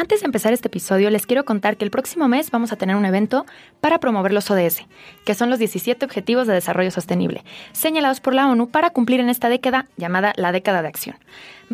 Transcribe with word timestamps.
Antes 0.00 0.20
de 0.20 0.26
empezar 0.26 0.52
este 0.52 0.68
episodio, 0.68 1.10
les 1.10 1.26
quiero 1.26 1.44
contar 1.44 1.76
que 1.76 1.84
el 1.84 1.90
próximo 1.90 2.28
mes 2.28 2.52
vamos 2.52 2.70
a 2.70 2.76
tener 2.76 2.94
un 2.94 3.04
evento 3.04 3.44
para 3.80 3.98
promover 3.98 4.32
los 4.32 4.48
ODS, 4.48 4.86
que 5.24 5.34
son 5.34 5.50
los 5.50 5.58
17 5.58 6.04
Objetivos 6.04 6.46
de 6.46 6.52
Desarrollo 6.52 6.92
Sostenible, 6.92 7.42
señalados 7.72 8.20
por 8.20 8.32
la 8.32 8.46
ONU 8.46 8.68
para 8.68 8.90
cumplir 8.90 9.18
en 9.18 9.28
esta 9.28 9.48
década 9.48 9.88
llamada 9.96 10.34
la 10.36 10.52
década 10.52 10.82
de 10.82 10.88
acción. 10.88 11.16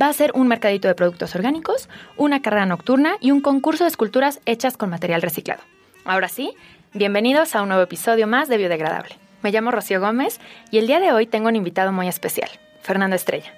Va 0.00 0.08
a 0.08 0.12
ser 0.14 0.32
un 0.34 0.48
mercadito 0.48 0.88
de 0.88 0.94
productos 0.94 1.34
orgánicos, 1.34 1.90
una 2.16 2.40
carrera 2.40 2.64
nocturna 2.64 3.16
y 3.20 3.30
un 3.30 3.42
concurso 3.42 3.84
de 3.84 3.88
esculturas 3.88 4.40
hechas 4.46 4.78
con 4.78 4.88
material 4.88 5.20
reciclado. 5.20 5.60
Ahora 6.06 6.28
sí, 6.28 6.54
bienvenidos 6.94 7.54
a 7.54 7.60
un 7.60 7.68
nuevo 7.68 7.82
episodio 7.82 8.26
más 8.26 8.48
de 8.48 8.56
Biodegradable. 8.56 9.18
Me 9.42 9.52
llamo 9.52 9.70
Rocío 9.70 10.00
Gómez 10.00 10.40
y 10.70 10.78
el 10.78 10.86
día 10.86 10.98
de 10.98 11.12
hoy 11.12 11.26
tengo 11.26 11.48
un 11.48 11.56
invitado 11.56 11.92
muy 11.92 12.08
especial, 12.08 12.48
Fernando 12.80 13.16
Estrella. 13.16 13.52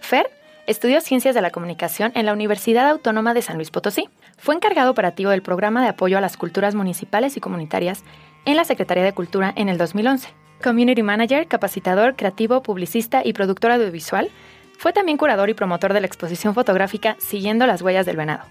Fer 0.00 0.30
Estudió 0.66 1.02
Ciencias 1.02 1.34
de 1.34 1.42
la 1.42 1.50
Comunicación 1.50 2.10
en 2.14 2.24
la 2.24 2.32
Universidad 2.32 2.88
Autónoma 2.88 3.34
de 3.34 3.42
San 3.42 3.56
Luis 3.56 3.70
Potosí. 3.70 4.08
Fue 4.38 4.54
encargado 4.54 4.90
operativo 4.90 5.30
del 5.30 5.42
programa 5.42 5.82
de 5.82 5.88
apoyo 5.88 6.16
a 6.16 6.22
las 6.22 6.38
culturas 6.38 6.74
municipales 6.74 7.36
y 7.36 7.40
comunitarias 7.40 8.02
en 8.46 8.56
la 8.56 8.64
Secretaría 8.64 9.04
de 9.04 9.12
Cultura 9.12 9.52
en 9.56 9.68
el 9.68 9.76
2011. 9.76 10.30
Community 10.62 11.02
Manager, 11.02 11.46
capacitador, 11.48 12.16
creativo, 12.16 12.62
publicista 12.62 13.20
y 13.22 13.34
productor 13.34 13.72
audiovisual, 13.72 14.30
fue 14.78 14.94
también 14.94 15.18
curador 15.18 15.50
y 15.50 15.54
promotor 15.54 15.92
de 15.92 16.00
la 16.00 16.06
exposición 16.06 16.54
fotográfica 16.54 17.16
Siguiendo 17.18 17.66
las 17.66 17.82
huellas 17.82 18.06
del 18.06 18.16
venado. 18.16 18.44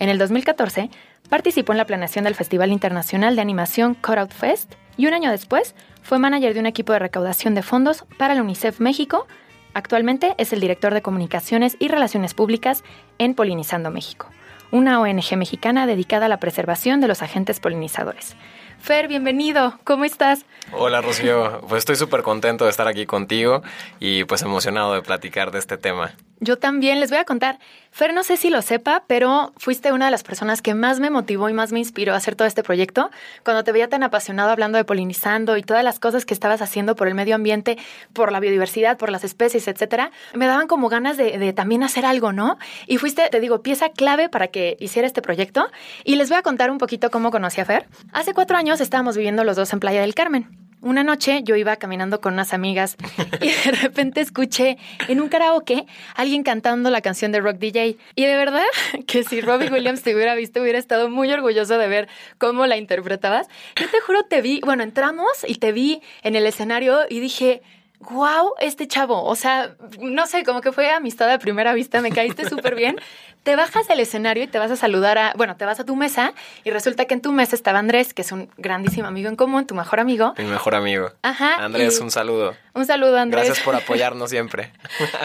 En 0.00 0.08
el 0.08 0.18
2014, 0.18 0.90
participó 1.28 1.70
en 1.70 1.78
la 1.78 1.86
planeación 1.86 2.24
del 2.24 2.34
Festival 2.34 2.72
Internacional 2.72 3.36
de 3.36 3.42
Animación 3.42 3.94
Cutout 3.94 4.32
Fest 4.32 4.74
y 4.96 5.06
un 5.06 5.14
año 5.14 5.30
después 5.30 5.76
fue 6.02 6.18
manager 6.18 6.52
de 6.52 6.60
un 6.60 6.66
equipo 6.66 6.92
de 6.92 6.98
recaudación 6.98 7.54
de 7.54 7.62
fondos 7.62 8.06
para 8.18 8.34
la 8.34 8.42
UNICEF 8.42 8.80
México 8.80 9.28
Actualmente 9.72 10.34
es 10.38 10.52
el 10.52 10.60
director 10.60 10.92
de 10.94 11.02
Comunicaciones 11.02 11.76
y 11.78 11.88
Relaciones 11.88 12.34
Públicas 12.34 12.82
en 13.18 13.34
Polinizando 13.34 13.90
México, 13.90 14.28
una 14.72 15.00
ONG 15.00 15.36
mexicana 15.36 15.86
dedicada 15.86 16.26
a 16.26 16.28
la 16.28 16.40
preservación 16.40 17.00
de 17.00 17.06
los 17.06 17.22
agentes 17.22 17.60
polinizadores. 17.60 18.34
Fer, 18.80 19.06
bienvenido, 19.06 19.78
¿cómo 19.84 20.04
estás? 20.04 20.44
Hola 20.72 21.02
Rocío, 21.02 21.60
pues 21.68 21.80
estoy 21.80 21.96
súper 21.96 22.22
contento 22.22 22.64
de 22.64 22.70
estar 22.70 22.88
aquí 22.88 23.06
contigo 23.06 23.62
y 24.00 24.24
pues 24.24 24.42
emocionado 24.42 24.94
de 24.94 25.02
platicar 25.02 25.52
de 25.52 25.60
este 25.60 25.76
tema. 25.76 26.14
Yo 26.42 26.56
también 26.56 27.00
les 27.00 27.10
voy 27.10 27.18
a 27.18 27.24
contar. 27.26 27.58
Fer, 27.90 28.14
no 28.14 28.22
sé 28.22 28.38
si 28.38 28.48
lo 28.48 28.62
sepa, 28.62 29.04
pero 29.06 29.52
fuiste 29.58 29.92
una 29.92 30.06
de 30.06 30.10
las 30.10 30.22
personas 30.22 30.62
que 30.62 30.74
más 30.74 30.98
me 30.98 31.10
motivó 31.10 31.50
y 31.50 31.52
más 31.52 31.70
me 31.70 31.78
inspiró 31.80 32.14
a 32.14 32.16
hacer 32.16 32.34
todo 32.34 32.48
este 32.48 32.62
proyecto. 32.62 33.10
Cuando 33.44 33.62
te 33.62 33.72
veía 33.72 33.88
tan 33.88 34.02
apasionado 34.02 34.50
hablando 34.50 34.78
de 34.78 34.84
polinizando 34.84 35.58
y 35.58 35.62
todas 35.62 35.84
las 35.84 35.98
cosas 35.98 36.24
que 36.24 36.32
estabas 36.32 36.62
haciendo 36.62 36.96
por 36.96 37.08
el 37.08 37.14
medio 37.14 37.34
ambiente, 37.34 37.76
por 38.14 38.32
la 38.32 38.40
biodiversidad, 38.40 38.96
por 38.96 39.10
las 39.10 39.22
especies, 39.22 39.68
etcétera, 39.68 40.12
me 40.32 40.46
daban 40.46 40.66
como 40.66 40.88
ganas 40.88 41.18
de, 41.18 41.52
también 41.52 41.82
hacer 41.82 42.06
algo, 42.06 42.32
¿no? 42.32 42.58
Y 42.86 42.96
fuiste, 42.96 43.28
te 43.28 43.38
digo, 43.38 43.60
pieza 43.60 43.90
clave 43.90 44.30
para 44.30 44.48
que 44.48 44.78
hiciera 44.80 45.06
este 45.06 45.20
proyecto. 45.20 45.70
Y 46.04 46.16
les 46.16 46.30
voy 46.30 46.38
a 46.38 46.42
contar 46.42 46.70
un 46.70 46.78
poquito 46.78 47.10
cómo 47.10 47.30
conocí 47.30 47.60
a 47.60 47.66
Fer. 47.66 47.86
Hace 48.14 48.32
cuatro 48.32 48.56
años 48.56 48.80
estábamos 48.80 49.14
viviendo 49.14 49.44
los 49.44 49.56
dos 49.56 49.70
en 49.74 49.80
Playa 49.80 50.00
del 50.00 50.14
Carmen. 50.14 50.69
Una 50.82 51.04
noche 51.04 51.42
yo 51.44 51.56
iba 51.56 51.76
caminando 51.76 52.20
con 52.22 52.32
unas 52.32 52.54
amigas 52.54 52.96
y 53.40 53.50
de 53.50 53.72
repente 53.82 54.22
escuché 54.22 54.78
en 55.08 55.20
un 55.20 55.28
karaoke 55.28 55.84
alguien 56.14 56.42
cantando 56.42 56.88
la 56.88 57.02
canción 57.02 57.32
de 57.32 57.40
Rock 57.40 57.58
DJ. 57.58 57.98
Y 58.14 58.24
de 58.24 58.36
verdad 58.36 58.64
que 59.06 59.22
si 59.24 59.42
Robbie 59.42 59.68
Williams 59.72 60.02
te 60.02 60.14
hubiera 60.14 60.34
visto, 60.34 60.62
hubiera 60.62 60.78
estado 60.78 61.10
muy 61.10 61.30
orgulloso 61.30 61.76
de 61.76 61.86
ver 61.86 62.08
cómo 62.38 62.66
la 62.66 62.78
interpretabas. 62.78 63.46
Yo 63.76 63.90
te 63.90 64.00
juro, 64.00 64.22
te 64.24 64.40
vi, 64.40 64.60
bueno, 64.64 64.82
entramos 64.82 65.28
y 65.46 65.56
te 65.56 65.72
vi 65.72 66.00
en 66.22 66.34
el 66.34 66.46
escenario 66.46 67.00
y 67.10 67.20
dije, 67.20 67.60
wow, 68.00 68.54
este 68.58 68.88
chavo, 68.88 69.22
o 69.22 69.36
sea, 69.36 69.76
no 70.00 70.26
sé, 70.26 70.44
como 70.44 70.62
que 70.62 70.72
fue 70.72 70.90
amistad 70.90 71.30
a 71.30 71.38
primera 71.38 71.74
vista, 71.74 72.00
me 72.00 72.10
caíste 72.10 72.48
súper 72.48 72.74
bien 72.74 72.96
te 73.42 73.56
bajas 73.56 73.88
del 73.88 74.00
escenario 74.00 74.44
y 74.44 74.46
te 74.46 74.58
vas 74.58 74.70
a 74.70 74.76
saludar 74.76 75.16
a, 75.18 75.32
bueno, 75.36 75.56
te 75.56 75.64
vas 75.64 75.80
a 75.80 75.84
tu 75.84 75.96
mesa 75.96 76.34
y 76.62 76.70
resulta 76.70 77.06
que 77.06 77.14
en 77.14 77.22
tu 77.22 77.32
mesa 77.32 77.56
estaba 77.56 77.78
Andrés, 77.78 78.12
que 78.12 78.22
es 78.22 78.32
un 78.32 78.50
grandísimo 78.58 79.08
amigo 79.08 79.28
en 79.28 79.36
común, 79.36 79.66
tu 79.66 79.74
mejor 79.74 80.00
amigo. 80.00 80.34
Mi 80.36 80.44
mejor 80.44 80.74
amigo. 80.74 81.10
Ajá. 81.22 81.56
Andrés, 81.56 81.98
un 82.00 82.10
saludo. 82.10 82.54
Un 82.74 82.86
saludo, 82.86 83.16
Andrés. 83.16 83.46
Gracias 83.46 83.64
por 83.64 83.74
apoyarnos 83.76 84.30
siempre. 84.30 84.72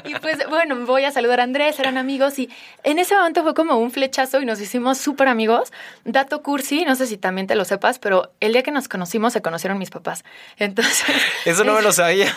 y 0.05 0.15
pues, 0.15 0.47
bueno, 0.49 0.75
voy 0.85 1.03
a 1.03 1.11
saludar 1.11 1.41
a 1.41 1.43
Andrés, 1.43 1.77
eran 1.79 1.97
amigos 1.97 2.39
y 2.39 2.49
en 2.83 2.99
ese 2.99 3.15
momento 3.15 3.43
fue 3.43 3.53
como 3.53 3.77
un 3.77 3.91
flechazo 3.91 4.41
y 4.41 4.45
nos 4.45 4.61
hicimos 4.61 4.97
súper 4.97 5.27
amigos. 5.27 5.73
Dato 6.05 6.41
cursi, 6.41 6.85
no 6.85 6.95
sé 6.95 7.07
si 7.07 7.17
también 7.17 7.47
te 7.47 7.55
lo 7.55 7.65
sepas, 7.65 7.99
pero 7.99 8.31
el 8.39 8.53
día 8.53 8.63
que 8.63 8.71
nos 8.71 8.87
conocimos 8.87 9.33
se 9.33 9.41
conocieron 9.41 9.77
mis 9.77 9.89
papás. 9.89 10.23
Entonces. 10.57 11.05
Eso 11.45 11.65
no 11.65 11.73
me 11.73 11.81
lo 11.81 11.91
sabía. 11.91 12.33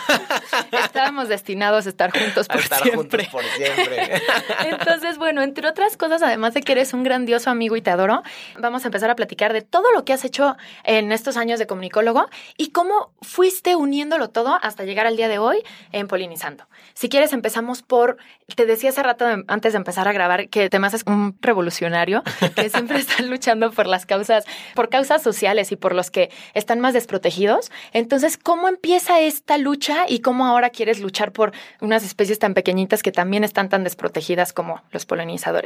estábamos 0.71 1.29
destinados 1.29 1.85
a 1.85 1.89
estar 1.89 2.11
juntos 2.11 2.47
por 2.47 2.57
a 2.57 2.59
estar 2.59 2.83
siempre. 2.83 3.25
juntos 3.25 3.31
por 3.31 3.43
siempre. 3.55 4.21
Entonces, 4.69 5.17
bueno, 5.17 5.41
entre 5.41 5.68
otras 5.69 5.97
cosas, 5.97 6.21
además 6.21 6.53
de 6.53 6.61
que 6.61 6.73
eres 6.73 6.93
un 6.93 7.03
grandioso 7.03 7.49
amigo 7.49 7.75
y 7.75 7.81
te 7.81 7.89
adoro, 7.89 8.23
vamos 8.59 8.83
a 8.83 8.87
empezar 8.87 9.09
a 9.09 9.15
platicar 9.15 9.53
de 9.53 9.61
todo 9.61 9.91
lo 9.93 10.03
que 10.03 10.13
has 10.13 10.25
hecho 10.25 10.57
en 10.83 11.11
estos 11.11 11.37
años 11.37 11.59
de 11.59 11.67
comunicólogo 11.67 12.27
y 12.57 12.71
cómo 12.71 13.11
fuiste 13.21 13.75
uniéndolo 13.75 14.29
todo 14.29 14.59
hasta 14.61 14.83
llegar 14.83 15.07
al 15.07 15.15
día 15.15 15.27
de 15.27 15.39
hoy 15.39 15.63
en 15.91 16.07
Polinizando. 16.07 16.65
Si 16.93 17.09
quieres, 17.09 17.33
empezamos 17.33 17.81
por, 17.81 18.17
te 18.55 18.65
decía 18.65 18.89
hace 18.89 19.03
rato 19.03 19.25
antes 19.47 19.73
de 19.73 19.77
empezar 19.77 20.07
a 20.07 20.13
grabar 20.13 20.49
que 20.49 20.69
temas 20.69 20.93
es 20.93 21.03
un 21.05 21.37
revolucionario 21.41 22.23
que 22.55 22.69
siempre 22.69 22.99
está 22.99 23.21
luchando 23.23 23.71
por 23.71 23.87
las 23.87 24.05
causas, 24.05 24.45
por 24.75 24.89
causas 24.89 25.21
sociales 25.21 25.71
y 25.71 25.75
por 25.75 25.93
los 25.93 26.11
que 26.11 26.31
están 26.53 26.79
más 26.79 26.93
desprotegidos. 26.93 27.71
Entonces, 27.93 28.37
¿cómo 28.37 28.67
empieza 28.67 29.19
esta 29.19 29.57
lucha 29.57 30.05
y 30.07 30.19
cómo 30.19 30.45
ahora 30.45 30.69
quieres 30.69 30.99
luchar 30.99 31.31
por 31.31 31.51
unas 31.81 32.03
especies 32.03 32.39
tan 32.39 32.53
pequeñitas 32.53 33.03
que 33.03 33.11
también 33.11 33.43
están 33.43 33.69
tan 33.69 33.83
desprotegidas 33.83 34.53
como 34.53 34.81
los 34.91 35.05
polinizadores? 35.05 35.58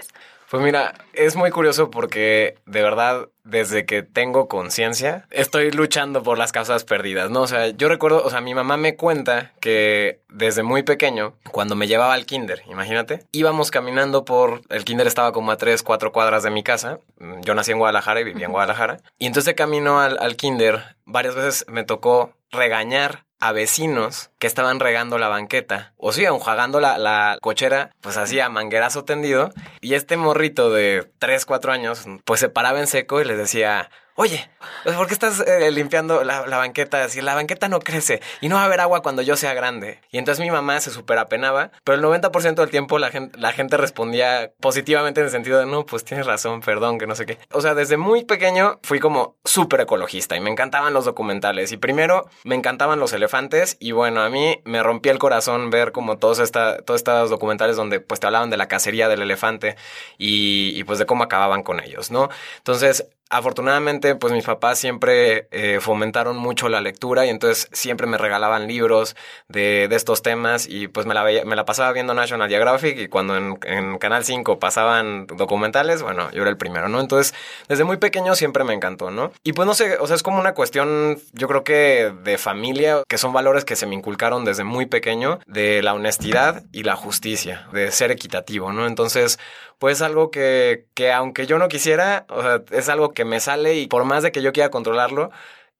Pues 0.54 0.62
mira, 0.62 0.94
es 1.14 1.36
muy 1.36 1.50
curioso 1.50 1.90
porque 1.90 2.60
de 2.68 2.84
verdad 2.84 3.30
desde 3.44 3.88
que 3.88 4.04
tengo 4.04 4.48
conciencia, 4.48 5.26
estoy 5.32 5.72
luchando 5.72 6.22
por 6.22 6.38
las 6.38 6.52
causas 6.52 6.84
perdidas, 6.84 7.32
¿no? 7.32 7.42
O 7.42 7.48
sea, 7.48 7.70
yo 7.70 7.90
recuerdo, 7.90 8.24
o 8.24 8.30
sea, 8.30 8.40
mi 8.40 8.54
mamá 8.54 8.78
me 8.78 8.96
cuenta 8.96 9.52
que 9.60 10.22
desde 10.30 10.62
muy 10.62 10.84
pequeño, 10.84 11.34
cuando 11.52 11.76
me 11.76 11.88
llevaba 11.88 12.14
al 12.14 12.28
kinder, 12.28 12.62
imagínate, 12.70 13.26
íbamos 13.32 13.72
caminando 13.72 14.26
por, 14.26 14.62
el 14.70 14.86
kinder 14.86 15.08
estaba 15.08 15.32
como 15.32 15.52
a 15.52 15.58
tres, 15.58 15.82
cuatro 15.82 16.12
cuadras 16.12 16.44
de 16.44 16.52
mi 16.52 16.62
casa, 16.62 17.00
yo 17.42 17.56
nací 17.56 17.72
en 17.72 17.80
Guadalajara 17.80 18.22
y 18.22 18.24
vivía 18.24 18.46
en 18.46 18.52
Guadalajara, 18.52 19.02
y 19.18 19.26
entonces 19.26 19.46
de 19.46 19.56
camino 19.56 20.00
al, 20.00 20.20
al 20.20 20.36
kinder, 20.36 20.98
varias 21.06 21.34
veces 21.34 21.66
me 21.68 21.84
tocó 21.84 22.32
regañar 22.52 23.26
a 23.44 23.52
vecinos 23.52 24.32
que 24.40 24.48
estaban 24.48 24.80
regando 24.80 25.18
la 25.18 25.28
banqueta 25.28 25.94
o 25.98 26.14
sí, 26.14 26.24
enjuagando 26.24 26.80
la, 26.80 26.98
la 26.98 27.38
cochera, 27.42 27.92
pues 28.00 28.16
así 28.16 28.40
a 28.40 28.48
manguerazo 28.48 29.04
tendido. 29.04 29.52
Y 29.82 29.96
este 29.96 30.16
morrito 30.16 30.72
de 30.72 31.12
3, 31.20 31.46
4 31.46 31.74
años, 31.74 32.06
pues 32.24 32.40
se 32.40 32.48
paraba 32.48 32.80
en 32.80 32.88
seco 32.88 33.20
y 33.20 33.26
les 33.26 33.38
decía, 33.38 33.90
oye, 34.16 34.50
¿por 34.84 35.08
qué 35.08 35.14
estás 35.14 35.40
eh, 35.40 35.72
limpiando 35.72 36.24
la, 36.24 36.42
banqueta? 36.42 37.08
Si 37.10 37.22
la 37.22 37.36
banqueta 37.36 37.68
no 37.68 37.80
crece 37.80 38.22
y 38.42 38.50
no 38.50 38.56
va 38.56 38.64
a 38.64 38.66
haber 38.66 38.80
agua 38.80 39.02
cuando 39.02 39.22
yo 39.22 39.36
sea 39.36 39.54
grande. 39.54 40.00
Y 40.12 40.18
entonces 40.18 40.44
mi 40.44 40.52
mamá 40.52 40.80
se 40.80 40.92
súper 40.92 41.18
apenaba, 41.18 41.72
pero 41.84 41.98
el 41.98 42.04
90% 42.04 42.56
del 42.56 42.70
tiempo 42.70 43.00
la 43.00 43.10
gente, 43.10 43.38
la 43.40 43.52
gente 43.54 43.78
respondía 43.78 44.52
positivamente 44.60 45.22
en 45.22 45.26
el 45.26 45.32
sentido 45.32 45.60
de, 45.60 45.66
no, 45.66 45.86
pues 45.86 46.04
tienes 46.04 46.26
razón, 46.26 46.62
perdón, 46.62 47.00
que 47.00 47.08
no 47.08 47.16
sé 47.16 47.26
qué. 47.26 47.40
O 47.52 47.62
sea, 47.62 47.74
desde 47.74 47.98
muy 47.98 48.24
pequeño 48.26 48.80
fui 48.84 49.00
como 49.00 49.36
súper 49.44 49.82
ecologista 49.82 50.36
y 50.36 50.40
me 50.40 50.52
encantaban 50.52 50.94
los 50.94 51.06
documentales. 51.06 51.72
Y 51.72 51.78
primero 51.78 52.30
me 52.44 52.56
encantaban 52.56 53.00
los 53.00 53.14
elefantes 53.14 53.78
y 53.80 53.92
bueno, 53.92 54.22
a 54.22 54.30
mí 54.30 54.62
me 54.66 54.84
rompía 54.84 55.12
el 55.12 55.20
corazón 55.20 55.70
ver 55.70 55.92
como 55.92 56.18
todos, 56.18 56.40
esta, 56.40 56.78
todos 56.78 57.00
estos 57.00 57.30
documentales 57.30 57.76
donde 57.76 58.00
pues 58.00 58.20
te 58.20 58.28
hablaban 58.28 58.50
de 58.50 58.58
la 58.58 58.68
cacería 58.68 59.08
del 59.08 59.22
elefante 59.22 59.76
y, 60.18 60.74
y 60.76 60.84
pues 60.84 61.00
de 61.00 61.06
cómo 61.06 61.24
acababan 61.24 61.64
con 61.64 61.80
ellos, 61.80 62.12
¿no? 62.12 62.30
Entonces 62.58 63.08
afortunadamente, 63.30 64.16
pues 64.16 64.32
mis 64.34 64.46
papás 64.46 64.80
siempre 64.80 65.48
eh, 65.52 65.80
fomentaron 65.82 66.38
mucho 66.38 66.70
la 66.70 66.82
lectura 66.82 67.26
y 67.26 67.30
entonces 67.30 67.68
siempre 67.72 68.08
me 68.08 68.18
regalaban 68.18 68.68
libros 68.68 69.16
de, 69.48 69.88
de 69.88 69.96
estos 69.96 70.22
temas 70.22 70.68
y 70.68 70.88
pues 70.88 71.06
me 71.06 71.14
la, 71.14 71.24
veía, 71.24 71.44
me 71.46 71.56
la 71.56 71.66
pasaba 71.66 71.92
viendo 71.92 72.14
National 72.14 72.50
Geographic 72.50 72.98
y 73.00 73.08
cuando 73.08 73.36
en, 73.36 73.58
en, 73.64 73.98
Canal 73.98 74.24
5 74.24 74.60
pasaban 74.60 75.26
documentales, 75.28 76.04
bueno, 76.04 76.30
yo 76.32 76.42
era 76.42 76.50
el 76.50 76.58
primero, 76.58 76.90
¿no? 76.90 77.00
Entonces, 77.00 77.34
desde 77.68 77.84
muy 77.84 77.98
pequeño 77.98 78.36
siempre 78.36 78.64
me 78.64 78.74
encantó, 78.74 79.12
¿no? 79.12 79.32
Y 79.44 79.54
pues 79.54 79.66
no 79.66 79.74
sé, 79.74 79.98
o 80.00 80.08
sea, 80.08 80.16
es 80.16 80.24
como 80.24 80.40
una 80.40 80.54
cuestión, 80.54 81.20
yo 81.32 81.48
creo 81.48 81.64
que 81.64 82.14
de 82.24 82.38
familia, 82.38 83.04
que 83.08 83.18
son 83.18 83.34
valores 83.34 83.66
que 83.66 83.76
se 83.76 83.88
me 83.88 83.96
inculcaron 83.96 84.46
desde 84.46 84.64
muy 84.64 84.86
pequeño, 84.86 85.40
de 85.48 85.82
la 85.82 85.94
honestidad 85.94 86.64
y 86.72 86.84
la 86.84 86.96
justicia, 86.96 87.68
de 87.72 87.92
ser 87.92 88.12
equitativo, 88.12 88.72
¿no? 88.72 88.86
Entonces, 88.86 89.40
pues 89.80 90.02
algo 90.02 90.32
que, 90.32 90.86
que 90.94 91.12
aunque 91.12 91.46
yo 91.46 91.58
no 91.58 91.68
quisiera, 91.68 92.26
o 92.30 92.42
sea, 92.42 92.62
es 92.72 92.90
algo 92.90 93.13
que 93.14 93.26
me 93.26 93.40
sale 93.40 93.76
y 93.76 93.88
por 93.88 94.04
más 94.04 94.24
de 94.24 94.32
que 94.32 94.42
yo 94.42 94.54
quiera 94.54 94.70
controlarlo, 94.70 95.32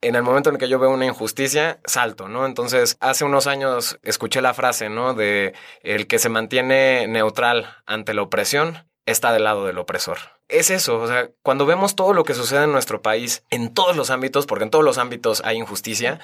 en 0.02 0.16
el 0.16 0.24
momento 0.24 0.50
en 0.50 0.58
que 0.58 0.68
yo 0.68 0.80
veo 0.80 0.90
una 0.90 1.06
injusticia, 1.06 1.80
salto, 1.86 2.28
¿no? 2.28 2.46
Entonces, 2.46 2.98
hace 3.00 3.24
unos 3.24 3.48
años 3.48 4.00
escuché 4.04 4.42
la 4.42 4.54
frase, 4.54 4.90
¿no? 4.90 5.14
De 5.14 5.54
el 5.82 6.08
que 6.08 6.20
se 6.20 6.30
mantiene 6.30 7.08
neutral 7.08 7.78
ante 7.86 8.14
la 8.14 8.22
opresión 8.22 8.86
está 9.06 9.32
del 9.34 9.44
lado 9.44 9.66
del 9.66 9.78
opresor. 9.78 10.18
Es 10.50 10.70
eso, 10.70 11.00
o 11.00 11.08
sea, 11.08 11.30
cuando 11.42 11.66
vemos 11.66 11.96
todo 11.96 12.14
lo 12.14 12.24
que 12.26 12.34
sucede 12.34 12.66
en 12.66 12.72
nuestro 12.72 13.02
país, 13.02 13.44
en 13.50 13.74
todos 13.74 13.96
los 13.96 14.10
ámbitos, 14.10 14.46
porque 14.46 14.66
en 14.66 14.70
todos 14.70 14.86
los 14.86 14.98
ámbitos 14.98 15.42
hay 15.46 15.58
injusticia, 15.58 16.20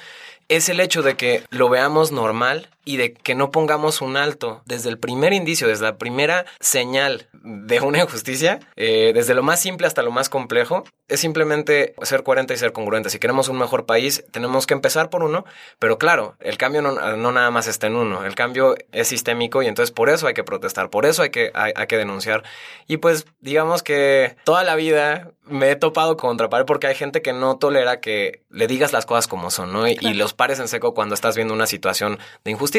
es 0.50 0.70
el 0.70 0.80
hecho 0.80 1.02
de 1.02 1.16
que 1.16 1.44
lo 1.50 1.70
veamos 1.70 2.12
normal 2.12 2.70
y 2.90 2.98
de 2.98 3.14
que 3.14 3.36
no 3.36 3.52
pongamos 3.52 4.02
un 4.02 4.18
alto 4.18 4.64
desde 4.66 4.90
el 4.90 4.98
primer 4.98 5.32
indicio, 5.32 5.68
desde 5.68 5.84
la 5.86 5.98
primera 5.98 6.46
señal 6.60 7.28
de 7.34 7.80
una 7.82 8.00
injusticia, 8.00 8.62
eh, 8.78 9.12
desde 9.14 9.36
lo 9.36 9.44
más 9.44 9.62
simple 9.62 9.86
hasta 9.86 10.02
lo 10.02 10.10
más 10.10 10.28
complejo, 10.28 10.84
es 11.08 11.20
simplemente 11.20 11.94
ser 12.02 12.24
coherente 12.24 12.56
y 12.56 12.58
ser 12.58 12.72
congruente. 12.72 13.12
Si 13.12 13.20
queremos 13.20 13.48
un 13.48 13.60
mejor 13.60 13.86
país, 13.86 14.26
tenemos 14.32 14.66
que 14.66 14.74
empezar 14.74 15.12
por 15.12 15.22
uno, 15.22 15.46
pero 15.78 16.00
claro, 16.00 16.36
el 16.40 16.58
cambio 16.58 16.82
no, 16.82 17.32
nada 17.32 17.52
más 17.52 17.68
está 17.68 17.86
en 17.86 17.96
uno, 17.96 18.26
el 18.26 18.34
cambio 18.34 18.74
es 18.92 19.10
sistémico 19.10 19.62
y 19.62 19.68
entonces 19.68 19.92
por 19.92 20.10
eso 20.10 20.26
hay 20.26 20.34
que 20.34 20.44
protestar, 20.44 20.90
por 20.90 21.06
eso 21.06 21.22
hay 21.22 21.30
que, 21.30 21.52
hay, 21.54 21.74
que 21.86 21.98
denunciar. 21.98 22.44
Y 22.88 22.98
pues 22.98 23.28
digamos 23.40 23.84
que 23.84 24.36
toda 24.46 24.64
la 24.64 24.76
vida 24.76 25.30
me 25.44 25.70
he 25.70 25.76
topado 25.76 26.18
contra 26.18 26.50
pared 26.50 26.66
porque 26.66 26.88
hay 26.88 26.96
gente 26.96 27.22
que 27.22 27.34
no 27.34 27.58
tolera 27.58 28.00
que 28.00 28.44
le 28.50 28.66
digas 28.66 28.94
las 28.94 29.06
cosas 29.06 29.28
como 29.28 29.52
son, 29.52 29.74
¿no? 29.74 29.88
Y, 29.88 29.98
y 30.02 30.14
los 30.16 30.34
pares 30.34 30.60
en 30.60 30.68
seco 30.68 30.94
cuando 30.94 31.14
estás 31.14 31.36
viendo 31.36 31.54
una 31.54 31.68
situación 31.68 32.18
de 32.44 32.52
injusticia. 32.52 32.79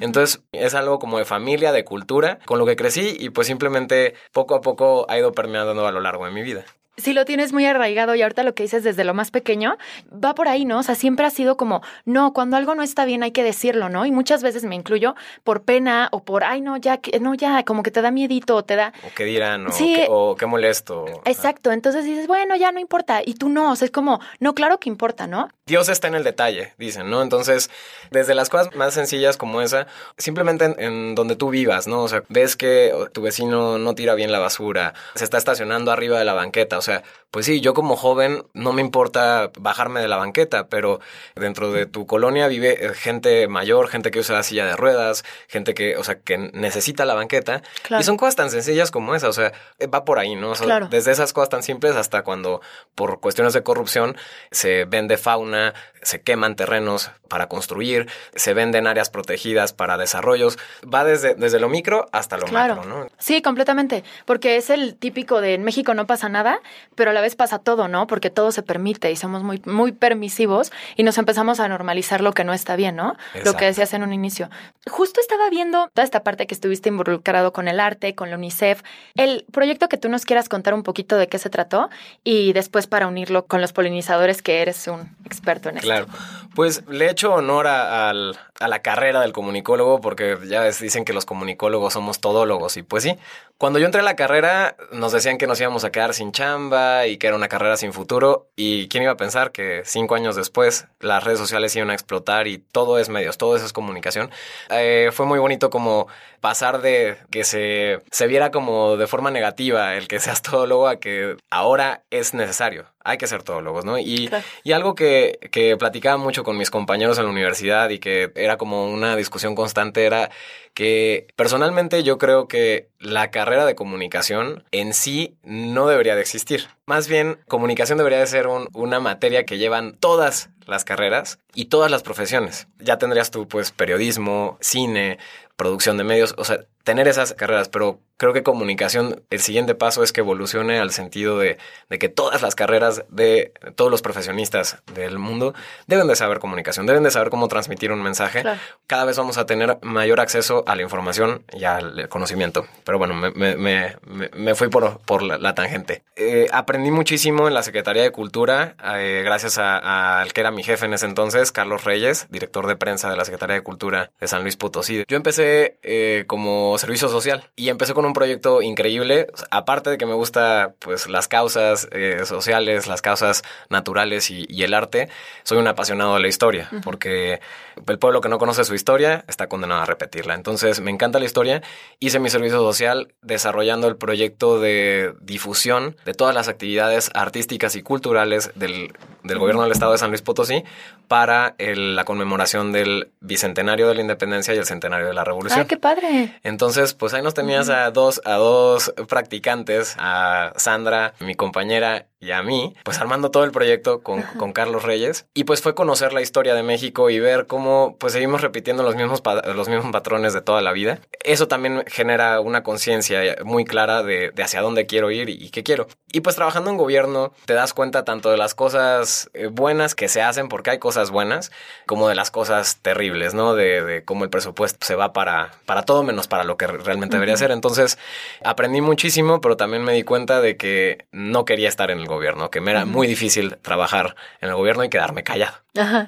Entonces 0.00 0.42
es 0.52 0.74
algo 0.74 0.98
como 0.98 1.18
de 1.18 1.24
familia, 1.24 1.72
de 1.72 1.84
cultura, 1.84 2.38
con 2.46 2.58
lo 2.58 2.66
que 2.66 2.76
crecí 2.76 3.16
y 3.18 3.30
pues 3.30 3.46
simplemente 3.46 4.14
poco 4.32 4.54
a 4.54 4.60
poco 4.60 5.06
ha 5.08 5.18
ido 5.18 5.32
permeando 5.32 5.86
a 5.86 5.92
lo 5.92 6.00
largo 6.00 6.26
de 6.26 6.32
mi 6.32 6.42
vida 6.42 6.64
si 7.00 7.12
lo 7.12 7.24
tienes 7.24 7.52
muy 7.52 7.66
arraigado 7.66 8.14
y 8.14 8.22
ahorita 8.22 8.42
lo 8.42 8.54
que 8.54 8.62
dices 8.62 8.84
desde 8.84 9.04
lo 9.04 9.14
más 9.14 9.30
pequeño, 9.30 9.76
va 10.12 10.34
por 10.34 10.48
ahí, 10.48 10.64
¿no? 10.64 10.78
O 10.78 10.82
sea, 10.82 10.94
siempre 10.94 11.26
ha 11.26 11.30
sido 11.30 11.56
como, 11.56 11.82
no, 12.04 12.32
cuando 12.32 12.56
algo 12.56 12.74
no 12.74 12.82
está 12.82 13.04
bien 13.04 13.22
hay 13.22 13.32
que 13.32 13.42
decirlo, 13.42 13.88
¿no? 13.88 14.06
Y 14.06 14.10
muchas 14.10 14.42
veces 14.42 14.64
me 14.64 14.74
incluyo 14.74 15.14
por 15.44 15.62
pena 15.62 16.08
o 16.12 16.24
por, 16.24 16.44
ay, 16.44 16.60
no, 16.60 16.76
ya, 16.76 17.00
no, 17.20 17.34
ya, 17.34 17.64
como 17.64 17.82
que 17.82 17.90
te 17.90 18.02
da 18.02 18.10
miedito 18.10 18.56
o 18.56 18.64
te 18.64 18.76
da... 18.76 18.92
O 19.04 19.14
qué 19.14 19.24
dirán, 19.24 19.66
o, 19.66 19.72
sí, 19.72 19.94
qué, 19.96 20.06
o 20.08 20.36
qué 20.36 20.46
molesto. 20.46 21.06
Exacto, 21.24 21.72
entonces 21.72 22.04
dices, 22.04 22.26
bueno, 22.26 22.56
ya 22.56 22.72
no 22.72 22.80
importa. 22.80 23.22
Y 23.24 23.34
tú 23.34 23.48
no, 23.48 23.72
o 23.72 23.76
sea, 23.76 23.86
es 23.86 23.92
como, 23.92 24.20
no, 24.38 24.54
claro 24.54 24.78
que 24.78 24.88
importa, 24.88 25.26
¿no? 25.26 25.48
Dios 25.66 25.88
está 25.88 26.08
en 26.08 26.14
el 26.14 26.24
detalle, 26.24 26.74
dicen, 26.78 27.10
¿no? 27.10 27.22
Entonces, 27.22 27.70
desde 28.10 28.34
las 28.34 28.48
cosas 28.48 28.74
más 28.74 28.94
sencillas 28.94 29.36
como 29.36 29.60
esa, 29.62 29.86
simplemente 30.18 30.64
en, 30.64 30.80
en 30.80 31.14
donde 31.14 31.36
tú 31.36 31.50
vivas, 31.50 31.86
¿no? 31.86 32.02
O 32.02 32.08
sea, 32.08 32.24
ves 32.28 32.56
que 32.56 32.92
tu 33.12 33.22
vecino 33.22 33.78
no 33.78 33.94
tira 33.94 34.14
bien 34.14 34.32
la 34.32 34.38
basura, 34.38 34.94
se 35.14 35.24
está 35.24 35.38
estacionando 35.38 35.92
arriba 35.92 36.18
de 36.18 36.24
la 36.24 36.34
banqueta, 36.34 36.78
o 36.78 36.82
sea, 36.82 36.89
pues 37.30 37.46
sí, 37.46 37.60
yo 37.60 37.74
como 37.74 37.96
joven 37.96 38.42
no 38.54 38.72
me 38.72 38.80
importa 38.80 39.52
bajarme 39.58 40.00
de 40.00 40.08
la 40.08 40.16
banqueta, 40.16 40.66
pero 40.66 41.00
dentro 41.36 41.70
de 41.70 41.86
tu 41.86 42.06
colonia 42.06 42.48
vive 42.48 42.86
eh, 42.86 42.94
gente 42.94 43.46
mayor, 43.46 43.88
gente 43.88 44.10
que 44.10 44.18
usa 44.18 44.34
la 44.34 44.42
silla 44.42 44.66
de 44.66 44.76
ruedas, 44.76 45.24
gente 45.46 45.74
que, 45.74 45.96
o 45.96 46.02
sea, 46.02 46.16
que 46.18 46.38
necesita 46.38 47.04
la 47.04 47.14
banqueta. 47.14 47.62
Y 47.98 48.02
son 48.02 48.16
cosas 48.16 48.34
tan 48.34 48.50
sencillas 48.50 48.90
como 48.90 49.14
esa, 49.14 49.28
o 49.28 49.32
sea, 49.32 49.52
eh, 49.78 49.86
va 49.86 50.04
por 50.04 50.18
ahí, 50.18 50.34
¿no? 50.34 50.50
O 50.50 50.54
sea, 50.56 50.80
Desde 50.80 51.12
esas 51.12 51.32
cosas 51.32 51.50
tan 51.50 51.62
simples 51.62 51.94
hasta 51.94 52.22
cuando 52.22 52.60
por 52.96 53.20
cuestiones 53.20 53.52
de 53.52 53.62
corrupción 53.62 54.16
se 54.50 54.84
vende 54.84 55.16
fauna, 55.16 55.74
se 56.02 56.22
queman 56.22 56.56
terrenos 56.56 57.12
para 57.28 57.48
construir, 57.48 58.08
se 58.34 58.54
venden 58.54 58.88
áreas 58.88 59.10
protegidas 59.10 59.72
para 59.72 59.96
desarrollos, 59.96 60.58
va 60.82 61.04
desde, 61.04 61.34
desde 61.34 61.60
lo 61.60 61.68
micro 61.68 62.08
hasta 62.12 62.36
lo 62.38 62.48
macro, 62.48 62.84
¿no? 62.84 63.06
Sí, 63.18 63.40
completamente, 63.40 64.02
porque 64.24 64.56
es 64.56 64.70
el 64.70 64.96
típico 64.96 65.40
de 65.40 65.54
en 65.54 65.62
México 65.62 65.94
no 65.94 66.06
pasa 66.06 66.28
nada, 66.28 66.60
pero 66.94 67.10
a 67.10 67.12
la 67.14 67.20
vez 67.20 67.36
pasa 67.36 67.58
todo, 67.58 67.88
¿no? 67.88 68.06
Porque 68.06 68.30
todo 68.30 68.52
se 68.52 68.62
permite 68.62 69.10
y 69.10 69.16
somos 69.16 69.42
muy, 69.42 69.62
muy 69.64 69.92
permisivos 69.92 70.72
y 70.96 71.02
nos 71.02 71.18
empezamos 71.18 71.60
a 71.60 71.68
normalizar 71.68 72.20
lo 72.20 72.32
que 72.32 72.44
no 72.44 72.52
está 72.52 72.76
bien, 72.76 72.96
¿no? 72.96 73.16
Lo 73.44 73.54
que 73.54 73.64
decías 73.64 73.92
en 73.94 74.02
un 74.02 74.12
inicio. 74.12 74.50
Justo 74.88 75.20
estaba 75.20 75.48
viendo 75.50 75.88
toda 75.94 76.04
esta 76.04 76.22
parte 76.22 76.46
que 76.46 76.54
estuviste 76.54 76.88
involucrado 76.88 77.52
con 77.52 77.68
el 77.68 77.80
arte, 77.80 78.14
con 78.14 78.30
la 78.30 78.36
UNICEF, 78.36 78.82
el 79.14 79.44
proyecto 79.52 79.88
que 79.88 79.96
tú 79.96 80.08
nos 80.08 80.24
quieras 80.24 80.48
contar 80.48 80.74
un 80.74 80.82
poquito 80.82 81.16
de 81.16 81.28
qué 81.28 81.38
se 81.38 81.50
trató 81.50 81.90
y 82.24 82.52
después 82.52 82.86
para 82.86 83.06
unirlo 83.06 83.46
con 83.46 83.60
los 83.60 83.72
polinizadores 83.72 84.42
que 84.42 84.62
eres 84.62 84.86
un 84.86 85.16
experto 85.24 85.68
en 85.68 85.78
eso. 85.78 85.86
Claro, 85.86 86.06
pues 86.54 86.86
le 86.88 87.10
echo 87.10 87.32
honor 87.32 87.66
a, 87.66 88.12
la 88.12 88.82
carrera 88.82 89.20
del 89.22 89.32
comunicólogo 89.32 90.00
porque 90.00 90.36
ya 90.46 90.64
dicen 90.64 91.04
que 91.04 91.12
los 91.12 91.24
comunicólogos 91.24 91.94
somos 91.94 92.20
todólogos 92.20 92.76
y 92.76 92.82
pues 92.82 93.04
sí, 93.04 93.16
cuando 93.56 93.78
yo 93.78 93.86
entré 93.86 94.00
a 94.00 94.04
la 94.04 94.16
carrera 94.16 94.76
nos 94.92 95.12
decían 95.12 95.38
que 95.38 95.46
nos 95.46 95.60
íbamos 95.60 95.84
a 95.84 95.90
quedar 95.90 96.12
sin 96.12 96.32
chamba 96.32 96.59
y 97.06 97.16
que 97.16 97.26
era 97.26 97.36
una 97.36 97.48
carrera 97.48 97.76
sin 97.76 97.92
futuro 97.92 98.48
y 98.56 98.88
quién 98.88 99.02
iba 99.02 99.12
a 99.12 99.16
pensar 99.16 99.52
que 99.52 99.82
cinco 99.84 100.14
años 100.14 100.36
después 100.36 100.86
las 101.00 101.24
redes 101.24 101.38
sociales 101.38 101.74
iban 101.76 101.90
a 101.90 101.94
explotar 101.94 102.46
y 102.46 102.58
todo 102.58 102.98
es 102.98 103.08
medios, 103.08 103.38
todo 103.38 103.56
eso 103.56 103.64
es 103.64 103.72
comunicación. 103.72 104.30
Eh, 104.68 105.10
fue 105.12 105.26
muy 105.26 105.38
bonito 105.38 105.70
como 105.70 106.08
pasar 106.40 106.80
de 106.80 107.16
que 107.30 107.44
se, 107.44 108.00
se 108.10 108.26
viera 108.26 108.50
como 108.50 108.96
de 108.96 109.06
forma 109.06 109.30
negativa 109.30 109.94
el 109.96 110.08
que 110.08 110.20
seas 110.20 110.42
todólogo 110.42 110.88
a 110.88 110.96
que 110.96 111.36
ahora 111.50 112.02
es 112.10 112.34
necesario 112.34 112.86
hay 113.02 113.16
que 113.16 113.26
ser 113.26 113.42
todólogos, 113.42 113.84
¿no? 113.84 113.98
Y, 113.98 114.30
y 114.62 114.72
algo 114.72 114.94
que, 114.94 115.38
que, 115.50 115.76
platicaba 115.76 116.18
mucho 116.18 116.44
con 116.44 116.58
mis 116.58 116.70
compañeros 116.70 117.18
en 117.18 117.24
la 117.24 117.30
universidad 117.30 117.88
y 117.88 117.98
que 117.98 118.30
era 118.34 118.58
como 118.58 118.86
una 118.90 119.16
discusión 119.16 119.54
constante 119.54 120.04
era 120.04 120.30
que 120.74 121.26
personalmente 121.34 122.02
yo 122.02 122.18
creo 122.18 122.46
que 122.46 122.88
la 122.98 123.30
carrera 123.30 123.64
de 123.64 123.74
comunicación 123.74 124.64
en 124.70 124.92
sí 124.92 125.36
no 125.42 125.88
debería 125.88 126.14
de 126.14 126.20
existir. 126.20 126.68
Más 126.86 127.08
bien, 127.08 127.38
comunicación 127.48 127.98
debería 127.98 128.18
de 128.18 128.26
ser 128.26 128.46
una 128.46 129.00
materia 129.00 129.44
que 129.44 129.58
llevan 129.58 129.96
todas 129.98 130.50
las 130.66 130.84
carreras 130.84 131.38
y 131.54 131.66
todas 131.66 131.90
las 131.90 132.02
profesiones. 132.02 132.68
Ya 132.78 132.98
tendrías 132.98 133.30
tú, 133.30 133.48
pues, 133.48 133.72
periodismo, 133.72 134.58
cine, 134.60 135.18
producción 135.60 135.98
de 135.98 136.04
medios, 136.04 136.34
o 136.38 136.44
sea, 136.46 136.64
tener 136.90 137.06
esas 137.06 137.34
carreras, 137.34 137.68
pero 137.68 138.00
creo 138.16 138.32
que 138.32 138.42
comunicación, 138.42 139.22
el 139.30 139.38
siguiente 139.38 139.76
paso 139.76 140.02
es 140.02 140.12
que 140.12 140.22
evolucione 140.22 140.80
al 140.80 140.90
sentido 140.90 141.38
de, 141.38 141.56
de, 141.88 141.98
que 142.00 142.08
todas 142.08 142.42
las 142.42 142.56
carreras 142.56 143.04
de 143.08 143.52
todos 143.76 143.92
los 143.92 144.02
profesionistas 144.02 144.82
del 144.92 145.20
mundo 145.20 145.54
deben 145.86 146.08
de 146.08 146.16
saber 146.16 146.40
comunicación, 146.40 146.86
deben 146.86 147.04
de 147.04 147.12
saber 147.12 147.30
cómo 147.30 147.46
transmitir 147.46 147.92
un 147.92 148.02
mensaje. 148.02 148.42
Cada 148.88 149.04
vez 149.04 149.16
vamos 149.16 149.38
a 149.38 149.46
tener 149.46 149.78
mayor 149.82 150.18
acceso 150.18 150.64
a 150.66 150.74
la 150.74 150.82
información 150.82 151.44
y 151.52 151.62
al 151.62 152.08
conocimiento. 152.08 152.66
Pero 152.82 152.98
bueno, 152.98 153.14
me, 153.14 153.30
me, 153.30 153.96
me, 154.34 154.54
fui 154.56 154.66
por, 154.66 154.98
por 155.02 155.22
la, 155.22 155.54
tangente. 155.54 156.02
Eh, 156.16 156.48
aprendí 156.52 156.90
muchísimo 156.90 157.46
en 157.46 157.54
la 157.54 157.62
Secretaría 157.62 158.02
de 158.02 158.10
Cultura, 158.10 158.74
eh, 158.96 159.22
gracias 159.24 159.58
al 159.58 160.32
que 160.32 160.40
era 160.40 160.50
mi 160.50 160.64
jefe 160.64 160.86
en 160.86 160.94
ese 160.94 161.06
entonces, 161.06 161.52
Carlos 161.52 161.84
Reyes, 161.84 162.26
director 162.30 162.66
de 162.66 162.74
prensa 162.74 163.08
de 163.08 163.16
la 163.16 163.24
Secretaría 163.24 163.54
de 163.54 163.62
Cultura 163.62 164.10
de 164.18 164.26
San 164.26 164.42
Luis 164.42 164.56
Potosí. 164.56 165.04
Yo 165.06 165.16
empecé 165.16 165.78
eh, 165.82 166.24
como 166.26 166.76
servicio 166.80 167.08
social 167.08 167.44
y 167.54 167.68
empecé 167.68 167.94
con 167.94 168.04
un 168.04 168.12
proyecto 168.12 168.62
increíble. 168.62 169.28
Aparte 169.50 169.90
de 169.90 169.98
que 169.98 170.06
me 170.06 170.14
gusta 170.14 170.74
pues 170.78 171.08
las 171.08 171.28
causas 171.28 171.88
eh, 171.92 172.22
sociales, 172.24 172.86
las 172.86 173.02
causas 173.02 173.42
naturales 173.68 174.30
y, 174.30 174.62
el 174.62 174.74
arte, 174.74 175.08
soy 175.42 175.58
un 175.58 175.66
apasionado 175.68 176.14
de 176.14 176.20
la 176.20 176.28
historia, 176.28 176.68
porque 176.82 177.40
el 177.86 177.98
pueblo 177.98 178.20
que 178.20 178.28
no 178.28 178.38
conoce 178.38 178.64
su 178.64 178.74
historia 178.74 179.24
está 179.28 179.48
condenado 179.48 179.82
a 179.82 179.86
repetirla. 179.86 180.34
Entonces 180.34 180.80
me 180.80 180.90
encanta 180.90 181.18
la 181.18 181.24
historia. 181.24 181.62
Hice 181.98 182.18
mi 182.18 182.30
servicio 182.30 182.58
social 182.58 183.14
desarrollando 183.22 183.88
el 183.88 183.96
proyecto 183.96 184.60
de 184.60 185.14
difusión 185.20 185.96
de 186.04 186.14
todas 186.14 186.34
las 186.34 186.48
actividades 186.48 187.10
artísticas 187.14 187.76
y 187.76 187.82
culturales 187.82 188.52
del, 188.54 188.92
gobierno 189.22 189.62
del 189.62 189.72
estado 189.72 189.92
de 189.92 189.98
San 189.98 190.10
Luis 190.10 190.22
Potosí 190.22 190.64
para 191.08 191.54
la 191.58 192.04
conmemoración 192.04 192.72
del 192.72 193.10
bicentenario 193.20 193.88
de 193.88 193.94
la 193.94 194.00
independencia 194.00 194.54
y 194.54 194.58
el 194.58 194.66
centenario 194.66 195.06
de 195.06 195.14
la 195.14 195.24
revolución. 195.24 195.60
¡Ay, 195.60 195.66
qué 195.66 195.76
padre! 195.76 196.38
Entonces, 196.42 196.59
pues 196.94 197.14
ahí 197.14 197.22
nos 197.22 197.34
tenías 197.34 197.70
a 197.70 197.90
dos, 197.90 198.20
a 198.24 198.34
dos 198.34 198.92
practicantes, 199.08 199.96
a 199.98 200.52
Sandra, 200.56 201.14
mi 201.20 201.34
compañera, 201.34 202.06
y 202.22 202.32
a 202.32 202.42
mí, 202.42 202.74
pues 202.84 203.00
armando 203.00 203.30
todo 203.30 203.44
el 203.44 203.50
proyecto 203.50 204.02
con, 204.02 204.20
con, 204.36 204.52
Carlos 204.52 204.82
Reyes. 204.82 205.26
Y 205.32 205.44
pues 205.44 205.62
fue 205.62 205.74
conocer 205.74 206.12
la 206.12 206.20
historia 206.20 206.54
de 206.54 206.62
México 206.62 207.08
y 207.08 207.18
ver 207.18 207.46
cómo 207.46 207.96
pues 207.98 208.12
seguimos 208.12 208.42
repitiendo 208.42 208.82
los 208.82 208.94
mismos, 208.94 209.22
los 209.54 209.68
mismos 209.70 209.90
patrones 209.90 210.34
de 210.34 210.42
toda 210.42 210.60
la 210.60 210.72
vida. 210.72 211.00
Eso 211.24 211.48
también 211.48 211.82
genera 211.86 212.40
una 212.40 212.62
conciencia 212.62 213.36
muy 213.42 213.64
clara 213.64 214.02
de, 214.02 214.32
de, 214.32 214.42
hacia 214.42 214.60
dónde 214.60 214.84
quiero 214.84 215.10
ir 215.10 215.30
y, 215.30 215.48
qué 215.48 215.62
quiero. 215.62 215.86
Y 216.12 216.20
pues 216.20 216.36
trabajando 216.36 216.68
en 216.68 216.76
gobierno 216.76 217.32
te 217.46 217.54
das 217.54 217.72
cuenta 217.72 218.04
tanto 218.04 218.30
de 218.30 218.36
las 218.36 218.54
cosas 218.54 219.30
eh, 219.32 219.46
buenas 219.46 219.94
que 219.94 220.08
se 220.08 220.20
hacen, 220.20 220.48
porque 220.48 220.70
hay 220.70 220.78
cosas 220.78 221.10
buenas, 221.10 221.50
como 221.86 222.06
de 222.06 222.14
las 222.14 222.30
cosas 222.30 222.80
terribles, 222.82 223.32
¿no? 223.32 223.54
De, 223.54 223.82
de 223.82 224.04
cómo 224.04 224.24
el 224.24 224.30
presupuesto 224.30 224.84
se 224.84 224.94
va 224.94 225.14
para, 225.14 225.52
para 225.64 225.84
todo 225.84 226.02
menos 226.02 226.28
para 226.28 226.44
lo 226.44 226.58
que 226.58 226.66
realmente 226.66 227.16
debería 227.16 227.38
ser. 227.38 227.50
Entonces 227.50 227.96
aprendí 228.44 228.82
muchísimo, 228.82 229.40
pero 229.40 229.56
también 229.56 229.84
me 229.84 229.94
di 229.94 230.02
cuenta 230.02 230.42
de 230.42 230.58
que 230.58 231.06
no 231.12 231.46
quería 231.46 231.68
estar 231.68 231.90
en 231.90 232.00
el 232.00 232.09
gobierno, 232.10 232.50
que 232.50 232.60
me 232.60 232.70
era 232.72 232.84
muy 232.84 233.06
difícil 233.06 233.56
trabajar 233.62 234.16
en 234.40 234.50
el 234.50 234.54
gobierno 234.54 234.84
y 234.84 234.90
quedarme 234.90 235.24
callado. 235.24 235.56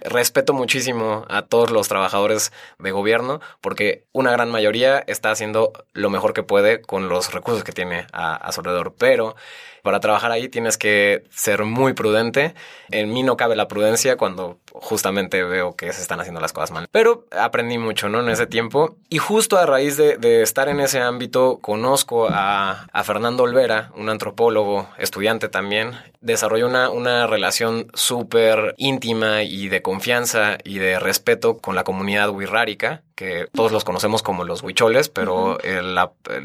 Respeto 0.03 0.53
muchísimo 0.53 1.25
a 1.29 1.43
todos 1.43 1.71
los 1.71 1.89
trabajadores 1.89 2.53
de 2.79 2.91
gobierno 2.91 3.41
porque 3.61 4.05
una 4.13 4.33
gran 4.33 4.51
mayoría 4.51 4.99
está 5.07 5.31
haciendo 5.31 5.73
lo 5.93 6.11
mejor 6.11 6.33
que 6.33 6.43
puede 6.43 6.83
con 6.83 7.09
los 7.09 7.33
recursos 7.33 7.65
que 7.65 7.73
tiene 7.73 8.07
a, 8.13 8.35
a 8.35 8.53
su 8.53 8.61
alrededor, 8.61 8.95
pero 8.99 9.35
para 9.83 10.01
trabajar 10.01 10.31
ahí 10.31 10.49
tienes 10.49 10.79
que 10.79 11.25
ser 11.31 11.65
muy 11.65 11.93
prudente. 11.93 12.55
En 12.91 13.13
mí 13.13 13.23
no 13.23 13.37
cabe 13.37 13.57
la 13.57 13.69
prudencia 13.69 14.17
cuando 14.17 14.59
justamente 14.73 15.43
veo 15.43 15.75
que 15.75 15.93
se 15.93 16.01
están 16.01 16.21
haciendo 16.21 16.41
las 16.41 16.53
cosas 16.53 16.71
mal. 16.71 16.89
Pero 16.91 17.27
aprendí 17.33 17.79
mucho, 17.79 18.09
¿no? 18.09 18.21
En 18.21 18.29
ese 18.29 18.47
tiempo. 18.47 18.97
Y 19.09 19.19
justo 19.19 19.59
a 19.59 19.67
raíz 19.67 19.97
de, 19.97 20.43
estar 20.43 20.69
en 20.69 20.81
ese 20.81 21.01
ámbito, 21.01 21.59
conozco 21.61 22.29
a, 22.31 22.87
Fernando 23.05 23.43
Olvera, 23.43 23.91
un 23.97 24.09
antropólogo, 24.09 24.89
estudiante 24.99 25.49
también. 25.49 25.93
Desarrolló 26.21 26.69
una, 26.69 26.89
una 26.89 27.27
relación 27.27 27.89
súper 27.95 28.75
íntima 28.77 29.43
de 29.69 29.83
confianza 29.83 30.59
y 30.65 30.79
de 30.79 30.99
respeto 30.99 31.59
con 31.59 31.75
la 31.75 31.85
comunidad 31.85 32.31
wixárika 32.31 33.03
que 33.15 33.47
todos 33.53 33.73
los 33.73 33.85
conocemos 33.85 34.23
como 34.23 34.45
los 34.45 34.63
huicholes, 34.63 35.09
pero 35.09 35.61
el, 35.61 35.99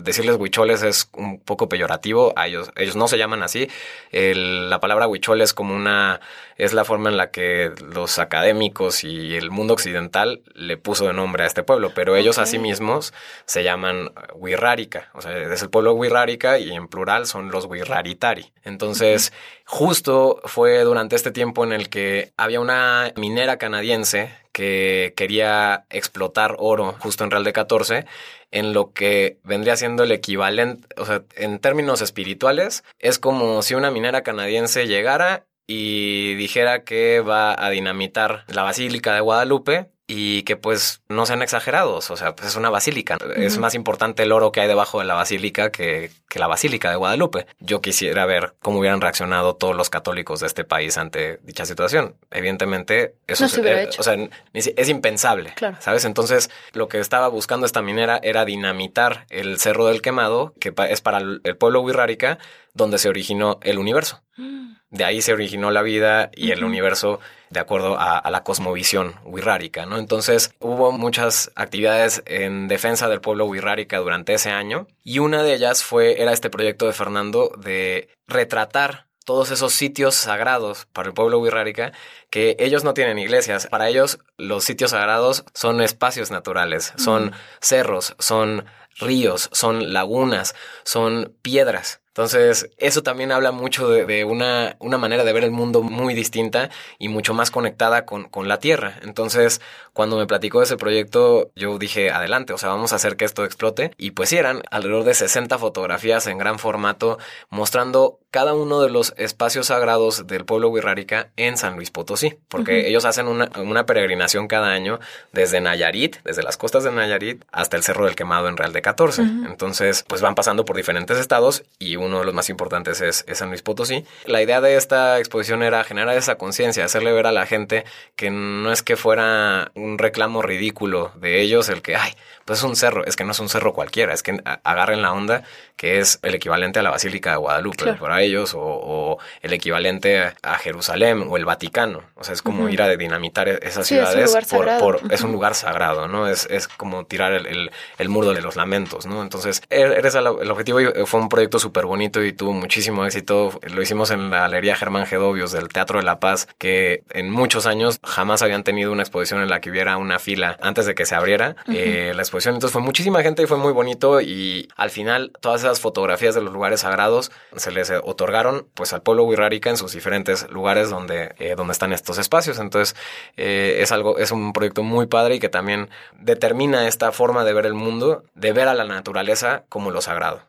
decirles 0.04 0.38
huicholes 0.38 0.84
es 0.84 1.10
un 1.14 1.40
poco 1.40 1.70
peyorativo. 1.70 2.34
A 2.36 2.48
ellos, 2.48 2.72
ellos 2.76 2.96
no 2.96 3.08
se 3.08 3.18
llaman 3.18 3.44
así. 3.44 3.70
la 4.12 4.80
palabra 4.80 5.08
huichol 5.08 5.42
es 5.42 5.54
como 5.54 5.76
una, 5.76 6.20
es 6.58 6.74
la 6.74 6.86
forma 6.86 7.10
en 7.10 7.18
la 7.18 7.32
que 7.32 7.72
los 7.94 8.20
académicos 8.20 9.04
y 9.04 9.36
el 9.36 9.52
mundo 9.52 9.74
occidental 9.74 10.42
le 10.54 10.78
puso 10.78 11.08
de 11.08 11.14
nombre 11.14 11.44
a 11.44 11.48
este 11.48 11.64
pueblo, 11.64 11.92
pero 11.96 12.16
ellos 12.16 12.38
a 12.38 12.46
sí 12.46 12.60
mismos 12.60 13.14
se 13.46 13.64
llaman 13.64 14.12
Wirrárica. 14.36 15.10
O 15.14 15.22
sea, 15.22 15.38
es 15.38 15.62
el 15.62 15.70
pueblo 15.70 15.94
Wirrárica 15.94 16.60
y 16.60 16.72
en 16.72 16.88
plural 16.88 17.26
son 17.28 17.50
los 17.50 17.66
Wirraritari. 17.66 18.52
Entonces, 18.64 19.34
justo 19.66 20.42
fue 20.46 20.82
durante 20.82 21.16
este 21.16 21.32
tiempo 21.32 21.64
en 21.64 21.72
el 21.72 21.90
que 21.90 22.34
había 22.38 22.60
una 22.60 23.12
minera 23.16 23.58
canadiense 23.58 24.47
que 24.58 25.14
quería 25.16 25.86
explotar 25.92 26.56
oro 26.58 26.96
justo 26.98 27.24
en 27.24 27.30
Real 27.30 27.44
de 27.44 27.54
14 27.54 28.06
en 28.50 28.74
lo 28.74 28.92
que 28.92 29.38
vendría 29.44 29.78
siendo 29.78 30.02
el 30.02 30.12
equivalente, 30.12 30.88
o 30.98 31.06
sea, 31.06 31.22
en 31.36 31.60
términos 31.60 32.02
espirituales, 32.02 32.84
es 32.98 33.20
como 33.20 33.62
si 33.62 33.76
una 33.76 33.92
minera 33.92 34.24
canadiense 34.24 34.88
llegara 34.88 35.46
y 35.68 36.34
dijera 36.34 36.84
que 36.84 37.20
va 37.20 37.54
a 37.64 37.70
dinamitar 37.70 38.46
la 38.48 38.64
Basílica 38.64 39.14
de 39.14 39.20
Guadalupe 39.20 39.92
y 40.10 40.44
que 40.44 40.56
pues 40.56 41.02
no 41.10 41.26
sean 41.26 41.42
exagerados, 41.42 42.10
o 42.12 42.16
sea, 42.16 42.34
pues 42.34 42.48
es 42.48 42.56
una 42.56 42.70
basílica. 42.70 43.18
Es 43.36 43.58
más 43.58 43.76
importante 43.76 44.24
el 44.24 44.32
oro 44.32 44.54
que 44.54 44.62
hay 44.62 44.68
debajo 44.70 45.00
de 45.00 45.06
la 45.06 45.16
basílica 45.16 45.70
que, 45.70 46.12
que, 46.30 46.40
la 46.40 46.48
basílica 46.48 46.90
de 46.90 46.96
Guadalupe. 46.96 47.46
Yo 47.60 47.82
quisiera 47.82 48.26
ver 48.26 48.54
cómo 48.62 48.80
hubieran 48.80 49.02
reaccionado 49.02 49.56
todos 49.58 49.76
los 49.76 49.90
católicos 49.90 50.40
de 50.40 50.48
este 50.48 50.64
país 50.64 50.98
ante 50.98 51.40
dicha 51.44 51.66
situación. 51.66 52.16
Evidentemente, 52.32 53.16
eso 53.28 53.46
es, 53.46 53.58
eh, 53.58 53.90
o 54.00 54.04
sea, 54.04 54.16
es 54.54 54.90
impensable, 54.90 55.54
¿sabes? 55.80 56.06
Entonces, 56.06 56.50
lo 56.72 56.88
que 56.88 57.00
estaba 57.00 57.28
buscando 57.28 57.66
esta 57.66 57.82
minera 57.82 58.18
era 58.24 58.46
dinamitar 58.46 59.26
el 59.30 59.60
Cerro 59.60 59.88
del 59.88 60.02
Quemado, 60.02 60.54
que 60.62 60.74
es 60.90 61.02
para 61.02 61.18
el 61.18 61.58
pueblo 61.58 61.82
Wirrárica, 61.82 62.40
donde 62.78 62.98
se 62.98 63.10
originó 63.10 63.60
el 63.62 63.78
universo. 63.78 64.24
Mm. 64.38 64.68
De 64.90 65.04
ahí 65.04 65.22
se 65.22 65.34
originó 65.34 65.70
la 65.70 65.82
vida 65.82 66.32
y 66.34 66.52
el 66.52 66.64
universo 66.64 67.20
de 67.50 67.60
acuerdo 67.60 67.98
a, 68.00 68.30
la 68.32 68.44
cosmovisión 68.44 69.16
wirrárica, 69.26 69.86
¿no? 69.86 69.98
Entonces 69.98 70.54
hubo 70.60 70.94
muchas 70.94 71.52
actividades 71.56 72.24
en 72.26 72.70
defensa 72.70 73.10
del 73.10 73.20
pueblo 73.20 73.46
wirrárica 73.46 73.98
durante 73.98 74.34
ese 74.34 74.52
año 74.52 74.88
y 75.04 75.20
una 75.20 75.44
de 75.44 75.54
ellas 75.54 75.84
fue, 75.84 76.22
era 76.22 76.32
este 76.32 76.50
proyecto 76.50 76.86
de 76.86 76.94
Fernando 76.94 77.52
de 77.58 78.10
retratar 78.28 79.08
todos 79.26 79.52
esos 79.52 79.74
sitios 79.74 80.16
sagrados 80.16 80.88
para 80.94 81.10
el 81.10 81.14
pueblo 81.14 81.40
wirrárica 81.40 81.92
que 82.30 82.56
ellos 82.60 82.86
no 82.86 82.94
tienen 82.94 83.20
iglesias. 83.20 83.68
Para 83.68 83.90
ellos 83.90 84.20
los 84.38 84.64
sitios 84.64 84.92
sagrados 84.92 85.44
son 85.54 85.82
espacios 85.82 86.32
naturales, 86.32 86.94
son 86.96 87.34
cerros, 87.60 88.16
son 88.20 88.64
ríos, 89.00 89.50
son 89.52 89.92
lagunas, 89.92 90.56
son 90.86 91.36
piedras. 91.42 92.00
Entonces, 92.18 92.72
eso 92.80 93.04
también 93.04 93.32
habla 93.32 93.52
mucho 93.52 93.90
de, 93.90 94.26
una, 94.26 94.76
una, 94.80 94.98
manera 94.98 95.24
de 95.24 95.34
ver 95.34 95.44
el 95.44 95.52
mundo 95.52 95.84
muy 95.84 96.16
distinta 96.16 96.72
y 96.98 97.10
mucho 97.10 97.36
más 97.36 97.52
conectada 97.52 98.06
con, 98.06 98.24
con, 98.24 98.48
la 98.48 98.58
Tierra. 98.58 98.98
Entonces, 99.04 99.62
cuando 99.94 100.18
me 100.18 100.26
platicó 100.26 100.58
de 100.58 100.66
ese 100.66 100.78
proyecto, 100.78 101.52
yo 101.56 101.78
dije, 101.78 102.10
adelante, 102.10 102.54
o 102.54 102.58
sea, 102.58 102.70
vamos 102.70 102.92
a 102.92 102.96
hacer 102.96 103.18
que 103.18 103.26
esto 103.26 103.46
explote. 103.46 103.92
Y 104.00 104.12
pues 104.12 104.30
sí, 104.30 104.38
eran 104.38 104.64
alrededor 104.72 105.04
de 105.04 105.14
60 105.14 105.60
fotografías 105.60 106.26
en 106.26 106.40
gran 106.40 106.58
formato 106.58 107.20
mostrando 107.52 108.18
cada 108.32 108.54
uno 108.54 108.82
de 108.82 108.90
los 108.90 109.14
espacios 109.18 109.68
sagrados 109.68 110.28
del 110.28 110.46
pueblo 110.46 110.70
Wirrárica 110.70 111.30
en 111.38 111.58
San 111.58 111.76
Luis 111.76 111.92
Potosí, 111.92 112.38
porque 112.50 112.88
ellos 112.88 113.06
hacen 113.06 113.28
una, 113.28 113.50
una, 113.58 113.86
peregrinación 113.86 114.48
cada 114.48 114.68
año 114.68 115.00
desde 115.32 115.62
Nayarit, 115.62 116.18
desde 116.24 116.44
las 116.44 116.58
costas 116.58 116.84
de 116.84 116.92
Nayarit, 116.92 117.44
hasta 117.52 117.78
el 117.78 117.84
Cerro 117.84 118.06
del 118.06 118.16
Quemado 118.16 118.48
en 118.48 118.58
Real 118.58 118.74
de 118.74 118.82
14. 118.82 119.22
Entonces, 119.22 120.04
pues 120.08 120.22
van 120.22 120.36
pasando 120.36 120.66
por 120.66 120.76
diferentes 120.76 121.18
estados 121.18 121.64
y 121.80 121.96
uno 122.08 122.20
de 122.20 122.26
los 122.26 122.34
más 122.34 122.50
importantes 122.50 123.02
es, 123.02 123.26
San 123.34 123.50
Luis 123.50 123.62
Potosí. 123.62 124.06
La 124.26 124.42
idea 124.42 124.62
de 124.62 124.76
esta 124.76 125.20
exposición 125.20 125.64
era 125.64 125.84
generar 125.84 126.18
esa 126.18 126.36
conciencia, 126.36 126.84
hacerle 126.86 127.12
ver 127.12 127.28
a 127.28 127.32
la 127.32 127.46
gente 127.46 127.86
que 128.16 128.30
no 128.30 128.72
es 128.72 128.82
que 128.82 128.98
fuera 128.98 129.72
un 129.76 129.98
reclamo 129.98 130.42
ridículo 130.42 131.12
de 131.16 131.42
ellos 131.42 131.70
el 131.70 131.82
que, 131.82 131.96
ay, 131.96 132.14
pues 132.46 132.60
es 132.60 132.66
un 132.66 132.76
cerro, 132.76 133.06
es 133.06 133.16
que 133.16 133.26
no 133.26 133.32
es 133.32 133.40
un 133.40 133.50
cerro 133.50 133.74
cualquiera, 133.74 134.14
es 134.14 134.24
que 134.24 134.42
agarren 134.64 135.02
la 135.02 135.12
onda 135.12 135.44
que 135.76 136.00
es 136.00 136.20
el 136.24 136.34
equivalente 136.34 136.80
a 136.80 136.82
la 136.82 136.90
Basílica 136.90 137.32
de 137.32 137.38
Guadalupe 137.38 137.94
para 137.94 138.22
ellos 138.22 138.54
o, 138.56 139.18
el 139.42 139.54
equivalente 139.54 140.34
a 140.42 140.58
Jerusalén 140.58 141.28
o 141.30 141.38
el 141.38 141.46
Vaticano. 141.46 142.04
O 142.16 142.24
sea, 142.24 142.34
es 142.34 142.42
como 142.42 142.68
ir 142.70 142.82
a 142.82 142.90
dinamitar 142.96 143.48
esas 143.48 143.86
ciudades 143.86 144.34
es 144.34 144.52
un, 144.52 144.60
lugar 144.60 144.80
por, 144.80 145.02
es 145.12 145.22
un 145.22 145.32
lugar 145.32 145.56
sagrado, 145.56 146.08
¿no? 146.08 146.28
Es, 146.28 146.48
es 146.50 146.68
como 146.68 147.06
tirar 147.06 147.34
el, 147.34 147.70
el, 147.98 148.10
muro 148.10 148.34
de 148.34 148.42
los 148.42 148.56
lamentos, 148.56 149.06
¿no? 149.06 149.22
Entonces, 149.22 149.62
eres 149.70 150.16
el, 150.16 150.26
el 150.42 150.50
objetivo 150.50 150.80
fue 151.06 151.20
un 151.20 151.30
proyecto 151.30 151.60
súper 151.60 151.86
bonito 151.86 151.97
y 152.02 152.34
tuvo 152.34 152.54
muchísimo 152.54 153.06
éxito. 153.06 153.60
Lo 153.74 153.82
hicimos 153.82 154.12
en 154.12 154.30
la 154.30 154.42
Galería 154.42 154.76
Germán 154.76 155.06
Gedovios 155.06 155.52
del 155.52 155.68
Teatro 155.68 156.00
de 156.00 156.06
la 156.06 156.20
Paz, 156.20 156.48
que 156.58 157.04
en 157.10 157.32
muchos 157.32 157.66
años 157.66 158.00
jamás 158.04 158.42
habían 158.42 158.64
tenido 158.64 158.92
una 158.92 159.04
exposición 159.04 159.42
en 159.42 159.50
la 159.50 159.62
que 159.62 159.70
hubiera 159.70 159.98
una 159.98 160.20
fila 160.20 160.58
antes 160.62 160.86
de 160.86 160.96
que 160.96 161.06
se 161.06 161.16
abriera 161.16 161.56
eh, 161.68 162.14
la 162.16 162.22
exposición. 162.22 162.56
Entonces 162.56 162.74
fue 162.74 162.82
muchísima 162.82 163.22
gente 163.24 163.44
y 163.44 163.46
fue 163.48 163.58
muy 163.58 163.74
bonito 163.74 164.22
y 164.22 164.70
al 164.76 164.90
final 164.90 165.32
todas 165.42 165.62
esas 165.62 165.80
fotografías 165.80 166.36
de 166.36 166.42
los 166.42 166.54
lugares 166.54 166.82
sagrados 166.82 167.32
se 167.56 167.72
les 167.72 167.92
otorgaron 168.04 168.68
pues 168.74 168.94
al 168.94 169.02
pueblo 169.02 169.24
Wirrárica 169.24 169.70
en 169.70 169.78
sus 169.78 169.94
diferentes 169.94 170.50
lugares 170.50 170.90
donde, 170.90 171.34
eh, 171.40 171.56
donde 171.56 171.74
están 171.74 171.94
estos 171.94 172.18
espacios. 172.18 172.60
Entonces 172.60 172.96
eh, 173.38 173.80
es 173.82 173.92
algo, 173.92 174.18
es 174.18 174.32
un 174.32 174.54
proyecto 174.54 174.84
muy 174.84 175.08
padre 175.08 175.36
y 175.36 175.40
que 175.40 175.50
también 175.50 175.90
determina 176.20 176.88
esta 176.88 177.12
forma 177.12 177.44
de 177.44 177.54
ver 177.54 177.66
el 177.66 177.74
mundo, 177.74 178.24
de 178.36 178.54
ver 178.54 178.68
a 178.68 178.74
la 178.74 178.86
naturaleza 178.86 179.64
como 179.70 179.92
lo 179.92 180.02
sagrado. 180.02 180.47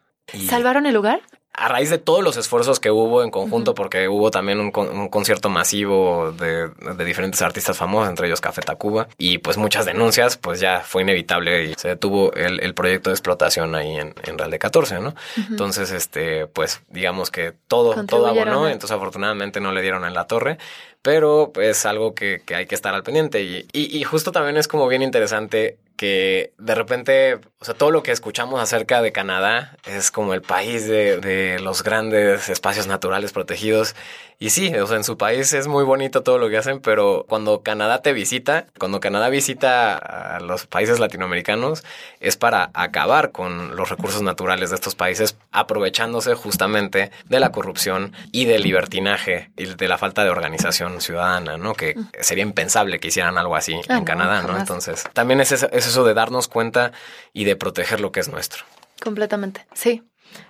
¿Salvaron 0.48 0.86
el 0.86 0.94
lugar? 0.94 1.20
a 1.58 1.68
raíz 1.68 1.90
de 1.90 1.98
todos 1.98 2.22
los 2.22 2.36
esfuerzos 2.36 2.78
que 2.78 2.90
hubo 2.90 3.24
en 3.24 3.30
conjunto, 3.30 3.74
porque 3.74 4.08
hubo 4.08 4.30
también 4.30 4.60
un, 4.60 4.70
concierto 4.70 5.48
masivo 5.48 6.32
de, 6.32 6.70
diferentes 7.04 7.42
artistas 7.42 7.76
famosos, 7.76 8.08
entre 8.08 8.28
ellos 8.28 8.40
Café 8.40 8.62
Tacuba, 8.62 9.08
y 9.18 9.38
pues 9.38 9.56
muchas 9.56 9.84
denuncias, 9.84 10.36
pues 10.36 10.60
ya 10.60 10.80
fue 10.80 11.02
inevitable 11.02 11.64
y 11.64 11.74
se 11.74 11.88
detuvo 11.88 12.32
el, 12.34 12.74
proyecto 12.74 13.10
de 13.10 13.14
explotación 13.14 13.74
ahí 13.74 13.96
en, 13.96 14.14
Real 14.38 14.52
de 14.52 14.58
14, 14.60 15.00
¿no? 15.00 15.14
Entonces, 15.50 15.90
este, 15.90 16.46
pues 16.46 16.80
digamos 16.90 17.32
que 17.32 17.54
todo, 17.66 18.04
todo 18.04 18.28
abonó, 18.28 18.68
entonces 18.68 18.96
afortunadamente 18.96 19.60
no 19.60 19.72
le 19.72 19.82
dieron 19.82 20.04
en 20.04 20.14
la 20.14 20.28
torre, 20.28 20.58
pero 21.02 21.50
es 21.60 21.84
algo 21.86 22.14
que, 22.14 22.42
hay 22.54 22.66
que 22.66 22.76
estar 22.76 22.94
al 22.94 23.02
pendiente 23.02 23.42
y, 23.42 23.66
y 23.72 24.04
justo 24.04 24.30
también 24.30 24.56
es 24.58 24.68
como 24.68 24.86
bien 24.86 25.02
interesante 25.02 25.78
que 25.98 26.52
de 26.58 26.76
repente, 26.76 27.40
o 27.58 27.64
sea, 27.64 27.74
todo 27.74 27.90
lo 27.90 28.04
que 28.04 28.12
escuchamos 28.12 28.60
acerca 28.60 29.02
de 29.02 29.10
Canadá 29.10 29.76
es 29.84 30.12
como 30.12 30.32
el 30.32 30.42
país 30.42 30.86
de, 30.86 31.18
de, 31.18 31.58
los 31.58 31.82
grandes 31.82 32.48
espacios 32.48 32.86
naturales 32.86 33.32
protegidos 33.32 33.96
y 34.40 34.50
sí, 34.50 34.72
o 34.76 34.86
sea, 34.86 34.96
en 34.96 35.02
su 35.02 35.18
país 35.18 35.52
es 35.52 35.66
muy 35.66 35.82
bonito 35.82 36.22
todo 36.22 36.38
lo 36.38 36.48
que 36.48 36.56
hacen, 36.56 36.78
pero 36.78 37.26
cuando 37.28 37.64
Canadá 37.64 38.02
te 38.02 38.12
visita, 38.12 38.66
cuando 38.78 39.00
Canadá 39.00 39.28
visita 39.30 39.96
a 39.96 40.38
los 40.38 40.66
países 40.66 41.00
latinoamericanos, 41.00 41.82
es 42.20 42.36
para 42.36 42.70
acabar 42.72 43.32
con 43.32 43.74
los 43.74 43.90
recursos 43.90 44.22
naturales 44.22 44.70
de 44.70 44.76
estos 44.76 44.94
países, 44.94 45.36
aprovechándose 45.50 46.36
justamente 46.36 47.10
de 47.28 47.40
la 47.40 47.50
corrupción 47.50 48.12
y 48.30 48.44
del 48.44 48.62
libertinaje 48.62 49.50
y 49.56 49.64
de 49.64 49.88
la 49.88 49.98
falta 49.98 50.22
de 50.22 50.30
organización 50.30 51.00
ciudadana, 51.00 51.56
¿no? 51.56 51.74
Que 51.74 51.96
sería 52.20 52.44
impensable 52.44 53.00
que 53.00 53.08
hicieran 53.08 53.38
algo 53.38 53.56
así 53.56 53.80
ah, 53.88 53.98
en 53.98 54.04
Canadá, 54.04 54.42
¿no? 54.42 54.56
Entonces, 54.56 55.02
también 55.14 55.40
es 55.40 55.50
es 55.50 55.87
eso 55.88 56.04
de 56.04 56.14
darnos 56.14 56.48
cuenta 56.48 56.92
y 57.32 57.44
de 57.44 57.56
proteger 57.56 58.00
lo 58.00 58.12
que 58.12 58.20
es 58.20 58.28
nuestro. 58.28 58.64
Completamente, 59.02 59.66
sí. 59.74 60.02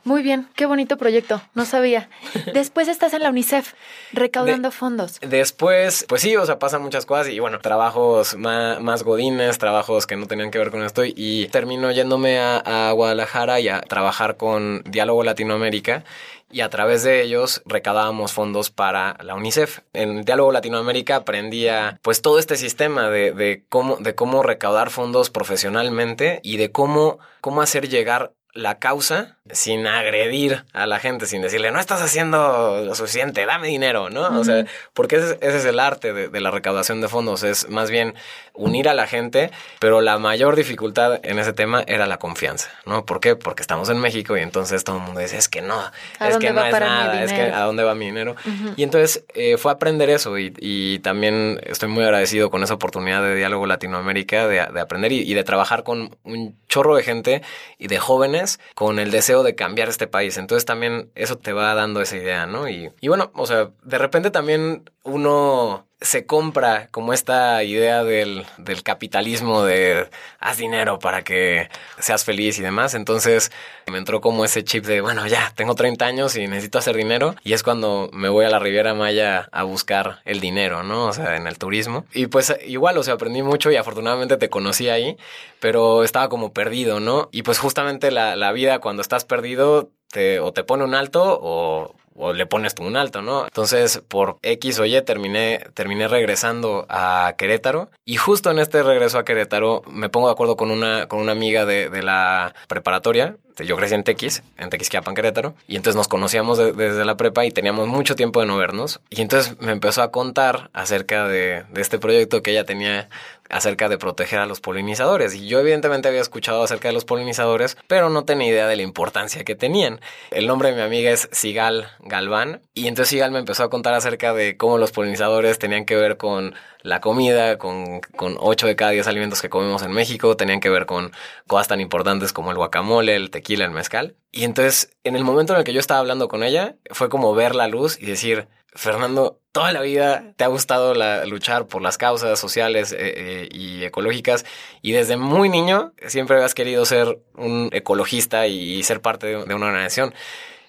Muy 0.04 0.22
bien, 0.22 0.48
qué 0.54 0.66
bonito 0.66 0.96
proyecto, 0.96 1.42
no 1.54 1.64
sabía. 1.64 2.08
Después 2.54 2.88
estás 2.88 3.12
en 3.14 3.22
la 3.22 3.30
UNICEF 3.30 3.74
recaudando 4.12 4.70
fondos. 4.70 5.18
Después, 5.20 6.06
pues 6.08 6.22
sí, 6.22 6.36
o 6.36 6.46
sea, 6.46 6.58
pasan 6.58 6.82
muchas 6.82 7.06
cosas 7.06 7.28
y 7.28 7.38
bueno, 7.40 7.58
trabajos 7.58 8.36
más, 8.36 9.02
godines, 9.02 9.58
trabajos 9.58 10.06
que 10.06 10.16
no 10.16 10.26
tenían 10.26 10.50
que 10.50 10.58
ver 10.58 10.70
con 10.70 10.82
esto 10.82 11.02
y 11.04 11.48
termino 11.48 11.90
yéndome 11.90 12.38
a, 12.38 12.88
a 12.88 12.92
Guadalajara 12.92 13.60
y 13.60 13.68
a 13.68 13.80
trabajar 13.80 14.36
con 14.36 14.82
Diálogo 14.84 15.22
Latinoamérica 15.24 16.04
y 16.50 16.62
a 16.62 16.70
través 16.70 17.02
de 17.02 17.22
ellos 17.22 17.62
recaudábamos 17.66 18.32
fondos 18.32 18.70
para 18.70 19.16
la 19.22 19.34
UNICEF. 19.34 19.80
En 19.92 20.24
Diálogo 20.24 20.52
Latinoamérica 20.52 21.16
aprendía 21.16 21.98
pues 22.02 22.22
todo 22.22 22.38
este 22.38 22.56
sistema 22.56 23.10
de, 23.10 23.64
cómo, 23.68 23.96
de 23.96 24.14
cómo 24.14 24.42
recaudar 24.42 24.90
fondos 24.90 25.30
profesionalmente 25.30 26.40
y 26.42 26.56
de 26.56 26.72
cómo, 26.72 27.18
cómo 27.40 27.60
hacer 27.60 27.88
llegar 27.88 28.32
la 28.54 28.78
causa 28.78 29.36
sin 29.50 29.86
agredir 29.86 30.64
a 30.72 30.86
la 30.86 30.98
gente, 30.98 31.26
sin 31.26 31.40
decirle, 31.40 31.70
no 31.70 31.80
estás 31.80 32.02
haciendo 32.02 32.82
lo 32.84 32.94
suficiente, 32.94 33.46
dame 33.46 33.68
dinero, 33.68 34.10
¿no? 34.10 34.38
O 34.38 34.44
sea, 34.44 34.66
porque 34.92 35.16
ese, 35.16 35.38
es 35.40 35.64
el 35.64 35.80
arte 35.80 36.12
de, 36.12 36.40
la 36.40 36.50
recaudación 36.50 37.00
de 37.00 37.08
fondos, 37.08 37.42
es 37.42 37.68
más 37.70 37.90
bien 37.90 38.14
unir 38.52 38.88
a 38.88 38.94
la 38.94 39.06
gente, 39.06 39.50
pero 39.78 40.00
la 40.00 40.18
mayor 40.18 40.54
dificultad 40.54 41.20
en 41.22 41.38
ese 41.38 41.52
tema 41.52 41.82
era 41.86 42.06
la 42.06 42.18
confianza, 42.18 42.70
¿no? 42.84 43.06
¿Por 43.06 43.20
qué? 43.20 43.36
Porque 43.36 43.62
estamos 43.62 43.88
en 43.88 43.98
México 43.98 44.36
y 44.36 44.40
entonces 44.40 44.84
todo 44.84 44.96
el 44.96 45.02
mundo 45.02 45.20
dice, 45.20 45.38
es 45.38 45.48
que 45.48 45.62
no, 45.62 45.80
es 46.20 46.36
que 46.36 46.50
no 46.50 46.64
es 46.64 46.72
nada, 46.72 47.22
es 47.22 47.32
que 47.32 47.42
a 47.42 47.62
dónde 47.62 47.84
va 47.84 47.94
mi 47.94 48.06
dinero. 48.06 48.36
Y 48.76 48.82
entonces 48.82 49.24
eh, 49.34 49.56
fue 49.56 49.72
aprender 49.72 50.10
eso 50.10 50.36
y, 50.38 50.98
también 51.02 51.60
estoy 51.64 51.88
muy 51.88 52.02
agradecido 52.04 52.50
con 52.50 52.62
esa 52.62 52.74
oportunidad 52.74 53.22
de 53.22 53.34
diálogo 53.34 53.66
Latinoamérica, 53.66 54.46
de, 54.48 54.60
aprender 54.60 55.12
y 55.12 55.32
de 55.32 55.44
trabajar 55.44 55.84
con 55.84 56.16
un 56.24 56.56
chorro 56.68 56.96
de 56.96 57.02
gente 57.02 57.42
y 57.78 57.86
de 57.86 57.98
jóvenes 57.98 58.37
con 58.74 58.98
el 58.98 59.10
deseo 59.10 59.42
de 59.42 59.54
cambiar 59.54 59.88
este 59.88 60.06
país. 60.06 60.36
Entonces 60.36 60.64
también 60.64 61.10
eso 61.14 61.38
te 61.38 61.52
va 61.52 61.74
dando 61.74 62.00
esa 62.00 62.16
idea, 62.16 62.46
¿no? 62.46 62.68
Y, 62.68 62.90
y 63.00 63.08
bueno, 63.08 63.30
o 63.34 63.46
sea, 63.46 63.70
de 63.82 63.98
repente 63.98 64.30
también 64.30 64.90
uno 65.02 65.87
se 66.00 66.26
compra 66.26 66.88
como 66.92 67.12
esta 67.12 67.62
idea 67.64 68.04
del, 68.04 68.46
del, 68.56 68.84
capitalismo 68.84 69.64
de 69.64 70.08
haz 70.38 70.58
dinero 70.58 71.00
para 71.00 71.24
que 71.24 71.68
seas 71.98 72.24
feliz 72.24 72.58
y 72.58 72.62
demás. 72.62 72.94
Entonces 72.94 73.50
me 73.88 73.98
entró 73.98 74.20
como 74.20 74.44
ese 74.44 74.62
chip 74.62 74.84
de, 74.84 75.00
bueno, 75.00 75.26
ya, 75.26 75.52
tengo 75.56 75.74
30 75.74 76.06
años 76.06 76.36
y 76.36 76.46
necesito 76.46 76.78
hacer 76.78 76.94
dinero. 76.94 77.34
Y 77.42 77.52
es 77.52 77.64
cuando 77.64 78.10
me 78.12 78.28
voy 78.28 78.44
a 78.44 78.50
la 78.50 78.60
Riviera 78.60 78.94
Maya 78.94 79.48
a 79.50 79.64
buscar 79.64 80.20
el 80.24 80.38
dinero, 80.38 80.84
¿no? 80.84 81.06
O 81.06 81.12
sea, 81.12 81.34
en 81.36 81.48
el 81.48 81.58
turismo. 81.58 82.04
Y 82.14 82.28
pues 82.28 82.56
igual, 82.64 82.96
o 82.96 83.02
sea, 83.02 83.14
aprendí 83.14 83.42
mucho 83.42 83.72
y 83.72 83.76
afortunadamente 83.76 84.36
te 84.36 84.50
conocí 84.50 84.88
ahí, 84.88 85.16
pero 85.58 86.04
estaba 86.04 86.28
como 86.28 86.52
perdido, 86.52 87.00
¿no? 87.00 87.28
Y 87.32 87.42
pues 87.42 87.58
justamente 87.58 88.12
la, 88.12 88.36
la 88.36 88.52
vida 88.52 88.78
cuando 88.78 89.02
estás 89.02 89.24
perdido 89.24 89.90
te, 90.10 90.40
o 90.40 90.52
te 90.52 90.64
pone 90.64 90.84
un 90.84 90.94
alto 90.94 91.38
o 91.40 91.94
o 92.18 92.32
le 92.32 92.46
pones 92.46 92.74
tú 92.74 92.84
un 92.84 92.96
alto, 92.96 93.22
¿no? 93.22 93.44
Entonces, 93.44 94.02
por 94.08 94.38
X 94.42 94.78
o 94.80 94.84
Y 94.84 95.00
terminé, 95.02 95.64
terminé 95.74 96.08
regresando 96.08 96.84
a 96.88 97.34
Querétaro 97.38 97.90
y 98.04 98.16
justo 98.16 98.50
en 98.50 98.58
este 98.58 98.82
regreso 98.82 99.18
a 99.18 99.24
Querétaro 99.24 99.82
me 99.88 100.08
pongo 100.08 100.26
de 100.26 100.32
acuerdo 100.32 100.56
con 100.56 100.70
una, 100.70 101.06
con 101.06 101.20
una 101.20 101.32
amiga 101.32 101.64
de, 101.64 101.88
de 101.88 102.02
la 102.02 102.54
preparatoria 102.66 103.36
yo 103.64 103.76
crecí 103.76 103.94
en 103.94 104.04
Tequis, 104.04 104.42
en 104.56 104.70
Tequisquiapan, 104.70 105.14
Querétaro, 105.14 105.54
y 105.66 105.76
entonces 105.76 105.96
nos 105.96 106.08
conocíamos 106.08 106.58
desde 106.58 107.04
la 107.04 107.16
prepa 107.16 107.44
y 107.44 107.50
teníamos 107.50 107.88
mucho 107.88 108.14
tiempo 108.14 108.40
de 108.40 108.46
no 108.46 108.56
vernos. 108.56 109.00
Y 109.10 109.20
entonces 109.20 109.58
me 109.60 109.72
empezó 109.72 110.02
a 110.02 110.10
contar 110.10 110.70
acerca 110.72 111.26
de, 111.28 111.64
de 111.70 111.80
este 111.80 111.98
proyecto 111.98 112.42
que 112.42 112.52
ella 112.52 112.64
tenía 112.64 113.08
acerca 113.48 113.88
de 113.88 113.98
proteger 113.98 114.38
a 114.38 114.46
los 114.46 114.60
polinizadores. 114.60 115.34
Y 115.34 115.46
yo 115.46 115.60
evidentemente 115.60 116.08
había 116.08 116.20
escuchado 116.20 116.62
acerca 116.62 116.88
de 116.88 116.94
los 116.94 117.04
polinizadores, 117.04 117.76
pero 117.86 118.10
no 118.10 118.24
tenía 118.24 118.48
idea 118.48 118.66
de 118.66 118.76
la 118.76 118.82
importancia 118.82 119.44
que 119.44 119.54
tenían. 119.54 120.00
El 120.30 120.46
nombre 120.46 120.70
de 120.70 120.76
mi 120.76 120.82
amiga 120.82 121.10
es 121.10 121.28
Sigal 121.32 121.88
Galván, 122.00 122.62
y 122.74 122.88
entonces 122.88 123.10
Sigal 123.10 123.30
me 123.30 123.38
empezó 123.38 123.64
a 123.64 123.70
contar 123.70 123.94
acerca 123.94 124.32
de 124.34 124.56
cómo 124.56 124.78
los 124.78 124.92
polinizadores 124.92 125.58
tenían 125.58 125.84
que 125.84 125.96
ver 125.96 126.16
con 126.16 126.54
la 126.82 127.00
comida, 127.00 127.58
con, 127.58 128.00
con 128.16 128.36
8 128.38 128.66
de 128.66 128.76
cada 128.76 128.92
10 128.92 129.06
alimentos 129.08 129.42
que 129.42 129.48
comemos 129.48 129.82
en 129.82 129.92
México, 129.92 130.36
tenían 130.36 130.60
que 130.60 130.70
ver 130.70 130.86
con 130.86 131.12
cosas 131.46 131.68
tan 131.68 131.80
importantes 131.80 132.32
como 132.32 132.50
el 132.50 132.56
guacamole, 132.56 133.16
el 133.16 133.30
tequila, 133.30 133.64
el 133.64 133.72
mezcal. 133.72 134.14
Y 134.30 134.44
entonces, 134.44 134.90
en 135.04 135.16
el 135.16 135.24
momento 135.24 135.52
en 135.52 135.60
el 135.60 135.64
que 135.64 135.72
yo 135.72 135.80
estaba 135.80 136.00
hablando 136.00 136.28
con 136.28 136.42
ella, 136.42 136.76
fue 136.90 137.08
como 137.08 137.34
ver 137.34 137.54
la 137.54 137.66
luz 137.66 137.98
y 138.00 138.06
decir, 138.06 138.48
Fernando, 138.74 139.40
toda 139.52 139.72
la 139.72 139.80
vida 139.80 140.34
te 140.36 140.44
ha 140.44 140.48
gustado 140.48 140.94
la, 140.94 141.24
luchar 141.24 141.66
por 141.66 141.82
las 141.82 141.98
causas 141.98 142.38
sociales 142.38 142.92
eh, 142.92 142.96
eh, 143.00 143.48
y 143.50 143.84
ecológicas 143.84 144.44
y 144.82 144.92
desde 144.92 145.16
muy 145.16 145.48
niño 145.48 145.92
siempre 146.06 146.42
has 146.44 146.54
querido 146.54 146.84
ser 146.84 147.18
un 147.34 147.70
ecologista 147.72 148.46
y, 148.46 148.82
ser 148.82 149.00
parte 149.00 149.26
de, 149.26 149.36
una 149.54 149.66
organización. 149.66 150.14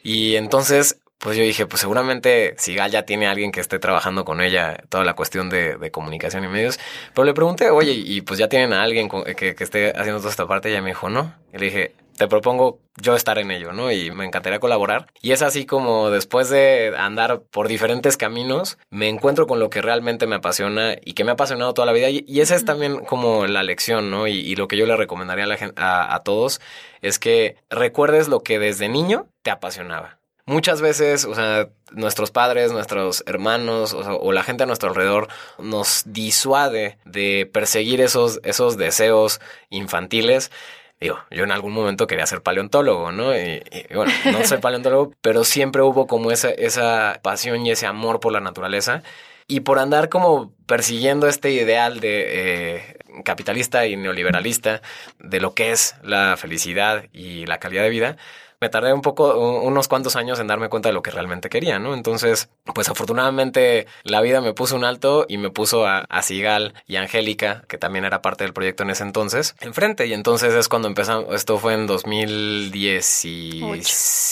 Y 0.01 0.35
entonces 0.35 0.99
pues 1.19 1.35
yo 1.35 1.43
dije, 1.43 1.65
pues 1.65 1.81
seguramente 1.81 2.55
Sigal 2.57 2.91
ya 2.91 3.03
tiene 3.03 3.27
alguien 3.27 3.51
que 3.51 3.59
esté 3.59 3.77
trabajando 3.77 4.23
con 4.23 4.39
ella 4.39 4.81
toda 4.87 5.03
la 5.03 5.15
cuestión 5.15 5.49
de, 5.49 5.91
comunicación 5.91 6.45
y 6.45 6.47
medios. 6.47 6.79
Pero 7.13 7.25
le 7.25 7.33
pregunté, 7.33 7.69
oye, 7.71 7.91
y 7.91 8.21
pues 8.21 8.39
ya 8.39 8.47
tienen 8.47 8.71
a 8.71 8.81
alguien 8.81 9.09
que, 9.09 9.53
esté 9.59 9.89
haciendo 9.89 10.19
toda 10.19 10.29
esta 10.29 10.47
parte. 10.47 10.69
Y 10.69 10.71
ella 10.71 10.81
me 10.81 10.91
dijo, 10.91 11.09
no. 11.09 11.35
Y 11.53 11.57
le 11.57 11.65
dije, 11.65 11.95
te 12.19 12.27
propongo 12.27 12.81
yo 13.01 13.15
estar 13.15 13.39
en 13.39 13.49
ello, 13.49 13.71
¿no? 13.71 13.93
Y 13.93 14.11
me 14.11 14.25
encantaría 14.25 14.59
colaborar. 14.59 15.07
Y 15.21 15.31
es 15.31 15.41
así 15.41 15.65
como 15.65 16.09
después 16.09 16.49
de 16.49 16.93
andar 16.97 17.43
por 17.49 17.69
diferentes 17.69 18.17
caminos, 18.17 18.77
me 18.89 19.07
encuentro 19.07 19.47
con 19.47 19.59
lo 19.59 19.69
que 19.69 19.81
realmente 19.81 20.27
me 20.27 20.35
apasiona 20.35 20.95
y 21.01 21.13
que 21.13 21.23
me 21.23 21.31
ha 21.31 21.35
apasionado 21.35 21.73
toda 21.73 21.85
la 21.85 21.93
vida. 21.93 22.09
Y, 22.09 22.41
esa 22.41 22.55
es 22.55 22.65
también 22.65 23.05
como 23.05 23.47
la 23.47 23.63
lección, 23.63 24.11
¿no? 24.11 24.27
Y, 24.27 24.53
lo 24.57 24.67
que 24.67 24.75
yo 24.75 24.85
le 24.85 24.97
recomendaría 24.97 25.45
a, 25.45 25.47
la 25.47 25.55
gente, 25.55 25.75
a 25.77 26.19
todos 26.25 26.59
es 27.01 27.19
que 27.19 27.55
recuerdes 27.69 28.27
lo 28.27 28.41
que 28.41 28.59
desde 28.59 28.89
niño 28.89 29.27
te 29.41 29.51
apasionaba 29.51 30.19
muchas 30.49 30.81
veces, 30.81 31.25
o 31.25 31.35
sea, 31.35 31.69
nuestros 31.91 32.31
padres, 32.31 32.71
nuestros 32.71 33.23
hermanos 33.27 33.93
o, 33.93 34.31
la 34.31 34.43
gente 34.43 34.63
a 34.63 34.65
nuestro 34.65 34.89
alrededor 34.89 35.27
nos 35.59 36.03
disuade 36.07 36.97
de 37.05 37.47
perseguir 37.51 38.01
esos, 38.01 38.39
esos 38.43 38.75
deseos 38.75 39.39
infantiles. 39.69 40.51
Digo, 40.99 41.17
yo 41.31 41.45
en 41.45 41.51
algún 41.51 41.71
momento 41.71 42.07
quería 42.07 42.25
ser 42.25 42.41
paleontólogo, 42.41 43.11
¿no? 43.13 43.33
Y, 43.35 43.63
bueno, 43.93 44.11
no 44.25 44.43
soy 44.45 44.57
paleontólogo, 44.61 45.13
pero 45.21 45.45
siempre 45.45 45.81
hubo 45.81 46.07
como 46.07 46.31
esa, 46.31 46.49
esa 46.49 47.19
pasión 47.23 47.65
y 47.65 47.71
ese 47.71 47.85
amor 47.85 48.19
por 48.19 48.33
la 48.33 48.41
naturaleza. 48.41 49.01
Y 49.47 49.61
por 49.61 49.79
andar 49.79 50.09
como 50.09 50.53
persiguiendo 50.67 51.27
este 51.27 51.51
ideal 51.51 52.01
de 52.01 52.77
eh, 52.77 52.97
capitalista 53.23 53.87
y 53.87 53.95
neoliberalista 53.95 54.81
de 55.19 55.39
lo 55.39 55.55
que 55.55 55.71
es 55.71 55.95
la 56.03 56.37
felicidad 56.37 57.05
y 57.13 57.45
la 57.45 57.59
calidad 57.59 57.83
de 57.83 57.89
vida, 57.89 58.17
me 58.61 58.69
tardé 58.69 58.93
un 58.93 59.01
poco, 59.01 59.37
unos 59.61 59.87
cuantos 59.87 60.15
años 60.15 60.39
en 60.39 60.47
darme 60.47 60.69
cuenta 60.69 60.89
de 60.89 60.93
lo 60.93 61.01
que 61.01 61.11
realmente 61.11 61.49
quería, 61.49 61.79
¿no? 61.79 61.93
Entonces, 61.93 62.49
pues 62.73 62.89
afortunadamente 62.89 63.87
la 64.03 64.21
vida 64.21 64.41
me 64.41 64.53
puso 64.53 64.75
un 64.75 64.83
alto 64.83 65.25
y 65.29 65.37
me 65.37 65.49
puso 65.49 65.87
a, 65.87 65.99
a 66.09 66.21
Sigal 66.21 66.73
y 66.85 66.97
Angélica, 66.97 67.63
que 67.67 67.77
también 67.77 68.05
era 68.05 68.21
parte 68.21 68.43
del 68.43 68.53
proyecto 68.53 68.83
en 68.83 68.89
ese 68.89 69.03
entonces, 69.03 69.55
enfrente. 69.61 70.07
Y 70.07 70.13
entonces 70.13 70.53
es 70.53 70.67
cuando 70.67 70.87
empezamos, 70.87 71.33
esto 71.33 71.57
fue 71.57 71.73
en 71.73 71.87
2010 71.87 73.25
y, 73.25 73.81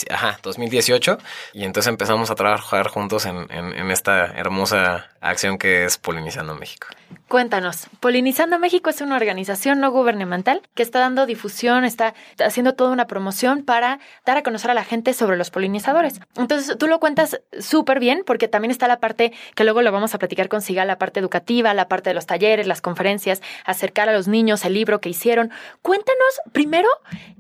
ajá, 0.09 0.39
2018. 0.43 1.17
Y 1.53 1.63
entonces 1.63 1.89
empezamos 1.89 2.29
a 2.29 2.35
trabajar 2.35 2.87
juntos 2.89 3.25
en, 3.25 3.47
en 3.49 3.91
esta 3.91 4.25
hermosa 4.25 5.09
acción 5.21 5.57
que 5.57 5.85
es 5.85 5.97
Polinizando 5.97 6.55
México. 6.55 6.87
Cuéntanos, 7.27 7.87
Polinizando 7.99 8.57
México 8.57 8.89
es 8.89 9.01
una 9.01 9.17
organización 9.17 9.81
no 9.81 9.91
gubernamental 9.91 10.61
que 10.75 10.83
está 10.83 10.99
dando 10.99 11.25
difusión, 11.25 11.83
está 11.83 12.13
haciendo 12.39 12.73
toda 12.73 12.91
una 12.91 13.05
promoción 13.05 13.63
para 13.63 13.99
dar 14.25 14.37
a 14.37 14.43
conocer 14.43 14.71
a 14.71 14.73
la 14.73 14.85
gente 14.85 15.13
sobre 15.13 15.35
los 15.35 15.49
polinizadores. 15.49 16.21
Entonces, 16.37 16.77
tú 16.77 16.87
lo 16.87 17.01
cuentas 17.01 17.41
súper 17.59 17.99
bien 17.99 18.23
porque 18.25 18.47
también 18.47 18.71
está 18.71 18.87
la 18.87 19.01
parte 19.01 19.33
que 19.55 19.65
luego 19.65 19.81
lo 19.81 19.91
vamos 19.91 20.15
a 20.15 20.19
platicar 20.19 20.47
con 20.47 20.61
Sigal, 20.61 20.87
la 20.87 20.97
parte 20.97 21.19
educativa, 21.19 21.73
la 21.73 21.89
parte 21.89 22.11
de 22.11 22.13
los 22.13 22.27
talleres, 22.27 22.65
las 22.65 22.81
conferencias, 22.81 23.41
acercar 23.65 24.07
a 24.07 24.13
los 24.13 24.29
niños 24.29 24.63
el 24.63 24.73
libro 24.73 25.01
que 25.01 25.09
hicieron. 25.09 25.51
Cuéntanos, 25.81 26.41
primero, 26.53 26.87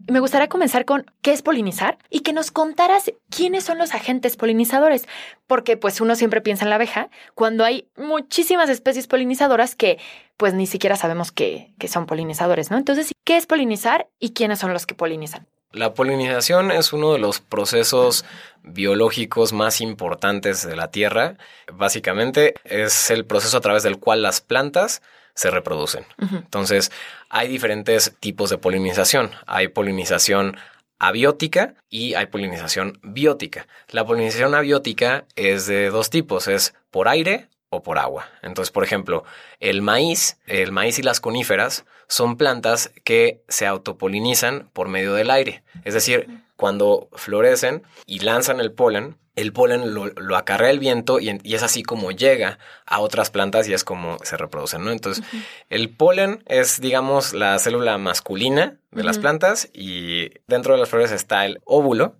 me 0.09 0.19
gustaría 0.19 0.47
comenzar 0.47 0.85
con 0.85 1.05
qué 1.21 1.31
es 1.31 1.41
polinizar 1.41 1.97
y 2.09 2.21
que 2.21 2.33
nos 2.33 2.51
contaras 2.51 3.11
quiénes 3.29 3.63
son 3.63 3.77
los 3.77 3.93
agentes 3.93 4.37
polinizadores, 4.37 5.07
porque 5.47 5.77
pues 5.77 6.01
uno 6.01 6.15
siempre 6.15 6.41
piensa 6.41 6.65
en 6.65 6.69
la 6.69 6.75
abeja 6.75 7.09
cuando 7.35 7.63
hay 7.63 7.87
muchísimas 7.97 8.69
especies 8.69 9.07
polinizadoras 9.07 9.56
que 9.75 9.99
pues 10.37 10.53
ni 10.53 10.67
siquiera 10.67 10.95
sabemos 10.95 11.31
que, 11.31 11.73
que 11.79 11.87
son 11.87 12.05
polinizadores, 12.05 12.69
¿no? 12.69 12.77
Entonces, 12.77 13.11
¿qué 13.23 13.37
es 13.37 13.47
polinizar 13.47 14.07
y 14.19 14.33
quiénes 14.33 14.59
son 14.59 14.71
los 14.71 14.85
que 14.85 14.93
polinizan? 14.93 15.47
La 15.71 15.93
polinización 15.93 16.71
es 16.71 16.93
uno 16.93 17.11
de 17.13 17.19
los 17.19 17.39
procesos 17.39 18.23
biológicos 18.63 19.51
más 19.51 19.81
importantes 19.81 20.65
de 20.65 20.75
la 20.75 20.91
Tierra. 20.91 21.37
Básicamente 21.71 22.53
es 22.63 23.11
el 23.11 23.25
proceso 23.25 23.57
a 23.57 23.61
través 23.61 23.83
del 23.83 23.99
cual 23.99 24.21
las 24.21 24.41
plantas 24.41 25.01
se 25.33 25.51
reproducen. 25.51 26.05
Entonces, 26.17 26.91
hay 27.29 27.47
diferentes 27.47 28.15
tipos 28.19 28.49
de 28.49 28.57
polinización. 28.57 29.31
Hay 29.45 29.67
polinización 29.67 30.57
abiótica 30.99 31.75
y 31.89 32.15
hay 32.15 32.25
polinización 32.27 32.99
biótica. 33.03 33.67
La 33.89 34.05
polinización 34.05 34.55
abiótica 34.55 35.25
es 35.35 35.67
de 35.67 35.89
dos 35.89 36.09
tipos, 36.09 36.47
es 36.47 36.73
por 36.89 37.07
aire 37.07 37.49
o 37.69 37.83
por 37.83 37.99
agua. 37.99 38.29
Entonces, 38.41 38.71
por 38.71 38.83
ejemplo, 38.83 39.23
el 39.59 39.81
maíz, 39.81 40.39
el 40.45 40.71
maíz 40.71 40.99
y 40.99 41.03
las 41.03 41.19
coníferas 41.19 41.85
son 42.07 42.37
plantas 42.37 42.91
que 43.03 43.43
se 43.47 43.67
autopolinizan 43.67 44.69
por 44.73 44.87
medio 44.87 45.13
del 45.13 45.31
aire. 45.31 45.63
Es 45.83 45.93
decir, 45.93 46.27
cuando 46.55 47.09
florecen 47.13 47.83
y 48.05 48.19
lanzan 48.19 48.59
el 48.59 48.71
polen, 48.71 49.17
el 49.35 49.53
polen 49.53 49.93
lo, 49.93 50.35
acarrea 50.35 50.71
el 50.71 50.79
viento 50.79 51.19
y, 51.19 51.29
es 51.43 51.63
así 51.63 51.83
como 51.83 52.11
llega 52.11 52.57
a 52.87 52.99
otras 52.99 53.29
plantas 53.29 53.69
y 53.69 53.73
es 53.73 53.83
como 53.83 54.17
se 54.23 54.35
reproducen, 54.35 54.83
¿no? 54.83 54.91
Entonces, 54.91 55.23
el 55.69 55.89
polen 55.89 56.43
es, 56.47 56.81
digamos, 56.81 57.33
la 57.33 57.59
célula 57.59 57.99
masculina 57.99 58.77
de 58.97 59.03
las 59.03 59.19
plantas 59.19 59.69
y 59.73 60.31
dentro 60.47 60.73
de 60.73 60.79
las 60.79 60.89
flores 60.89 61.11
está 61.11 61.45
el 61.45 61.61
óvulo 61.65 62.15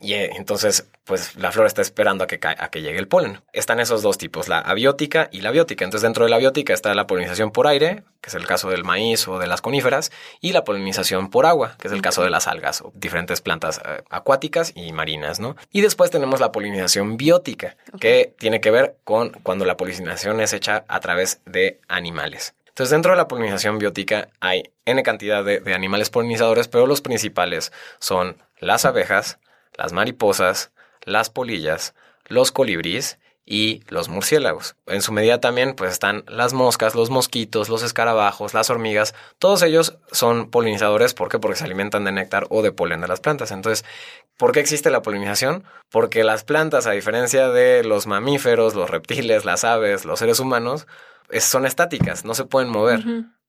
y 0.00 0.14
eh, 0.14 0.30
entonces 0.36 0.88
pues 1.04 1.36
la 1.36 1.50
flor 1.52 1.66
está 1.66 1.80
esperando 1.80 2.24
a 2.24 2.26
que, 2.26 2.38
a 2.42 2.68
que 2.68 2.82
llegue 2.82 2.98
el 2.98 3.08
polen. 3.08 3.40
Están 3.54 3.80
esos 3.80 4.02
dos 4.02 4.18
tipos, 4.18 4.46
la 4.46 4.58
abiótica 4.58 5.30
y 5.32 5.40
la 5.40 5.50
biótica. 5.50 5.84
Entonces 5.84 6.02
dentro 6.02 6.24
de 6.24 6.30
la 6.30 6.36
abiótica 6.36 6.74
está 6.74 6.94
la 6.94 7.06
polinización 7.06 7.50
por 7.50 7.66
aire, 7.66 8.02
que 8.20 8.28
es 8.28 8.34
el 8.34 8.46
caso 8.46 8.68
del 8.68 8.84
maíz 8.84 9.26
o 9.26 9.38
de 9.38 9.46
las 9.46 9.62
coníferas, 9.62 10.12
y 10.42 10.52
la 10.52 10.64
polinización 10.64 11.30
por 11.30 11.46
agua, 11.46 11.76
que 11.78 11.88
es 11.88 11.94
el 11.94 12.02
caso 12.02 12.22
de 12.22 12.30
las 12.30 12.46
algas 12.46 12.82
o 12.82 12.92
diferentes 12.94 13.40
plantas 13.40 13.80
eh, 13.84 14.02
acuáticas 14.10 14.72
y 14.74 14.92
marinas, 14.92 15.40
¿no? 15.40 15.56
Y 15.72 15.80
después 15.80 16.10
tenemos 16.10 16.40
la 16.40 16.52
polinización 16.52 17.16
biótica, 17.16 17.76
que 17.98 18.34
tiene 18.38 18.60
que 18.60 18.70
ver 18.70 18.96
con 19.04 19.30
cuando 19.42 19.64
la 19.64 19.78
polinización 19.78 20.40
es 20.40 20.52
hecha 20.52 20.84
a 20.88 21.00
través 21.00 21.40
de 21.46 21.80
animales. 21.88 22.54
Entonces, 22.78 22.92
dentro 22.92 23.10
de 23.10 23.16
la 23.16 23.26
polinización 23.26 23.80
biótica 23.80 24.28
hay 24.38 24.70
N 24.84 25.02
cantidad 25.02 25.42
de, 25.42 25.58
de 25.58 25.74
animales 25.74 26.10
polinizadores, 26.10 26.68
pero 26.68 26.86
los 26.86 27.00
principales 27.00 27.72
son 27.98 28.40
las 28.60 28.84
abejas, 28.84 29.40
las 29.76 29.92
mariposas, 29.92 30.70
las 31.02 31.28
polillas, 31.28 31.96
los 32.28 32.52
colibríes 32.52 33.18
y 33.50 33.82
los 33.88 34.10
murciélagos. 34.10 34.76
En 34.86 35.00
su 35.00 35.10
medida 35.10 35.40
también 35.40 35.72
pues 35.74 35.92
están 35.92 36.22
las 36.28 36.52
moscas, 36.52 36.94
los 36.94 37.08
mosquitos, 37.08 37.70
los 37.70 37.82
escarabajos, 37.82 38.52
las 38.52 38.68
hormigas, 38.68 39.14
todos 39.38 39.62
ellos 39.62 39.96
son 40.12 40.50
polinizadores, 40.50 41.14
¿por 41.14 41.30
qué? 41.30 41.38
Porque 41.38 41.56
se 41.56 41.64
alimentan 41.64 42.04
de 42.04 42.12
néctar 42.12 42.46
o 42.50 42.60
de 42.60 42.72
polen 42.72 43.00
de 43.00 43.08
las 43.08 43.20
plantas. 43.20 43.50
Entonces, 43.50 43.86
¿por 44.36 44.52
qué 44.52 44.60
existe 44.60 44.90
la 44.90 45.00
polinización? 45.00 45.64
Porque 45.88 46.24
las 46.24 46.44
plantas, 46.44 46.86
a 46.86 46.90
diferencia 46.90 47.48
de 47.48 47.84
los 47.84 48.06
mamíferos, 48.06 48.74
los 48.74 48.90
reptiles, 48.90 49.46
las 49.46 49.64
aves, 49.64 50.04
los 50.04 50.18
seres 50.18 50.40
humanos, 50.40 50.86
son 51.40 51.64
estáticas, 51.64 52.26
no 52.26 52.34
se 52.34 52.44
pueden 52.44 52.68
mover 52.68 53.00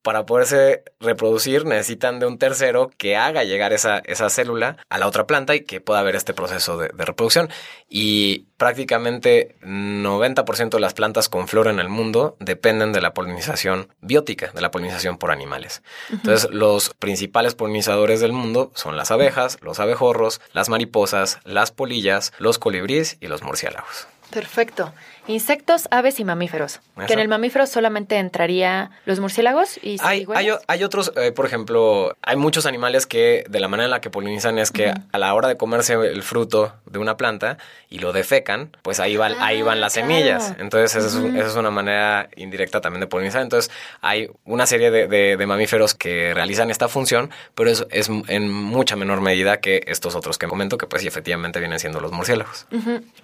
para 0.02 0.24
poderse 0.24 0.82
reproducir 0.98 1.66
necesitan 1.66 2.20
de 2.20 2.26
un 2.26 2.38
tercero 2.38 2.90
que 2.96 3.16
haga 3.16 3.44
llegar 3.44 3.72
esa, 3.72 3.98
esa 3.98 4.30
célula 4.30 4.78
a 4.88 4.98
la 4.98 5.06
otra 5.06 5.26
planta 5.26 5.54
y 5.54 5.60
que 5.60 5.80
pueda 5.80 6.00
haber 6.00 6.16
este 6.16 6.34
proceso 6.34 6.78
de, 6.78 6.88
reproducción. 6.88 7.50
Y 7.88 8.46
prácticamente 8.56 9.56
90% 9.62 10.70
de 10.70 10.80
las 10.80 10.94
plantas 10.94 11.28
con 11.28 11.48
flora 11.48 11.70
en 11.70 11.80
el 11.80 11.88
mundo 11.88 12.36
dependen 12.40 12.92
de 12.92 13.00
la 13.00 13.14
polinización 13.14 13.88
biótica, 14.00 14.50
de 14.52 14.60
la 14.60 14.70
polinización 14.70 15.18
por 15.18 15.30
animales. 15.30 15.82
Entonces, 16.10 16.50
los 16.50 16.90
principales 16.94 17.54
polinizadores 17.54 18.20
del 18.20 18.32
mundo 18.32 18.70
son 18.74 18.96
las 18.96 19.10
abejas, 19.10 19.58
los 19.60 19.80
abejorros, 19.80 20.40
las 20.52 20.68
mariposas, 20.68 21.38
las 21.44 21.72
polillas, 21.72 22.32
los 22.38 22.58
colibríes 22.58 23.16
y 23.20 23.28
los 23.28 23.42
murciélagos. 23.42 24.08
Perfecto. 24.30 24.92
Insectos, 25.26 25.88
aves 25.90 26.20
y 26.20 26.24
mamíferos. 26.24 26.80
Que 27.06 27.14
en 27.14 27.18
el 27.18 27.28
mamífero 27.28 27.66
solamente 27.66 28.18
entraría 28.18 28.90
los 29.06 29.20
murciélagos 29.20 29.78
y 29.82 29.96
hay, 30.02 30.26
hay, 30.66 30.84
otros, 30.84 31.12
eh, 31.16 31.32
por 31.32 31.46
ejemplo, 31.46 32.16
hay 32.22 32.36
muchos 32.36 32.66
animales 32.66 33.06
que 33.06 33.44
de 33.48 33.60
la 33.60 33.68
manera 33.68 33.86
en 33.86 33.90
la 33.90 34.00
que 34.00 34.10
polinizan 34.10 34.58
es 34.58 34.70
que 34.70 34.92
a 35.12 35.18
la 35.18 35.34
hora 35.34 35.48
de 35.48 35.56
comerse 35.56 35.94
el 35.94 36.22
fruto 36.22 36.74
de 36.86 36.98
una 36.98 37.16
planta 37.16 37.58
y 37.88 37.98
lo 37.98 38.12
defecan, 38.12 38.76
pues 38.82 39.00
ahí, 39.00 39.16
va, 39.16 39.30
ahí 39.40 39.62
van 39.62 39.78
ah, 39.78 39.82
las 39.82 39.94
semillas. 39.94 40.54
Entonces 40.58 41.04
esa, 41.04 41.18
es, 41.38 41.56
una 41.56 41.70
manera 41.70 42.28
indirecta 42.36 42.80
también 42.80 43.00
de 43.00 43.06
polinizar. 43.06 43.42
Entonces 43.42 43.70
hay 44.00 44.30
una 44.44 44.66
serie 44.66 44.90
de, 44.90 45.46
mamíferos 45.46 45.94
que 45.94 46.32
realizan 46.34 46.70
esta 46.70 46.88
función, 46.88 47.30
pero 47.54 47.70
es, 47.70 47.86
es, 47.90 48.08
en 48.28 48.50
mucha 48.50 48.94
menor 48.94 49.20
medida 49.20 49.58
que 49.58 49.82
estos 49.86 50.14
otros 50.14 50.38
que 50.38 50.46
comento, 50.46 50.78
que 50.78 50.86
pues 50.86 51.04
efectivamente 51.04 51.58
vienen 51.58 51.80
siendo 51.80 52.00
los 52.00 52.12
murciélagos. 52.12 52.66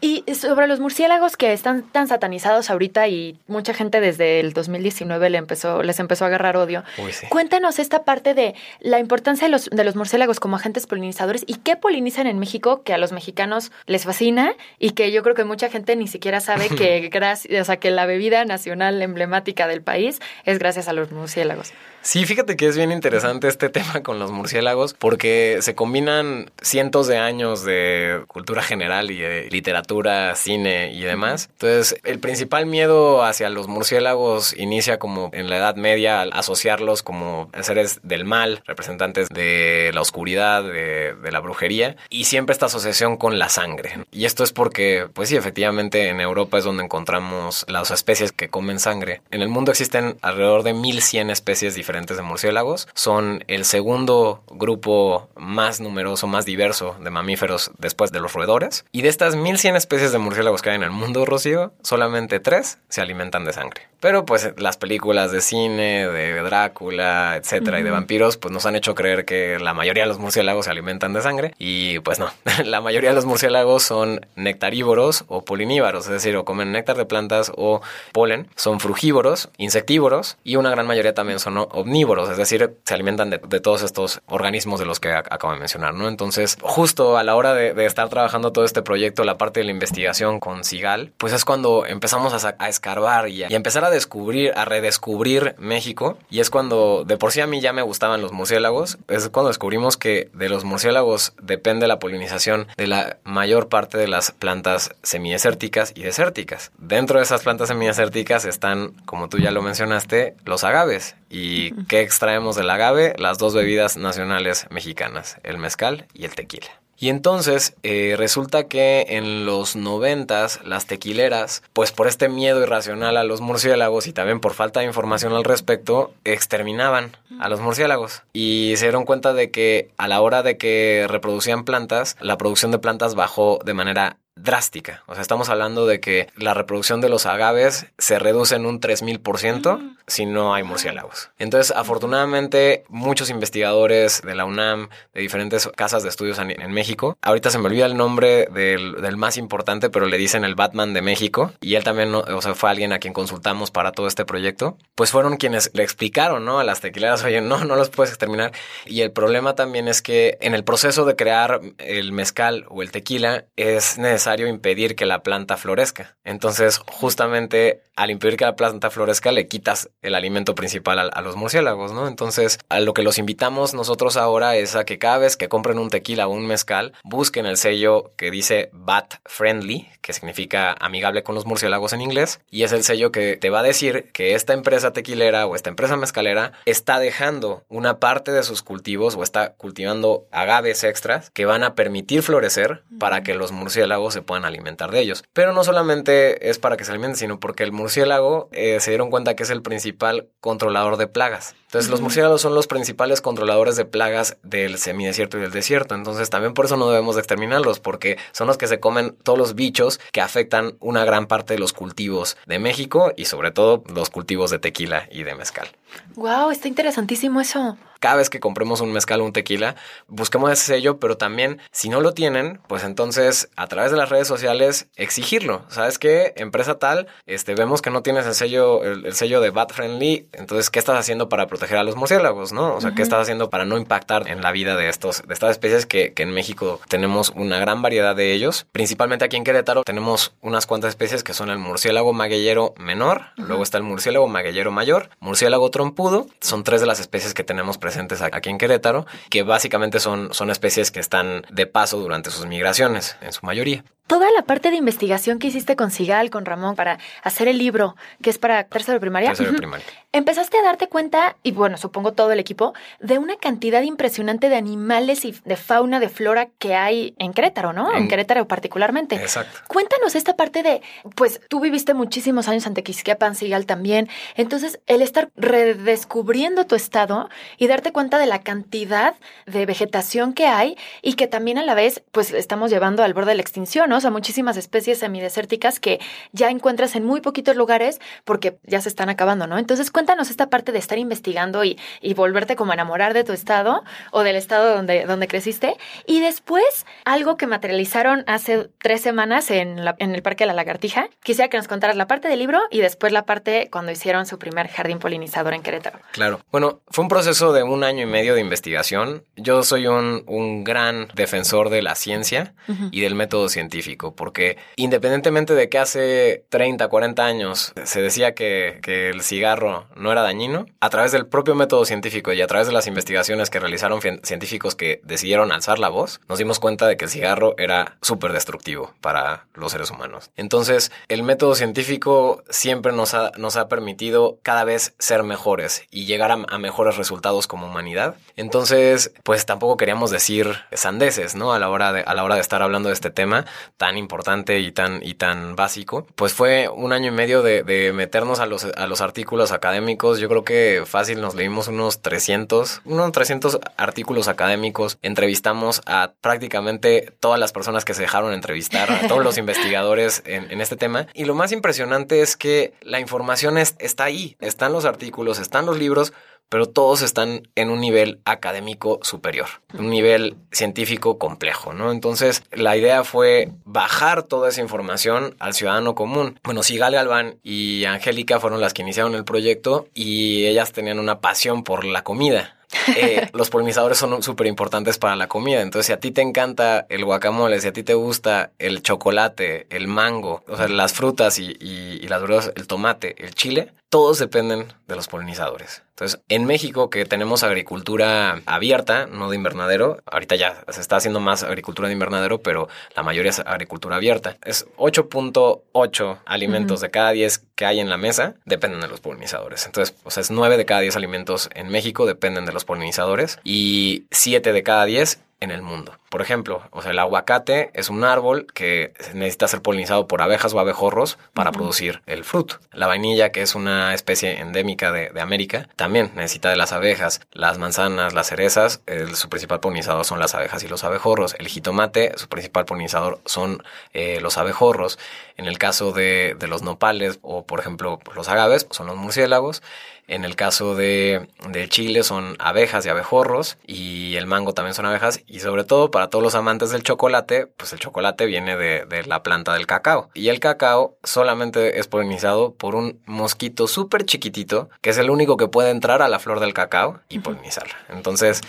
Y 0.01 0.25
sobre 0.35 0.67
los 0.67 0.81
murciélagos 0.81 1.37
que 1.37 1.53
están 1.53 1.86
tan 1.93 2.09
satanizados 2.09 2.71
ahorita 2.71 3.09
y 3.09 3.39
mucha 3.47 3.75
gente 3.75 4.01
desde 4.01 4.41
el 4.41 4.53
2019 4.53 5.31
le 5.31 5.39
empezó, 5.39 5.83
les 5.83 5.99
empezó 6.01 6.25
a 6.25 6.29
agarrar 6.29 6.57
odio. 6.57 6.85
Cuéntanos 7.29 7.79
esta 7.79 8.05
parte 8.05 8.35
de 8.35 8.55
la 8.81 8.99
importancia 8.99 9.47
de 9.47 9.51
los, 9.51 9.71
de 9.71 9.85
los 9.85 9.97
murciélagos 9.97 10.41
como 10.41 10.57
agentes 10.57 10.87
polinizadores 10.87 11.45
y 11.47 11.55
qué 11.55 11.77
polinizan 11.77 12.27
en 12.27 12.39
México 12.39 12.83
que 12.83 12.93
a 12.93 12.99
los 12.99 13.13
mexicanos 13.13 13.73
les 13.87 14.05
fascina 14.05 14.55
y 14.79 14.91
que 14.91 15.13
yo 15.13 15.23
creo 15.23 15.35
que 15.35 15.45
mucha 15.45 15.69
gente 15.69 15.97
ni 15.97 16.09
siquiera 16.09 16.41
sabe 16.41 16.69
que, 16.69 17.09
gracias, 17.13 17.63
o 17.63 17.65
sea, 17.65 17.77
que 17.79 17.91
la 17.91 18.07
bebida 18.07 18.45
nacional 18.45 19.01
emblemática 19.03 19.67
del 19.67 19.83
país 19.83 20.21
es 20.45 20.59
gracias 20.59 20.89
a 20.89 20.93
los 20.93 21.13
murciélagos. 21.13 21.73
Sí, 22.07 22.25
fíjate 22.25 22.57
que 22.57 22.69
es 22.69 22.77
bien 22.77 22.93
interesante 22.93 23.49
este 23.49 23.69
tema 23.69 24.05
con 24.05 24.21
los 24.21 24.31
murciélagos 24.31 24.95
porque 24.95 25.59
se 25.61 25.75
combinan 25.75 26.53
cientos 26.63 27.09
de 27.09 27.19
años 27.19 27.65
de 27.65 28.23
cultura 28.29 28.63
general 28.63 29.11
y 29.11 29.19
de 29.19 29.49
literatura, 29.51 30.37
cine 30.37 30.93
y 30.93 31.03
demás. 31.03 31.49
Entonces, 31.55 31.99
el 32.05 32.21
principal 32.21 32.65
miedo 32.65 33.25
hacia 33.25 33.51
los 33.51 33.67
murciélagos 33.67 34.57
inicia 34.57 35.01
como 35.01 35.31
en 35.33 35.51
la 35.51 35.57
Edad 35.57 35.75
Media 35.75 36.21
al 36.21 36.31
asociarlos 36.33 37.03
como 37.03 37.51
seres 37.61 37.99
del 38.05 38.25
mal, 38.25 38.63
representantes 38.67 39.29
de 39.29 39.91
la 39.93 40.01
oscuridad, 40.01 40.63
de, 40.63 41.17
la 41.33 41.41
brujería 41.41 41.97
y 42.09 42.27
siempre 42.27 42.53
esta 42.53 42.67
asociación 42.67 43.17
con 43.17 43.41
la 43.41 43.49
sangre. 43.49 44.07
Y 44.13 44.27
esto 44.27 44.45
es 44.45 44.53
porque, 44.53 45.09
pues 45.13 45.29
sí, 45.29 45.37
efectivamente 45.37 46.09
en 46.09 46.21
Europa 46.21 46.57
es 46.57 46.63
donde 46.63 46.85
encontramos 46.85 47.67
las 47.67 47.91
especies 47.91 48.31
que 48.31 48.49
comen 48.49 48.79
sangre. 48.79 49.23
En 49.33 49.43
el 49.43 49.49
mundo 49.49 49.73
existen 49.73 50.19
alrededor 50.23 50.63
de 50.63 50.73
1100 50.73 51.31
especies 51.31 51.75
diferentes 51.75 51.96
de 52.05 52.23
murciélagos. 52.23 52.89
Son 52.95 53.43
el 53.49 53.65
segundo 53.65 54.43
grupo 54.51 55.29
más 55.35 55.81
numeroso, 55.81 56.27
más 56.27 56.45
diverso 56.45 56.97
de 57.01 57.11
mamíferos 57.11 57.71
después 57.79 58.13
de 58.13 58.21
los 58.21 58.35
roedores. 58.35 58.85
Y 58.93 59.03
de 59.03 59.09
estas 59.09 59.35
1100 59.35 59.77
especies 59.77 60.13
de 60.13 60.19
murciélagos 60.19 60.61
que 60.61 60.71
hay 60.71 60.77
en 60.77 60.83
el 60.83 60.91
mundo, 60.91 61.25
Rocío, 61.25 61.73
solamente 61.83 62.39
tres 62.41 62.79
se 62.89 63.01
alimentan 63.01 63.45
de 63.45 63.53
sangre. 63.55 63.89
Pero 64.01 64.25
pues 64.25 64.53
las 64.59 64.77
películas 64.77 65.33
de 65.33 65.41
cine, 65.41 66.09
de 66.09 66.43
Drácula, 66.43 67.37
etcétera, 67.37 67.81
y 67.81 67.83
de 67.83 67.91
vampiros, 67.91 68.37
pues 68.37 68.53
nos 68.53 68.67
han 68.67 68.77
hecho 68.77 68.95
creer 68.95 69.25
que 69.25 69.59
la 69.59 69.75
mayoría 69.75 70.05
de 70.05 70.09
los 70.09 70.19
murciélagos 70.19 70.67
se 70.67 70.71
alimentan 70.71 71.13
de 71.13 71.23
sangre. 71.23 71.55
Y 71.59 71.99
pues 72.01 72.19
no, 72.19 72.31
la 72.65 72.81
mayoría 72.81 73.11
de 73.11 73.17
los 73.17 73.25
murciélagos 73.25 73.83
son 73.83 74.27
nectarívoros 74.37 75.25
o 75.29 75.45
polinívaros, 75.45 76.07
es 76.07 76.13
decir, 76.13 76.37
o 76.37 76.45
comen 76.45 76.73
néctar 76.73 76.97
de 76.97 77.07
plantas 77.07 77.53
o 77.57 77.81
polen. 78.13 78.49
Son 78.57 78.81
frugívoros, 78.81 79.51
insectívoros 79.57 80.37
y 80.45 80.57
una 80.57 80.71
gran 80.71 80.87
mayoría 80.87 81.15
también 81.15 81.39
son 81.39 81.57
omnívoros, 81.59 82.31
es 82.31 82.37
decir, 82.37 82.77
se 82.85 82.95
alimentan 82.95 83.31
de, 83.31 83.39
todos 83.61 83.83
estos 83.83 84.21
organismos 84.27 84.79
de 84.79 84.87
los 84.87 85.01
que 85.01 85.13
acabo 85.13 85.53
de 85.53 85.59
mencionar, 85.59 85.95
¿no? 85.95 86.09
Entonces, 86.09 86.59
justo 86.61 87.17
a 87.17 87.25
la 87.25 87.35
hora 87.35 87.55
de, 87.55 87.87
estar 87.87 88.09
trabajando 88.09 88.53
todo 88.53 88.65
este 88.65 88.83
proyecto, 88.83 89.25
la 89.25 89.39
parte 89.39 89.61
de 89.61 89.65
la 89.65 89.71
investigación 89.71 90.41
con 90.41 90.65
Sigal, 90.65 91.13
pues 91.17 91.33
es 91.33 91.45
cuando 91.45 91.87
empezamos 91.87 92.45
a, 92.45 92.57
escarbar 92.69 93.29
y 93.29 93.45
a, 93.45 93.49
empezar 93.49 93.85
a 93.85 93.86
descubrir, 93.91 94.53
a 94.57 94.65
redescubrir 94.65 95.55
México. 95.59 96.19
Y 96.31 96.41
es 96.41 96.51
cuando, 96.51 97.05
de 97.07 97.17
por 97.17 97.33
sí 97.33 97.41
a 97.41 97.47
mí 97.47 97.61
ya 97.61 97.73
me 97.73 97.83
gustaban 97.83 98.23
los 98.23 98.33
murciélagos, 98.33 98.99
es 99.09 99.29
cuando 99.29 99.49
descubrimos 99.49 99.97
que 99.97 100.29
de 100.33 100.49
los 100.49 100.65
murciélagos 100.65 101.33
depende 101.41 101.87
la 101.87 101.99
polinización 101.99 102.67
de 102.77 102.87
la 102.87 103.19
mayor 103.25 103.69
parte 103.69 103.99
de 103.99 104.09
las 104.09 104.31
plantas 104.33 104.95
semidesérticas 105.03 105.93
y 105.95 106.03
desérticas. 106.03 106.71
Dentro 106.79 107.19
de 107.19 107.25
esas 107.25 107.43
plantas 107.43 107.69
semidesérticas 107.69 108.45
están, 108.45 108.93
como 109.05 109.29
tú 109.29 109.39
ya 109.39 109.51
lo 109.51 109.63
mencionaste, 109.63 110.35
los 110.45 110.65
agaves. 110.65 111.17
¿Y 111.29 111.73
qué 111.85 112.01
extraemos 112.01 112.57
del 112.57 112.71
agave? 112.71 113.15
Las 113.19 113.39
dos 113.39 113.55
bebidas 113.55 113.97
nacionales 113.97 114.67
mexicanas, 114.71 115.39
el 115.43 115.59
mezcal 115.59 116.07
y 116.15 116.25
el 116.25 116.35
tequila. 116.35 116.71
Y 116.99 117.11
entonces 117.11 117.75
eh, 117.83 118.15
resulta 118.17 118.65
que 118.65 119.07
en 119.11 119.45
los 119.45 119.77
noventas 119.77 120.61
las 120.65 120.87
tequileras, 120.87 121.63
pues 121.73 121.93
por 121.93 122.07
este 122.07 122.29
miedo 122.29 122.63
irracional 122.63 123.17
a 123.17 123.25
los 123.25 123.41
murciélagos 123.41 124.07
y 124.07 124.13
también 124.13 124.41
por 124.41 124.55
falta 124.55 124.81
de 124.81 124.87
información 124.87 125.33
al 125.35 125.45
respecto, 125.45 126.13
exterminaban 126.25 127.17
a 127.39 127.49
los 127.49 127.61
murciélagos. 127.61 128.23
Y 128.33 128.75
se 128.77 128.87
dieron 128.87 129.05
cuenta 129.05 129.35
de 129.35 129.51
que 129.51 129.91
a 129.99 130.09
la 130.09 130.21
hora 130.21 130.43
de 130.43 130.57
que 130.57 131.07
reproducían 131.09 131.65
plantas, 131.65 132.17
la 132.21 132.39
producción 132.39 132.71
de 132.71 132.79
plantas 132.79 133.15
bajó 133.15 133.59
de 133.65 133.75
manera 133.75 134.17
drástica. 134.37 135.03
O 135.07 135.15
sea, 135.15 135.23
estamos 135.23 135.49
hablando 135.49 135.87
de 135.87 135.99
que 135.99 136.29
la 136.37 136.53
reproducción 136.53 137.01
de 137.01 137.09
los 137.09 137.25
agaves 137.25 137.87
se 137.97 138.19
reduce 138.19 138.55
en 138.55 138.67
un 138.67 138.81
3000% 138.81 139.79
mm. 139.79 139.97
si 140.07 140.27
no 140.27 140.55
hay 140.55 140.63
murciélagos. 140.63 141.31
Entonces, 141.39 141.75
afortunadamente, 141.75 142.85
muchos 142.89 143.31
investigadores 143.31 144.21
de 144.23 144.35
la 144.35 144.45
UNAM, 144.45 144.91
de 145.15 145.23
diferentes 145.23 145.69
casas 145.75 146.03
de 146.03 146.11
estudios 146.11 146.39
en, 146.39 146.73
México, 146.77 147.17
ahorita 147.23 147.51
se 147.51 147.59
me 147.59 147.67
olvida 147.67 147.87
el 147.87 147.97
nombre 147.97 148.49
del, 148.53 149.17
más 149.17 149.39
importante, 149.39 149.89
pero 149.89 150.07
le 150.07 150.19
dicen 150.19 150.45
el 150.45 150.55
Batman 150.55 150.93
de 150.93 151.01
México, 151.01 151.53
y 151.63 151.77
él 151.77 151.85
también, 151.85 152.15
o 152.15 152.43
sea, 152.43 152.55
fue 152.55 152.69
alguien 152.69 152.93
a 152.93 152.99
quien 152.99 153.15
consultamos 153.15 153.71
para 153.71 153.93
todo 153.93 154.07
este 154.07 154.27
proyecto, 154.27 154.77
pues 154.95 155.11
fueron 155.11 155.39
quienes 155.39 155.71
le 155.73 155.83
explicaron, 155.83 156.45
¿no? 156.45 156.59
A 156.59 156.65
las 156.65 156.81
tequileras, 156.81 157.25
oye, 157.25 157.41
no, 157.41 157.65
no 157.65 157.77
los 157.77 157.89
puedes 157.89 158.11
exterminar. 158.11 158.53
Y 158.85 159.01
el 159.01 159.13
problema 159.13 159.55
también 159.55 159.89
es 159.89 160.03
que 160.03 160.37
en 160.43 160.55
el 160.55 160.65
proceso 160.65 161.07
de 161.07 161.17
crear 161.17 161.61
el 161.79 162.13
mezcal 162.13 162.67
o 162.69 162.83
el 162.83 162.91
tequila 162.91 163.47
es 163.57 163.97
necesario 163.97 164.26
necesario 164.27 164.49
impedir 164.49 164.97
que 164.97 165.07
la 165.07 165.23
planta 165.23 165.57
florezca. 165.57 166.17
Entonces, 166.25 166.79
justamente 166.79 167.83
al 167.97 168.11
impedir 168.11 168.37
que 168.37 168.45
la 168.45 168.57
planta 168.57 168.91
florezca, 168.91 169.33
le 169.33 169.49
quitas 169.49 169.89
el 170.03 170.15
alimento 170.15 170.55
principal 170.55 170.99
a, 170.99 171.03
a, 171.05 171.23
los 171.23 171.35
murciélagos, 171.35 171.93
¿no? 171.93 172.09
Entonces, 172.09 172.59
a 172.69 172.81
lo 172.81 172.93
que 172.93 173.03
los 173.03 173.17
invitamos 173.17 173.73
nosotros 173.73 174.19
ahora 174.19 174.55
es 174.57 174.77
a 174.77 174.85
que 174.85 174.99
cada 174.99 175.17
vez 175.17 175.37
que 175.37 175.49
compren 175.49 175.79
un 175.79 175.89
tequila 175.89 176.29
o 176.29 176.31
un 176.31 176.47
mezcal, 176.47 176.93
busquen 177.05 177.47
el 177.47 177.57
sello 177.57 178.13
que 178.17 178.31
dice 178.31 178.69
Bat 178.73 179.15
Friendly, 179.25 179.89
que 180.03 180.13
significa 180.13 180.77
amigable 180.79 181.23
con 181.23 181.35
los 181.35 181.47
murciélagos 181.47 181.95
en 181.95 182.03
inglés, 182.03 182.41
y 182.51 182.65
es 182.65 182.73
el 182.73 182.85
sello 182.85 183.11
que 183.11 183.39
te 183.39 183.49
va 183.49 183.61
a 183.61 183.63
decir 183.63 184.11
que 184.13 184.35
esta 184.35 184.53
empresa 184.53 184.93
tequilera 184.93 185.47
o 185.47 185.57
esta 185.57 185.71
empresa 185.71 185.97
mezcalera 185.97 186.53
está 186.67 186.99
dejando 186.99 187.65
una 187.69 187.99
parte 187.99 188.31
de 188.31 188.43
sus 188.43 188.63
cultivos 188.63 189.17
o 189.17 189.23
está 189.23 189.55
cultivando 189.55 190.27
agaves 190.33 190.85
extras 190.85 191.31
que 191.31 191.47
van 191.47 191.65
a 191.65 191.75
permitir 191.75 192.23
florecer 192.23 192.83
para 192.99 193.23
que 193.23 193.35
los 193.35 193.53
murciélagos 193.53 194.16
se 194.17 194.23
puedan 194.23 194.45
alimentar 194.45 194.91
de 194.91 195.01
ellos. 195.01 195.25
Pero 195.33 195.53
no 195.53 195.63
solamente 195.63 196.51
es 196.51 196.59
para 196.59 196.77
que 196.77 196.85
se 196.85 196.91
alimenten, 196.91 197.17
sino 197.17 197.39
porque 197.39 197.63
el 197.63 197.73
murciélago 197.73 198.49
eh, 198.53 198.81
se 198.81 198.91
dieron 198.91 199.11
cuenta 199.11 199.37
que 199.37 199.43
es 199.43 199.51
el 199.51 199.63
principal 199.63 200.29
controlador 200.41 200.97
de 200.97 201.07
plagas. 201.07 201.55
Entonces, 201.67 201.91
los 201.91 202.01
murciélagos 202.01 202.41
son 202.41 202.55
los 202.55 202.69
principales 202.69 203.21
controladores 203.21 203.77
de 203.77 203.85
plagas 203.85 204.39
del 204.43 204.79
semidesierto 204.79 205.37
y 205.37 205.41
del 205.43 205.51
desierto. 205.51 205.95
Entonces, 205.95 206.31
también 206.31 206.55
por 206.55 206.65
eso 206.65 206.77
no 206.77 206.89
debemos 206.89 207.17
de 207.17 207.21
exterminarlos, 207.21 207.81
porque 207.81 208.19
son 208.33 208.47
los 208.47 208.57
que 208.57 208.67
se 208.67 208.81
comen 208.81 209.17
todos 209.23 209.39
los 209.39 209.55
bichos 209.55 210.01
que 210.13 210.21
afectan 210.21 210.77
una 210.81 211.05
gran 211.05 211.27
parte 211.27 211.55
de 211.55 211.61
los 211.61 211.73
cultivos 211.73 212.37
de 212.47 212.59
México 212.59 213.13
y 213.17 213.27
sobre 213.27 213.51
todo 213.51 213.85
los 213.95 214.11
cultivos 214.11 214.51
de 214.51 214.59
tequila 214.59 215.09
y 215.11 215.25
de 215.25 215.35
mezcal. 215.35 215.69
Wow, 216.15 216.51
está 216.51 216.69
interesantísimo 216.69 217.41
eso 217.41 217.77
cada 218.01 218.17
vez 218.17 218.31
que 218.31 218.41
compremos 218.41 218.81
un 218.81 218.93
mezcal 218.93 219.21
o 219.21 219.25
un 219.25 219.33
tequila, 219.33 219.77
busquemos 220.09 220.51
ese 220.51 220.67
sello, 220.67 220.99
pero 220.99 221.17
también 221.17 221.61
si 221.71 221.89
no 221.89 222.01
lo 222.01 222.13
tienen, 222.13 222.61
pues 222.69 222.85
entonces 222.85 223.49
a 223.57 223.67
través 223.67 223.91
de 223.91 223.97
las 223.97 224.09
redes 224.09 224.29
sociales 224.29 224.89
exigirlo. 224.97 225.65
¿Sabes 225.69 225.99
qué? 225.99 226.33
Empresa 226.37 226.79
tal, 226.79 227.07
este, 227.27 227.55
vemos 227.55 227.83
que 227.83 227.91
no 227.91 228.03
tienes 228.03 228.27
el 228.27 228.35
sello, 228.35 228.85
el, 228.85 229.15
sello 229.15 229.41
de 229.41 229.51
Bat 229.51 229.73
Friendly, 229.73 230.29
entonces, 230.33 230.71
¿qué 230.71 230.79
estás 230.79 230.99
haciendo 230.99 231.29
para 231.29 231.47
proteger 231.47 231.79
a 231.79 231.85
los 231.85 231.97
murciélagos, 231.97 232.53
no? 232.53 232.75
O 232.75 232.81
sea, 232.81 232.93
¿qué 232.95 233.03
estás 233.03 233.21
haciendo 233.21 233.51
para 233.51 233.65
no 233.65 233.77
impactar 233.77 234.29
en 234.29 234.43
la 234.43 234.53
vida 234.53 234.77
de 234.77 234.89
estos, 234.89 235.23
de 235.27 235.35
estas 235.35 235.51
especies 235.51 235.87
que, 235.87 236.13
que 236.13 236.23
en 236.23 236.31
México 236.31 236.81
tenemos 236.89 237.33
una 237.35 237.59
gran 237.59 237.83
variedad 237.83 238.15
de 238.15 238.33
ellos? 238.33 238.67
Principalmente 238.73 239.25
aquí 239.25 239.37
en 239.37 239.45
Querétaro 239.45 239.83
tenemos 239.85 240.35
unas 240.41 240.67
cuantas 240.67 240.91
especies 240.91 241.23
que 241.23 241.35
son 241.35 241.51
el 241.51 241.59
murciélago 241.59 242.13
magueyero 242.13 242.75
menor, 242.79 243.27
luego 243.37 243.63
está 243.63 243.79
el 243.79 243.85
murciélago 243.85 244.29
magueyero 244.29 244.71
mayor, 244.71 245.11
murciélago 245.21 245.71
trompudo, 245.71 246.27
son 246.41 246.65
tres 246.65 246.81
de 246.81 246.87
las 246.87 247.01
especies 247.01 247.35
que 247.35 247.45
tenemos 247.45 247.79
presentes 247.87 248.21
aquí 248.21 248.51
en 248.51 248.59
Querétaro, 248.59 249.07
que 249.31 249.45
básicamente 249.45 250.01
son, 250.01 250.35
son 250.35 250.51
especies 250.51 250.91
que 250.91 250.99
están 250.99 251.47
de 251.51 251.69
paso 251.69 252.01
durante 252.01 252.33
sus 252.33 252.45
migraciones, 252.45 253.17
en 253.21 253.33
su 253.33 253.47
mayoría. 253.47 253.85
Toda 254.09 254.27
la 254.33 254.43
parte 254.43 254.73
de 254.73 254.77
investigación 254.77 255.39
que 255.39 255.47
hiciste 255.47 255.77
con 255.77 255.93
Sigal, 255.93 256.31
con 256.31 256.45
Ramón, 256.45 256.75
para 256.75 256.99
hacer 257.23 257.47
el 257.47 257.59
libro, 257.59 257.95
que 258.23 258.31
es 258.31 258.39
para 258.39 258.65
tercero 258.65 258.95
de 258.95 259.01
primaria, 259.01 259.29
tercero 259.29 259.53
de 259.53 259.59
primaria. 259.59 259.87
Empezaste 260.17 260.57
a 260.57 260.63
darte 260.63 260.89
cuenta, 260.89 261.37
y 261.43 261.53
bueno, 261.53 261.77
supongo 261.77 262.13
todo 262.13 262.33
el 262.33 262.41
equipo, 262.41 262.73
de 263.01 263.19
una 263.19 263.37
cantidad 263.37 263.83
impresionante 263.83 264.49
de 264.49 264.57
animales 264.57 265.27
y 265.27 265.35
de 265.45 265.57
fauna, 265.57 266.01
de 266.01 266.09
flora 266.09 266.49
que 266.59 266.75
hay 266.75 267.15
en 267.19 267.35
Querétaro, 267.35 267.75
¿no? 267.75 267.95
En, 267.95 268.09
Querétaro 268.09 268.49
particularmente. 268.49 269.17
Exacto. 269.17 269.61
Cuéntanos 269.69 270.15
esta 270.15 270.35
parte 270.35 270.63
de, 270.63 270.81
pues 271.17 271.43
tú 271.49 271.61
viviste 271.61 271.93
muchísimos 271.93 272.49
años 272.49 272.67
ante 272.67 272.83
Quisquepan, 272.83 273.35
Sigal 273.35 273.67
también, 273.67 274.09
entonces 274.37 274.81
el 274.87 275.03
estar 275.03 275.31
redescubriendo 275.37 276.67
tu 276.67 276.77
estado 276.77 277.29
y 277.59 277.67
darte 277.67 277.93
cuenta 277.93 278.19
de 278.19 278.27
la 278.27 278.41
cantidad 278.41 279.17
de 279.45 279.67
vegetación 279.67 280.33
que 280.33 280.47
hay 280.47 280.79
y 281.03 281.15
que 281.15 281.27
también 281.27 281.59
a 281.59 281.63
la 281.63 281.75
vez, 281.75 282.03
pues 282.13 282.33
estamos 282.33 282.71
llevando 282.71 283.03
al 283.03 283.13
borde 283.13 283.33
de 283.33 283.35
la 283.37 283.43
extinción, 283.43 283.91
¿no? 283.91 283.99
O 283.99 284.01
sea, 284.01 284.11
muchísimas 284.11 284.57
especies 284.57 284.99
semidesérticas 284.99 285.79
que 285.79 286.01
ya 286.33 286.49
encuentras 286.49 286.97
en 286.97 287.05
muy 287.05 287.21
poquitos 287.21 287.55
lugares 287.55 288.01
porque 288.25 288.57
ya 288.65 288.81
se 288.81 288.89
están 288.89 289.11
acabando, 289.11 289.47
¿no? 289.47 289.59
Entonces, 289.59 289.91
cuéntanos 289.91 290.06
esta 290.31 290.49
parte 290.49 290.73
de 290.73 290.79
estar 290.79 290.99
investigando 290.99 291.65
y, 291.65 291.79
y 292.01 292.15
volverte 292.15 292.57
como 292.57 292.73
a 292.73 292.75
enamorar 292.75 293.15
de 293.15 293.25
tu 293.25 293.33
estado 293.33 293.83
o 294.11 294.23
del 294.23 294.37
estado 294.37 294.75
donde, 294.75 295.05
donde 295.05 295.29
creciste. 295.29 295.77
Y 296.07 296.21
después, 296.21 296.87
algo 297.05 297.37
que 297.37 297.47
materializaron 297.47 298.25
hace 298.27 298.69
tres 298.79 299.01
semanas 299.01 299.51
en, 299.51 299.85
la, 299.85 299.95
en 299.99 300.15
el 300.15 300.23
Parque 300.23 300.45
de 300.45 300.49
la 300.49 300.55
Lagartija. 300.55 301.09
Quisiera 301.23 301.49
que 301.49 301.57
nos 301.57 301.69
contaras 301.69 301.97
la 301.97 302.07
parte 302.07 302.29
del 302.29 302.39
libro 302.39 302.61
y 302.71 302.81
después 302.81 303.13
la 303.13 303.25
parte 303.25 303.69
cuando 303.71 303.93
hicieron 303.93 304.27
su 304.27 304.39
primer 304.39 304.69
jardín 304.69 304.99
polinizador 304.99 305.55
en 305.55 305.63
Querétaro. 305.63 306.01
Claro. 306.13 306.41
Bueno, 306.51 306.81
fue 306.89 307.03
un 307.03 307.09
proceso 307.09 307.53
de 307.53 307.63
un 307.63 307.85
año 307.85 308.03
y 308.03 308.07
medio 308.07 308.35
de 308.35 308.41
investigación. 308.41 309.25
Yo 309.37 309.63
soy 309.63 309.87
un, 309.87 310.25
un 310.27 310.65
gran 310.65 311.09
defensor 311.15 311.71
de 311.71 311.83
la 311.83 311.95
ciencia 311.95 312.55
y 312.91 313.01
del 313.01 313.15
método 313.15 313.49
científico 313.49 314.15
porque 314.15 314.57
independientemente 314.77 315.55
de 315.55 315.69
que 315.69 315.79
hace 315.79 316.45
30, 316.49 316.89
40 316.89 317.25
años 317.25 317.73
se 317.85 318.03
decía 318.03 318.35
que, 318.35 318.81
que 318.83 319.11
el 319.11 319.23
cigarro 319.23 319.87
no 319.97 320.13
era 320.13 320.23
dañino, 320.23 320.67
a 320.81 320.91
través 320.91 321.13
del 321.13 321.27
propio 321.27 321.55
método 321.55 321.85
científico 321.85 322.33
y 322.33 322.43
a 322.43 322.47
través 322.47 322.67
de 322.67 322.73
las 322.73 322.87
investigaciones 322.87 323.51
que 323.51 323.61
realizaron 323.61 324.01
científicos 324.23 324.75
que 324.75 325.01
decidieron 325.05 325.53
alzar 325.53 325.79
la 325.79 325.89
voz, 325.89 326.21
nos 326.29 326.39
dimos 326.39 326.59
cuenta 326.59 326.87
de 326.87 326.97
que 326.97 327.07
el 327.07 327.11
cigarro 327.11 327.55
era 327.59 327.97
súper 328.03 328.33
destructivo 328.33 328.95
para 329.01 329.47
los 329.55 329.73
seres 329.73 329.91
humanos. 329.91 330.31
Entonces, 330.37 330.93
el 331.09 331.23
método 331.23 331.55
científico 331.55 332.43
siempre 332.51 332.93
nos 332.93 333.15
ha, 333.15 333.33
nos 333.37 333.57
ha 333.57 333.69
permitido 333.69 334.39
cada 334.43 334.65
vez 334.65 334.95
ser 334.99 335.23
mejores 335.23 335.85
y 335.91 336.07
llegar 336.07 336.31
a, 336.31 336.59
mejores 336.59 336.97
resultados 336.97 337.47
como 337.47 337.67
humanidad. 337.67 338.17
Entonces, 338.37 339.13
pues 339.23 339.47
tampoco 339.47 339.77
queríamos 339.77 340.11
decir 340.11 340.57
sandeces, 340.73 341.35
¿no? 341.35 341.53
A 341.53 341.59
la 341.59 341.69
hora 341.69 341.93
de, 341.93 342.01
a 342.01 342.15
la 342.15 342.25
hora 342.25 342.37
de 342.37 342.41
estar 342.41 342.63
hablando 342.63 342.89
de 342.89 342.95
este 342.95 343.11
tema, 343.11 343.45
tan 343.77 343.97
importante 343.97 344.61
y 344.61 344.73
tan, 344.73 345.01
y 345.03 345.15
tan 345.15 345.57
básico, 345.57 346.07
pues 346.15 346.33
fue 346.33 346.69
un 346.69 346.93
año 346.93 347.09
y 347.09 347.15
medio 347.15 347.43
de, 347.43 347.63
de, 347.63 347.93
meternos 347.93 348.41
a 348.41 348.47
los, 348.47 348.65
a 348.65 348.87
los 348.87 349.01
artículos 349.01 349.53
académicos. 349.53 349.86
Yo 349.87 350.29
creo 350.29 350.45
que 350.45 350.83
fácil 350.85 351.21
nos 351.21 351.37
leímos 351.37 351.69
unos 351.69 352.03
300, 352.03 352.83
unos 352.85 353.13
300 353.13 353.61
artículos 353.77 354.27
académicos. 354.27 354.99
Entrevistamos 355.03 355.81
a 355.87 356.13
prácticamente 356.21 357.13
todas 357.21 357.39
las 357.39 357.53
personas 357.53 357.85
que 357.85 357.95
se 357.95 358.03
dejaron 358.03 358.33
entrevistar, 358.33 358.91
a 358.91 359.07
todos 359.07 359.23
los 359.23 359.39
investigadores 359.39 360.23
en, 360.27 360.51
en, 360.51 360.61
este 360.61 360.77
tema. 360.77 361.07
Y 361.15 361.25
lo 361.25 361.35
más 361.35 361.53
impresionante 361.53 362.21
es 362.21 362.37
que 362.37 362.75
la 362.83 362.99
información 362.99 363.59
es, 363.59 363.77
está 363.79 364.05
ahí, 364.05 364.37
están 364.41 364.73
los 364.73 364.85
artículos, 364.85 365.39
están 365.39 365.67
los 365.67 365.79
libros, 365.79 366.13
pero 366.49 366.67
todos 366.67 367.03
están 367.03 367.49
en 367.55 367.71
un 367.71 367.81
nivel 367.81 368.21
académico 368.25 369.01
superior, 369.03 369.47
un 369.79 369.91
nivel 369.91 370.37
científico 370.53 371.19
complejo, 371.19 371.73
¿no? 371.73 371.91
Entonces, 371.91 372.43
la 372.53 372.77
idea 372.77 373.05
fue 373.05 373.51
bajar 373.65 374.23
toda 374.23 374.49
esa 374.49 374.61
información 374.61 375.35
al 375.39 375.55
ciudadano 375.55 375.95
común. 375.95 376.39
Bueno, 376.45 376.63
Sigal 376.63 376.95
Galván 376.95 377.39
y 377.43 377.85
Angélica 377.85 378.41
fueron 378.41 378.61
las 378.61 378.75
que 378.75 378.83
iniciaron 378.83 379.15
el 379.15 379.25
proyecto 379.25 379.89
y 379.95 380.47
ellas 380.47 380.73
tenían 380.73 380.99
una 380.99 381.21
pasión 381.21 381.65
por 381.65 381.85
la 381.85 382.03
comida. 382.03 382.53
Eh, 382.97 383.29
los 383.33 383.51
polinizadores 383.51 383.99
son 383.99 384.23
súper 384.23 384.47
importantes 384.47 384.99
para 384.99 385.17
la 385.17 385.29
comida. 385.29 385.61
Entonces, 385.61 385.87
si 385.87 385.93
a 385.93 386.01
ti 386.01 386.11
te 386.11 386.23
encanta 386.23 386.87
el 386.89 387.05
guacamole, 387.05 387.61
si 387.61 387.69
a 387.69 387.73
ti 387.73 387.83
te 387.83 387.95
gusta 387.95 388.53
el 388.59 388.83
chocolate, 388.83 389.67
el 389.71 389.89
mango, 389.89 390.45
o 390.49 390.57
sea, 390.57 390.69
las 390.69 390.93
frutas 390.93 391.39
y, 391.39 391.57
y, 391.61 391.99
y 392.01 392.09
las 392.09 392.21
verduras, 392.21 392.53
el 392.55 392.67
tomate, 392.67 393.15
el 393.23 393.35
chile, 393.35 393.73
todos 393.89 394.19
dependen 394.19 394.73
de 394.89 394.97
los 394.97 395.09
polinizadores. 395.09 395.83
Entonces, 395.91 396.21
en 396.29 396.45
México, 396.45 396.91
que 396.91 397.07
tenemos 397.07 397.43
agricultura 397.43 398.43
abierta, 398.45 399.07
no 399.07 399.31
de 399.31 399.37
invernadero, 399.37 400.03
ahorita 400.05 400.37
ya 400.37 400.63
se 400.69 400.81
está 400.81 400.97
haciendo 400.97 401.21
más 401.21 401.43
agricultura 401.43 401.89
de 401.89 401.95
invernadero, 401.95 402.43
pero 402.43 402.69
la 402.95 403.03
mayoría 403.03 403.31
es 403.31 403.39
agricultura 403.39 403.97
abierta. 403.97 404.37
Es 404.45 404.67
8.8 404.77 406.19
alimentos 406.27 406.81
uh 406.81 406.83
-huh. 406.83 406.87
de 406.87 406.91
cada 406.91 407.11
10 407.13 407.45
que 407.55 407.65
hay 407.65 407.81
en 407.81 407.89
la 407.89 407.97
mesa 407.97 408.35
dependen 408.45 408.81
de 408.81 408.89
los 408.89 409.01
polinizadores. 409.01 409.65
Entonces, 409.65 409.97
o 410.05 410.11
sea, 410.11 410.21
es 410.21 410.31
9 410.31 410.59
de 410.59 410.67
cada 410.67 410.81
10 410.81 410.97
alimentos 410.97 411.49
en 411.55 411.69
México 411.69 412.05
dependen 412.05 412.45
de 412.45 412.53
los 412.53 412.65
polinizadores 412.65 413.39
y 413.43 414.05
7 414.11 414.53
de 414.53 414.63
cada 414.63 414.85
10 414.85 415.21
en 415.41 415.51
el 415.51 415.63
mundo. 415.63 415.99
Por 416.09 416.23
ejemplo, 416.23 416.63
o 416.71 416.83
sea, 416.83 416.93
el 416.93 416.99
aguacate 416.99 417.71
es 417.75 417.91
un 417.91 418.05
árbol 418.05 418.47
que 418.55 418.95
necesita 419.13 419.49
ser 419.49 419.61
polinizado 419.61 420.07
por 420.09 420.23
abejas 420.23 420.55
o 420.55 420.61
abejorros 420.61 421.19
para 421.35 421.51
uh 421.51 421.53
-huh. 421.53 421.57
producir 421.57 422.03
el 422.07 422.25
fruto. 422.25 422.59
La 422.73 422.87
vainilla, 422.87 423.33
que 423.33 423.43
es 423.43 423.55
una 423.55 423.93
especie 423.93 424.41
endémica 424.41 424.93
de, 424.93 425.11
de, 425.11 425.21
América, 425.21 425.69
también 425.77 426.13
necesita 426.15 426.49
de 426.49 426.57
las 426.57 426.73
abejas. 426.73 427.21
Las 427.33 427.59
manzanas, 427.59 428.15
las 428.15 428.29
cerezas, 428.29 428.81
su 429.15 429.29
principal 429.29 429.61
polinizador 429.61 430.05
son 430.05 430.19
las 430.19 430.35
abejas 430.35 430.63
y 430.63 430.69
los 430.69 430.85
abejorros. 430.85 431.35
El 431.39 431.49
jitomate, 431.49 432.13
su 432.17 432.29
principal 432.29 432.65
polinizador 432.65 433.21
son 433.27 433.63
eh, 433.93 434.21
los 434.21 434.39
abejorros. 434.39 434.99
En 435.37 435.47
el 435.47 435.59
caso 435.59 435.93
de, 435.93 436.35
de 436.39 436.47
los 436.47 436.63
nopales 436.63 437.19
o, 437.23 437.45
por 437.45 437.61
ejemplo, 437.61 438.01
los 438.15 438.29
agaves, 438.29 438.67
son 438.71 438.87
los 438.87 438.97
murciélagos. 438.97 439.63
En 440.07 440.25
el 440.25 440.37
caso 440.37 440.75
de, 440.75 441.29
de, 441.49 441.69
Chile 441.69 442.03
son 442.03 442.37
abejas 442.39 442.87
y 442.87 442.89
abejorros 442.89 443.59
y 443.67 444.15
el 444.17 444.27
mango 444.27 444.53
también 444.53 444.75
son 444.75 444.87
abejas 444.87 445.21
y 445.27 445.41
sobre 445.41 445.65
todo 445.65 445.91
para 445.91 446.09
todos 446.11 446.23
los 446.23 446.35
amantes 446.35 446.71
del 446.71 446.83
chocolate, 446.83 447.47
pues 447.47 447.73
el 447.73 447.81
chocolate 447.81 448.27
viene 448.27 448.57
de, 448.57 448.85
de 448.87 449.05
la 449.05 449.23
planta 449.23 449.53
del 449.55 449.67
cacao. 449.67 450.11
Y 450.15 450.29
el 450.29 450.39
cacao 450.39 450.97
solamente 451.03 451.81
es 451.81 451.89
polinizado 451.89 452.55
por 452.55 452.75
un 452.75 453.01
mosquito 453.07 453.67
súper 453.67 454.05
chiquitito 454.05 454.71
que 454.81 454.91
es 454.91 454.99
el 454.99 455.11
único 455.11 455.37
que 455.37 455.49
puede 455.49 455.71
entrar 455.71 456.03
a 456.03 456.09
la 456.09 456.19
flor 456.19 456.41
del 456.41 456.55
cacao 456.55 457.01
y 457.09 457.19
polinizarla. 457.19 457.77
Entonces, 457.89 458.41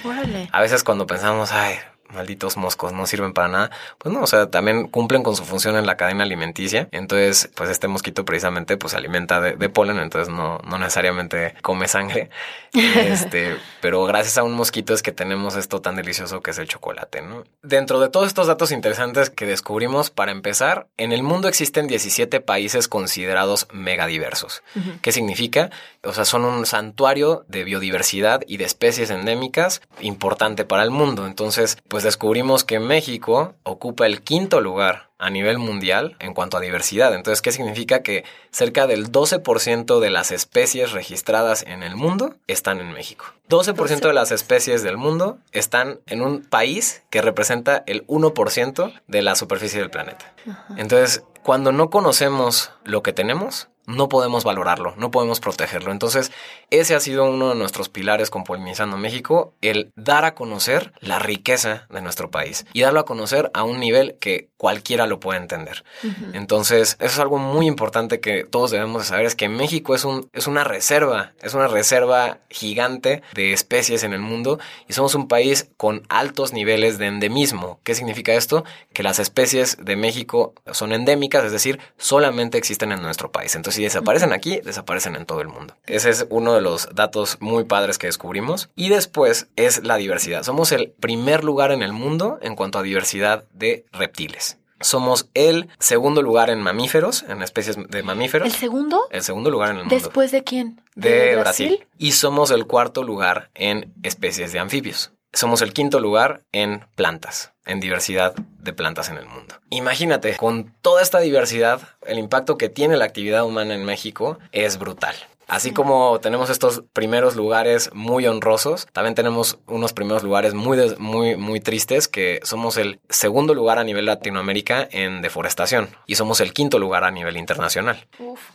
a 0.52 0.62
veces 0.62 0.84
cuando 0.84 1.08
pensamos, 1.08 1.52
ay, 1.52 1.76
malditos 2.10 2.58
moscos 2.58 2.94
no 2.94 3.06
sirven 3.06 3.34
para 3.34 3.48
nada. 3.48 3.72
Pues 3.98 4.14
no, 4.14 4.22
o 4.22 4.28
sea, 4.28 4.50
también 4.50 4.88
cumplen 4.88 5.24
con 5.24 5.36
su 5.36 5.46
función 5.46 5.76
en 5.78 5.86
la 5.86 5.98
cadena 5.98 6.24
alimenticia. 6.24 6.88
Entonces, 6.92 7.50
pues 7.56 7.70
este 7.70 7.88
mosquito 7.88 8.26
precisamente 8.26 8.78
pues 8.78 8.92
se 8.92 8.98
alimenta 8.98 9.42
de, 9.42 9.70
polen, 9.70 10.00
entonces 10.00 10.34
no, 10.34 10.60
no 10.60 10.78
necesariamente 10.78 11.56
come 11.62 11.88
sangre. 11.88 12.30
Este, 12.78 13.58
pero 13.82 14.04
gracias 14.06 14.38
a 14.38 14.44
un 14.44 14.54
mosquito 14.54 14.94
es 14.94 15.02
que 15.02 15.12
tenemos 15.12 15.56
esto 15.56 15.82
tan 15.82 15.96
delicioso 15.96 16.42
que 16.42 16.52
es 16.52 16.58
el 16.58 16.68
chocolate, 16.68 17.22
¿no? 17.22 17.44
Dentro 17.64 18.00
de 18.00 18.10
todos 18.10 18.28
estos 18.28 18.48
datos 18.48 18.72
interesantes 18.72 19.30
que 19.30 19.46
descubrimos, 19.46 20.10
para 20.12 20.32
empezar, 20.32 20.88
en 20.98 21.12
el 21.12 21.24
mundo 21.24 21.48
existen 21.48 21.88
17 21.88 22.40
países 22.42 22.88
considerados 22.88 23.68
megadiversos. 23.72 24.64
¿Qué 25.02 25.12
significa? 25.12 25.72
O 26.04 26.14
sea, 26.14 26.26
son 26.26 26.46
un 26.46 26.66
santuario 26.66 27.46
de 27.48 27.64
biodiversidad 27.64 28.42
y 28.48 28.58
de 28.58 28.66
especies 28.66 29.10
endémicas 29.10 29.82
importante 30.02 30.66
para 30.66 30.84
el 30.84 30.92
mundo. 30.92 31.26
Entonces, 31.26 31.78
pues 31.88 31.97
descubrimos 32.04 32.64
que 32.64 32.80
México 32.80 33.56
ocupa 33.64 34.06
el 34.06 34.22
quinto 34.22 34.62
lugar 34.62 35.08
a 35.20 35.30
nivel 35.30 35.58
mundial 35.58 36.16
en 36.20 36.34
cuanto 36.34 36.58
a 36.58 36.60
diversidad. 36.60 37.14
Entonces, 37.14 37.42
¿qué 37.42 37.52
significa? 37.52 38.04
Que 38.04 38.24
cerca 38.52 38.88
del 38.88 39.12
12% 39.12 40.00
de 40.00 40.10
las 40.10 40.32
especies 40.32 40.92
registradas 40.92 41.64
en 41.64 41.84
el 41.84 41.96
mundo 41.96 42.36
están 42.48 42.80
en 42.80 42.92
México. 42.92 43.26
12% 43.50 44.00
de 44.00 44.14
las 44.14 44.32
especies 44.32 44.84
del 44.84 44.98
mundo 44.98 45.40
están 45.52 46.00
en 46.06 46.22
un 46.22 46.42
país 46.42 47.04
que 47.10 47.22
representa 47.22 47.84
el 47.88 48.06
1% 48.08 49.02
de 49.08 49.22
la 49.22 49.36
superficie 49.36 49.80
del 49.80 49.90
planeta. 49.90 50.34
Entonces, 50.78 51.24
cuando 51.44 51.72
no 51.72 51.90
conocemos 51.90 52.72
lo 52.84 53.02
que 53.02 53.14
tenemos, 53.14 53.70
no 53.88 54.10
podemos 54.10 54.44
valorarlo, 54.44 54.94
no 54.98 55.12
podemos 55.12 55.40
protegerlo. 55.40 55.92
Entonces, 55.92 56.32
ese 56.70 56.94
ha 56.94 57.00
sido 57.00 57.24
uno 57.24 57.50
de 57.50 57.56
nuestros 57.56 57.88
pilares 57.88 58.30
con 58.30 58.44
Polinizando 58.44 58.98
México, 58.98 59.54
el 59.62 59.92
dar 59.96 60.26
a 60.26 60.36
conocer 60.36 60.94
la 61.00 61.20
riqueza 61.20 61.88
de 61.90 62.02
nuestro 62.02 62.30
país 62.30 62.66
y 62.74 62.82
darlo 62.82 63.00
a 63.00 63.06
conocer 63.06 63.50
a 63.54 63.64
un 63.64 63.80
nivel 63.80 64.18
que 64.20 64.50
cualquiera 64.58 65.08
lo 65.08 65.20
pueda 65.20 65.40
entender. 65.40 65.86
Entonces, 66.34 66.98
eso 67.00 67.06
es 67.06 67.20
algo 67.20 67.38
muy 67.38 67.66
importante 67.66 68.20
que 68.20 68.44
todos 68.44 68.72
debemos 68.72 69.04
de 69.04 69.08
saber, 69.08 69.26
es 69.26 69.36
que 69.36 69.48
México 69.48 69.96
es, 69.96 70.04
un, 70.04 70.30
es 70.34 70.48
una 70.48 70.66
reserva, 70.66 71.32
es 71.42 71.54
una 71.54 71.68
reserva 71.68 72.40
gigante 72.50 73.22
de 73.36 73.54
especies 73.54 74.04
en 74.04 74.14
el 74.14 74.20
mundo 74.20 74.60
y 74.90 74.94
somos 74.94 75.16
un 75.16 75.30
país 75.30 75.70
con 75.78 76.04
altos 76.10 76.52
niveles 76.52 76.98
de 76.98 77.06
endemismo. 77.06 77.80
¿Qué 77.84 77.96
significa 77.96 78.34
esto? 78.34 78.66
Que 78.92 79.04
las 79.04 79.20
especies 79.20 79.78
de 79.80 79.96
México 79.96 80.54
son 80.74 80.92
endémicas, 80.92 81.46
es 81.46 81.54
decir, 81.54 81.80
solamente 81.98 82.58
existen 82.58 82.92
en 82.92 83.02
nuestro 83.02 83.32
país. 83.32 83.56
Entonces, 83.56 83.77
si 83.78 83.84
desaparecen 83.84 84.34
aquí, 84.34 84.60
desaparecen 84.62 85.16
en 85.16 85.28
todo 85.28 85.40
el 85.42 85.50
mundo. 85.50 85.76
Ese 85.86 86.10
es 86.10 86.26
uno 86.32 86.56
de 86.56 86.62
los 86.62 86.90
datos 86.96 87.38
muy 87.42 87.66
padres 87.66 88.00
que 88.00 88.08
descubrimos. 88.08 88.72
Y 88.76 88.90
después 88.90 89.50
es 89.56 89.84
la 89.84 89.98
diversidad. 89.98 90.42
Somos 90.42 90.72
el 90.72 90.90
primer 91.00 91.44
lugar 91.44 91.72
en 91.72 91.84
el 91.84 91.94
mundo 91.94 92.40
en 92.42 92.56
cuanto 92.56 92.80
a 92.80 92.82
diversidad 92.82 93.44
de 93.54 93.86
reptiles. 93.92 94.58
Somos 94.80 95.30
el 95.36 95.70
segundo 95.78 96.24
lugar 96.24 96.50
en 96.50 96.60
mamíferos, 96.60 97.22
en 97.30 97.44
especies 97.44 97.78
de 97.88 98.02
mamíferos. 98.02 98.48
¿El 98.48 98.54
segundo? 98.56 99.08
El 99.12 99.22
segundo 99.22 99.52
lugar 99.52 99.70
en 99.70 99.76
el 99.76 99.82
mundo. 99.84 99.96
¿Después 99.96 100.32
de 100.32 100.44
quién? 100.44 100.82
De, 100.96 101.36
Brasil? 101.36 101.86
Y 102.00 102.14
somos 102.14 102.50
el 102.50 102.66
cuarto 102.66 103.04
lugar 103.04 103.52
en 103.54 103.94
especies 104.02 104.52
de 104.54 104.58
anfibios. 104.58 105.12
Somos 105.34 105.62
el 105.62 105.72
quinto 105.72 106.00
lugar 106.00 106.42
en 106.52 106.84
plantas, 106.96 107.54
en 107.68 107.80
diversidad 107.80 108.34
de 108.36 108.74
plantas 108.74 109.10
en 109.10 109.18
el 109.18 109.26
mundo. 109.26 109.56
Imagínate, 109.70 110.36
con 110.38 110.74
toda 110.82 111.02
esta 111.02 111.20
diversidad, 111.20 111.82
el 112.06 112.18
impacto 112.18 112.58
que 112.58 112.70
tiene 112.70 112.98
la 112.98 113.06
actividad 113.06 113.46
humana 113.46 113.76
en 113.76 113.86
México 113.86 114.40
es 114.52 114.80
brutal. 114.80 115.16
Así 115.48 115.72
como 115.72 116.20
tenemos 116.20 116.50
estos 116.50 116.84
primeros 116.92 117.38
lugares 117.38 117.90
muy 117.94 118.28
honrosos, 118.28 118.86
también 118.92 119.16
tenemos 119.16 119.60
unos 119.66 119.94
primeros 119.94 120.24
lugares 120.24 120.54
muy, 120.54 120.78
muy, 120.98 121.38
muy 121.38 121.62
tristes 121.62 122.10
que 122.10 122.42
somos 122.44 122.76
el 122.76 123.00
segundo 123.08 123.54
lugar 123.54 123.80
a 123.80 123.86
nivel 123.86 124.08
Latinoamérica 124.08 124.88
en 124.92 125.22
deforestación 125.22 125.90
y 126.06 126.16
somos 126.16 126.42
el 126.42 126.52
quinto 126.52 126.80
lugar 126.80 127.06
a 127.06 127.12
nivel 127.12 127.38
internacional. 127.38 128.08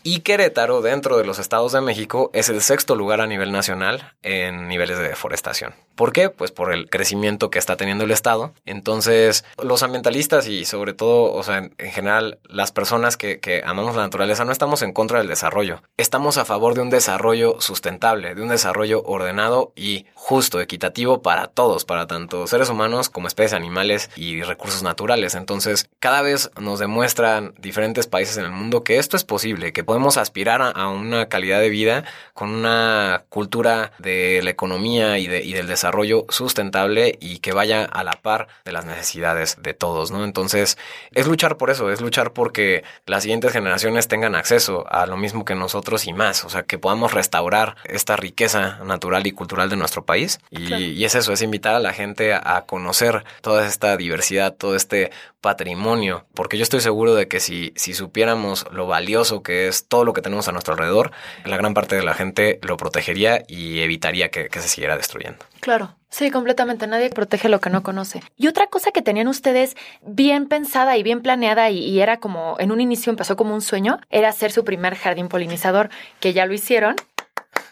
Y 0.02 0.20
Querétaro, 0.20 0.83
dentro 0.83 1.16
de 1.16 1.24
los 1.24 1.38
estados 1.38 1.72
de 1.72 1.81
México, 1.81 2.31
es 2.35 2.50
el 2.50 2.61
sexto 2.61 2.94
lugar 2.94 3.22
a 3.22 3.26
nivel 3.26 3.52
nacional 3.52 4.12
en 4.22 4.68
niveles 4.68 4.98
de 4.98 5.09
deforestación. 5.09 5.74
¿Por 5.94 6.12
qué? 6.12 6.28
Pues 6.28 6.52
por 6.52 6.74
el 6.74 6.90
crecimiento 6.90 7.50
que 7.50 7.59
está 7.59 7.76
teniendo 7.76 8.05
el 8.05 8.11
Estado. 8.11 8.52
Entonces, 8.66 9.44
los 9.62 9.83
ambientalistas 9.83 10.46
y 10.46 10.66
sobre 10.66 10.92
todo, 10.92 11.33
o 11.33 11.42
sea, 11.42 11.59
en 11.59 11.90
general, 11.90 12.38
las 12.44 12.70
personas 12.70 13.16
que, 13.16 13.40
que 13.40 13.62
amamos 13.64 13.96
la 13.96 14.02
naturaleza 14.02 14.44
no 14.44 14.52
estamos 14.52 14.83
en 14.83 14.92
contra 14.92 15.18
del 15.18 15.28
desarrollo. 15.28 15.83
Estamos 15.96 16.37
a 16.37 16.44
favor 16.44 16.74
de 16.74 16.82
un 16.83 16.90
desarrollo 16.90 17.61
sustentable, 17.61 18.35
de 18.35 18.42
un 18.42 18.49
desarrollo 18.49 19.03
ordenado 19.05 19.73
y 19.77 20.07
justo, 20.14 20.61
equitativo 20.61 21.23
para 21.23 21.49
todos, 21.49 21.85
para 21.85 22.07
tanto 22.07 22.47
seres 22.47 22.68
humanos 22.68 23.09
como 23.09 23.27
especies 23.27 23.55
animales 23.55 24.11
y 24.16 24.42
recursos 24.42 24.83
naturales. 24.83 25.35
Entonces, 25.35 25.88
cada 25.99 26.23
vez 26.23 26.51
nos 26.61 26.79
demuestran 26.79 27.55
diferentes 27.59 28.07
países 28.07 28.37
en 28.37 28.45
el 28.45 28.53
mundo 28.53 28.85
que 28.85 28.99
esto 28.99 29.16
es 29.16 29.25
posible, 29.25 29.73
que 29.73 29.85
podemos 29.85 30.16
aspirar 30.16 30.62
a, 30.62 30.88
una 30.88 31.29
calidad 31.29 31.61
de 31.61 31.71
vida 31.71 32.05
con 32.35 32.51
una 32.51 33.25
cultura 33.29 33.92
de 33.99 34.40
la 34.42 34.51
economía 34.51 35.18
y, 35.18 35.27
de, 35.27 35.42
del 35.42 35.66
desarrollo 35.66 36.27
sustentable 36.29 37.18
y 37.21 37.38
que 37.38 37.53
vaya 37.53 37.85
a 37.85 38.05
la 38.05 38.12
par 38.12 38.49
de 38.64 38.73
las 38.73 38.85
necesidades 38.85 39.57
de 39.61 39.75
todos, 39.75 40.11
¿no? 40.11 40.25
Entonces, 40.25 40.79
es 41.12 41.27
luchar 41.27 41.57
por 41.57 41.71
eso, 41.71 41.90
es 41.90 42.01
luchar 42.01 42.33
porque 42.33 42.85
las 43.07 43.23
siguientes 43.23 43.53
generaciones 43.53 44.09
tengan 44.09 44.35
acceso 44.35 44.85
a 44.88 45.07
lo 45.07 45.16
mismo 45.16 45.45
que 45.45 45.55
nosotros 45.55 46.07
y 46.07 46.12
más, 46.12 46.45
o 46.45 46.49
sea, 46.49 46.64
que 46.72 46.78
podamos 46.78 47.12
restaurar 47.12 47.76
esta 47.85 48.16
riqueza 48.16 48.78
natural 48.82 49.26
y 49.26 49.32
cultural 49.32 49.68
de 49.68 49.76
nuestro 49.76 50.06
país. 50.06 50.40
Y, 50.50 51.04
es 51.04 51.14
eso, 51.14 51.35
es 51.35 51.42
invitar 51.42 51.74
a 51.74 51.80
la 51.80 51.92
gente 51.92 52.32
a, 52.32 52.64
conocer 52.66 53.24
toda 53.42 53.66
esta 53.66 53.94
diversidad, 53.98 54.54
todo 54.54 54.74
este 54.74 55.11
patrimonio, 55.42 56.24
porque 56.32 56.56
yo 56.56 56.62
estoy 56.62 56.80
seguro 56.80 57.14
de 57.14 57.28
que 57.28 57.40
si, 57.40 57.74
si 57.76 57.92
supiéramos 57.92 58.64
lo 58.72 58.87
valioso 58.87 59.42
que 59.42 59.68
es 59.68 59.87
todo 59.87 60.06
lo 60.06 60.14
que 60.14 60.22
tenemos 60.22 60.48
a 60.48 60.52
nuestro 60.52 60.72
alrededor, 60.72 61.11
la 61.44 61.58
gran 61.58 61.74
parte 61.74 61.94
de 61.94 62.04
la 62.04 62.14
gente 62.14 62.58
lo 62.62 62.78
protegería 62.78 63.44
y 63.46 63.80
evitaría 63.80 64.30
que, 64.30 64.48
que 64.48 64.62
se 64.62 64.68
siguiera 64.68 64.96
destruyendo. 64.96 65.44
Claro. 65.61 65.94
Sí, 66.12 66.31
completamente. 66.31 66.87
Nadie 66.87 67.09
protege 67.09 67.48
lo 67.48 67.62
que 67.62 67.70
no 67.70 67.83
conoce. 67.83 68.20
Y 68.37 68.46
otra 68.46 68.66
cosa 68.66 68.90
que 68.90 69.01
tenían 69.01 69.29
ustedes 69.29 69.77
bien 70.03 70.46
pensada 70.46 70.98
y 70.98 71.03
bien 71.03 71.22
planeada 71.22 71.70
y, 71.70 72.01
era 72.01 72.18
como, 72.18 72.57
en 72.59 72.70
un 72.70 72.83
inicio 72.83 73.09
empezó 73.09 73.35
como 73.35 73.55
un 73.55 73.62
sueño, 73.62 73.98
era 74.11 74.29
hacer 74.29 74.53
su 74.53 74.62
primer 74.62 74.94
jardín 74.94 75.29
polinizador, 75.29 75.88
que 76.20 76.35
ya 76.35 76.44
lo 76.44 76.53
hicieron 76.53 76.96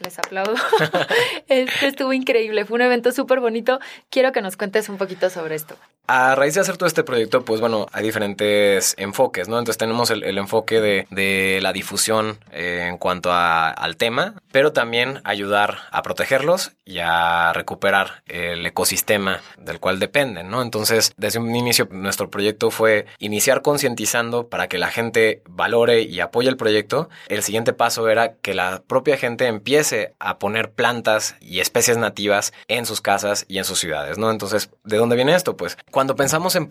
les 0.01 0.19
aplaudo. 0.19 0.55
Este 1.49 1.89
estuvo 1.89 2.13
increíble, 2.13 2.65
fue 2.65 2.77
un 2.77 2.83
evento 2.83 3.13
súper 3.13 3.41
bonito. 3.41 3.81
Quiero 4.09 4.33
que 4.33 4.41
nos 4.41 4.57
cuentes 4.57 4.89
un 4.89 4.99
poquito 4.99 5.31
sobre 5.31 5.55
esto. 5.55 5.77
A 6.07 6.35
raíz 6.35 6.55
de 6.55 6.61
hacer 6.61 6.77
todo 6.77 6.89
este 6.89 7.05
proyecto, 7.05 7.45
pues 7.45 7.61
bueno, 7.61 7.87
hay 7.93 8.03
diferentes 8.03 8.95
enfoques, 8.99 9.49
¿no? 9.49 9.59
Entonces 9.59 9.79
tenemos 9.79 10.11
el, 10.11 10.39
enfoque 10.39 10.81
de, 10.81 11.59
la 11.63 11.73
difusión 11.73 12.39
eh, 12.51 12.87
en 12.89 12.99
cuanto 12.99 13.31
al 13.33 13.97
tema, 13.97 14.35
pero 14.51 14.73
también 14.73 15.21
ayudar 15.23 15.79
a 15.93 16.03
protegerlos 16.03 16.73
y 16.85 16.99
a 16.99 17.53
recuperar 17.53 18.23
el 18.27 18.67
ecosistema 18.67 19.41
del 19.57 19.79
cual 19.79 20.01
dependen, 20.01 20.51
¿no? 20.51 20.63
Entonces, 20.63 21.13
desde 21.17 21.39
un 21.39 21.55
inicio, 21.55 21.87
nuestro 21.93 22.29
proyecto 22.29 22.73
fue 22.73 23.07
iniciar 23.21 23.63
concientizando 23.63 24.49
para 24.49 24.67
que 24.67 24.79
la 24.79 24.89
gente 24.89 25.43
valore 25.49 26.03
y 26.03 26.19
apoye 26.19 26.49
el 26.49 26.57
proyecto. 26.57 27.09
El 27.29 27.45
siguiente 27.45 27.73
paso 27.73 28.09
era 28.09 28.35
que 28.35 28.55
la 28.55 28.83
propia 28.85 29.17
gente 29.17 29.47
empiece 29.47 29.90
a 30.19 30.39
poner 30.39 30.73
plantas 30.73 31.37
y 31.41 31.61
especies 31.61 31.97
nativas 31.97 32.53
en 32.69 32.87
sus 32.87 33.01
casas 33.01 33.45
y 33.49 33.59
en 33.59 33.65
sus 33.65 33.79
ciudades, 33.79 34.19
¿no? 34.19 34.31
Entonces, 34.31 34.71
¿de 34.85 34.97
dónde 34.97 35.17
viene 35.17 35.35
esto? 35.35 35.57
Pues 35.57 35.79
cuando 35.91 36.17
pensamos 36.17 36.57
en, 36.57 36.69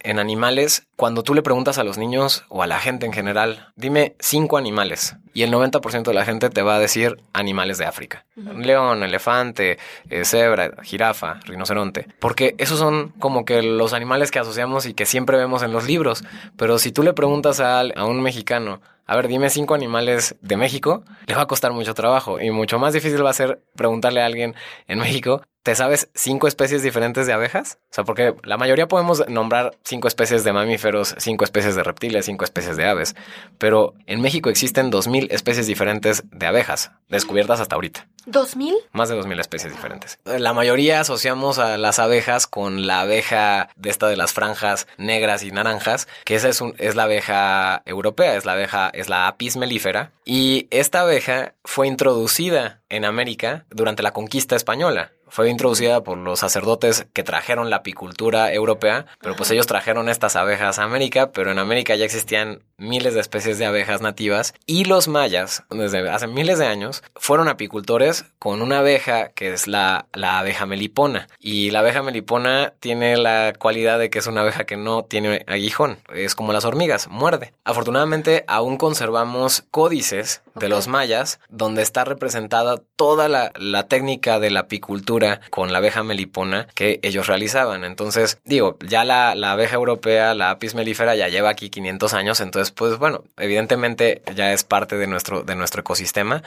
en, 0.00 0.18
animales, 0.18 0.86
cuando 0.96 1.22
tú 1.22 1.34
le 1.34 1.42
preguntas 1.42 1.78
a 1.78 1.84
los 1.84 1.98
niños 1.98 2.44
o 2.48 2.62
a 2.62 2.66
la 2.66 2.80
gente 2.80 3.06
en 3.06 3.12
general, 3.12 3.72
dime 3.76 4.14
cinco 4.18 4.56
animales 4.56 5.16
y 5.34 5.42
el 5.42 5.52
90% 5.52 6.04
de 6.04 6.14
la 6.14 6.24
gente 6.24 6.48
te 6.48 6.62
va 6.62 6.76
a 6.76 6.78
decir 6.78 7.18
animales 7.32 7.76
de 7.78 7.86
África. 7.86 8.24
León, 8.36 9.02
elefante, 9.02 9.78
eh, 10.08 10.24
cebra, 10.24 10.70
jirafa, 10.82 11.40
rinoceronte. 11.44 12.06
Porque 12.20 12.54
esos 12.58 12.78
son 12.78 13.10
como 13.18 13.44
que 13.44 13.62
los 13.62 13.92
animales 13.92 14.30
que 14.30 14.38
asociamos 14.38 14.86
y 14.86 14.94
que 14.94 15.06
siempre 15.06 15.36
vemos 15.36 15.62
en 15.62 15.72
los 15.72 15.86
libros. 15.86 16.24
Pero 16.56 16.78
si 16.78 16.92
tú 16.92 17.02
le 17.02 17.12
preguntas 17.12 17.60
a, 17.60 17.80
a 17.80 18.04
un 18.04 18.22
mexicano, 18.22 18.80
a 19.06 19.16
ver, 19.16 19.28
dime 19.28 19.50
cinco 19.50 19.74
animales 19.74 20.36
de 20.40 20.56
México, 20.56 21.04
le 21.26 21.34
va 21.34 21.42
a 21.42 21.46
costar 21.46 21.72
mucho 21.72 21.94
trabajo 21.94 22.40
y 22.40 22.50
mucho 22.50 22.78
más 22.78 22.94
difícil 22.94 23.24
va 23.24 23.30
a 23.30 23.34
ser 23.34 23.62
preguntarle 23.76 24.22
a 24.22 24.26
alguien 24.26 24.54
en 24.86 24.98
México 24.98 25.42
¿Te 25.64 25.74
sabes 25.74 26.10
cinco 26.14 26.46
especies 26.46 26.82
diferentes 26.82 27.26
de 27.26 27.32
abejas? 27.32 27.78
O 27.90 27.94
sea, 27.94 28.04
porque 28.04 28.34
la 28.42 28.58
mayoría 28.58 28.86
podemos 28.86 29.26
nombrar 29.30 29.74
cinco 29.82 30.08
especies 30.08 30.44
de 30.44 30.52
mamíferos, 30.52 31.14
cinco 31.16 31.42
especies 31.42 31.74
de 31.74 31.82
reptiles, 31.82 32.26
cinco 32.26 32.44
especies 32.44 32.76
de 32.76 32.84
aves. 32.84 33.16
Pero 33.56 33.94
en 34.04 34.20
México 34.20 34.50
existen 34.50 34.90
dos 34.90 35.08
mil 35.08 35.26
especies 35.30 35.66
diferentes 35.66 36.24
de 36.30 36.46
abejas, 36.46 36.90
descubiertas 37.08 37.60
hasta 37.60 37.76
ahorita. 37.76 38.06
¿Dos 38.26 38.56
mil? 38.56 38.74
Más 38.92 39.08
de 39.08 39.14
dos 39.14 39.26
mil 39.26 39.40
especies 39.40 39.72
diferentes. 39.72 40.18
La 40.26 40.52
mayoría 40.52 41.00
asociamos 41.00 41.58
a 41.58 41.78
las 41.78 41.98
abejas 41.98 42.46
con 42.46 42.86
la 42.86 43.00
abeja 43.00 43.70
de 43.76 43.88
esta 43.88 44.08
de 44.08 44.18
las 44.18 44.34
franjas 44.34 44.86
negras 44.98 45.44
y 45.44 45.50
naranjas, 45.50 46.08
que 46.26 46.34
esa 46.34 46.50
es, 46.50 46.60
un, 46.60 46.74
es 46.76 46.94
la 46.94 47.04
abeja 47.04 47.82
europea, 47.86 48.36
es 48.36 48.44
la 48.44 48.52
abeja, 48.52 48.90
es 48.92 49.08
la 49.08 49.28
apis 49.28 49.56
melífera. 49.56 50.12
Y 50.26 50.68
esta 50.70 51.00
abeja 51.00 51.54
fue 51.64 51.86
introducida 51.86 52.82
en 52.90 53.06
América 53.06 53.64
durante 53.70 54.02
la 54.02 54.12
conquista 54.12 54.56
española 54.56 55.12
fue 55.34 55.50
introducida 55.50 56.04
por 56.04 56.16
los 56.16 56.38
sacerdotes 56.38 57.08
que 57.12 57.24
trajeron 57.24 57.68
la 57.68 57.78
apicultura 57.78 58.52
europea, 58.52 59.06
pero 59.20 59.34
pues 59.34 59.50
ellos 59.50 59.66
trajeron 59.66 60.08
estas 60.08 60.36
abejas 60.36 60.78
a 60.78 60.84
América, 60.84 61.32
pero 61.32 61.50
en 61.50 61.58
América 61.58 61.96
ya 61.96 62.04
existían 62.04 62.62
miles 62.78 63.14
de 63.14 63.20
especies 63.20 63.58
de 63.58 63.66
abejas 63.66 64.00
nativas 64.00 64.54
y 64.64 64.84
los 64.84 65.08
mayas, 65.08 65.64
desde 65.70 66.08
hace 66.08 66.28
miles 66.28 66.60
de 66.60 66.66
años, 66.66 67.02
fueron 67.16 67.48
apicultores 67.48 68.26
con 68.38 68.62
una 68.62 68.78
abeja 68.78 69.30
que 69.30 69.52
es 69.52 69.66
la, 69.66 70.06
la 70.12 70.38
abeja 70.38 70.66
melipona. 70.66 71.26
Y 71.40 71.72
la 71.72 71.80
abeja 71.80 72.04
melipona 72.04 72.72
tiene 72.78 73.16
la 73.16 73.54
cualidad 73.58 73.98
de 73.98 74.10
que 74.10 74.20
es 74.20 74.28
una 74.28 74.42
abeja 74.42 74.66
que 74.66 74.76
no 74.76 75.04
tiene 75.04 75.44
aguijón, 75.48 75.98
es 76.14 76.36
como 76.36 76.52
las 76.52 76.64
hormigas, 76.64 77.08
muerde. 77.08 77.54
Afortunadamente 77.64 78.44
aún 78.46 78.76
conservamos 78.76 79.64
códices 79.72 80.43
de 80.54 80.68
los 80.68 80.88
mayas 80.88 81.40
donde 81.48 81.82
está 81.82 82.04
representada 82.04 82.76
toda 82.96 83.28
la, 83.28 83.52
la 83.58 83.88
técnica 83.88 84.38
de 84.38 84.50
la 84.50 84.60
apicultura 84.60 85.40
con 85.50 85.72
la 85.72 85.78
abeja 85.78 86.02
melipona 86.02 86.66
que 86.74 87.00
ellos 87.02 87.26
realizaban. 87.26 87.84
Entonces, 87.84 88.38
digo, 88.44 88.78
ya 88.86 89.04
la, 89.04 89.34
la 89.34 89.52
abeja 89.52 89.74
europea, 89.74 90.34
la 90.34 90.50
apis 90.50 90.74
melífera, 90.74 91.14
ya 91.14 91.28
lleva 91.28 91.50
aquí 91.50 91.70
500 91.70 92.14
años, 92.14 92.40
entonces 92.40 92.72
pues 92.72 92.98
bueno, 92.98 93.24
evidentemente 93.36 94.22
ya 94.34 94.52
es 94.52 94.64
parte 94.64 94.96
de 94.96 95.06
nuestro, 95.06 95.42
de 95.42 95.56
nuestro 95.56 95.80
ecosistema, 95.80 96.42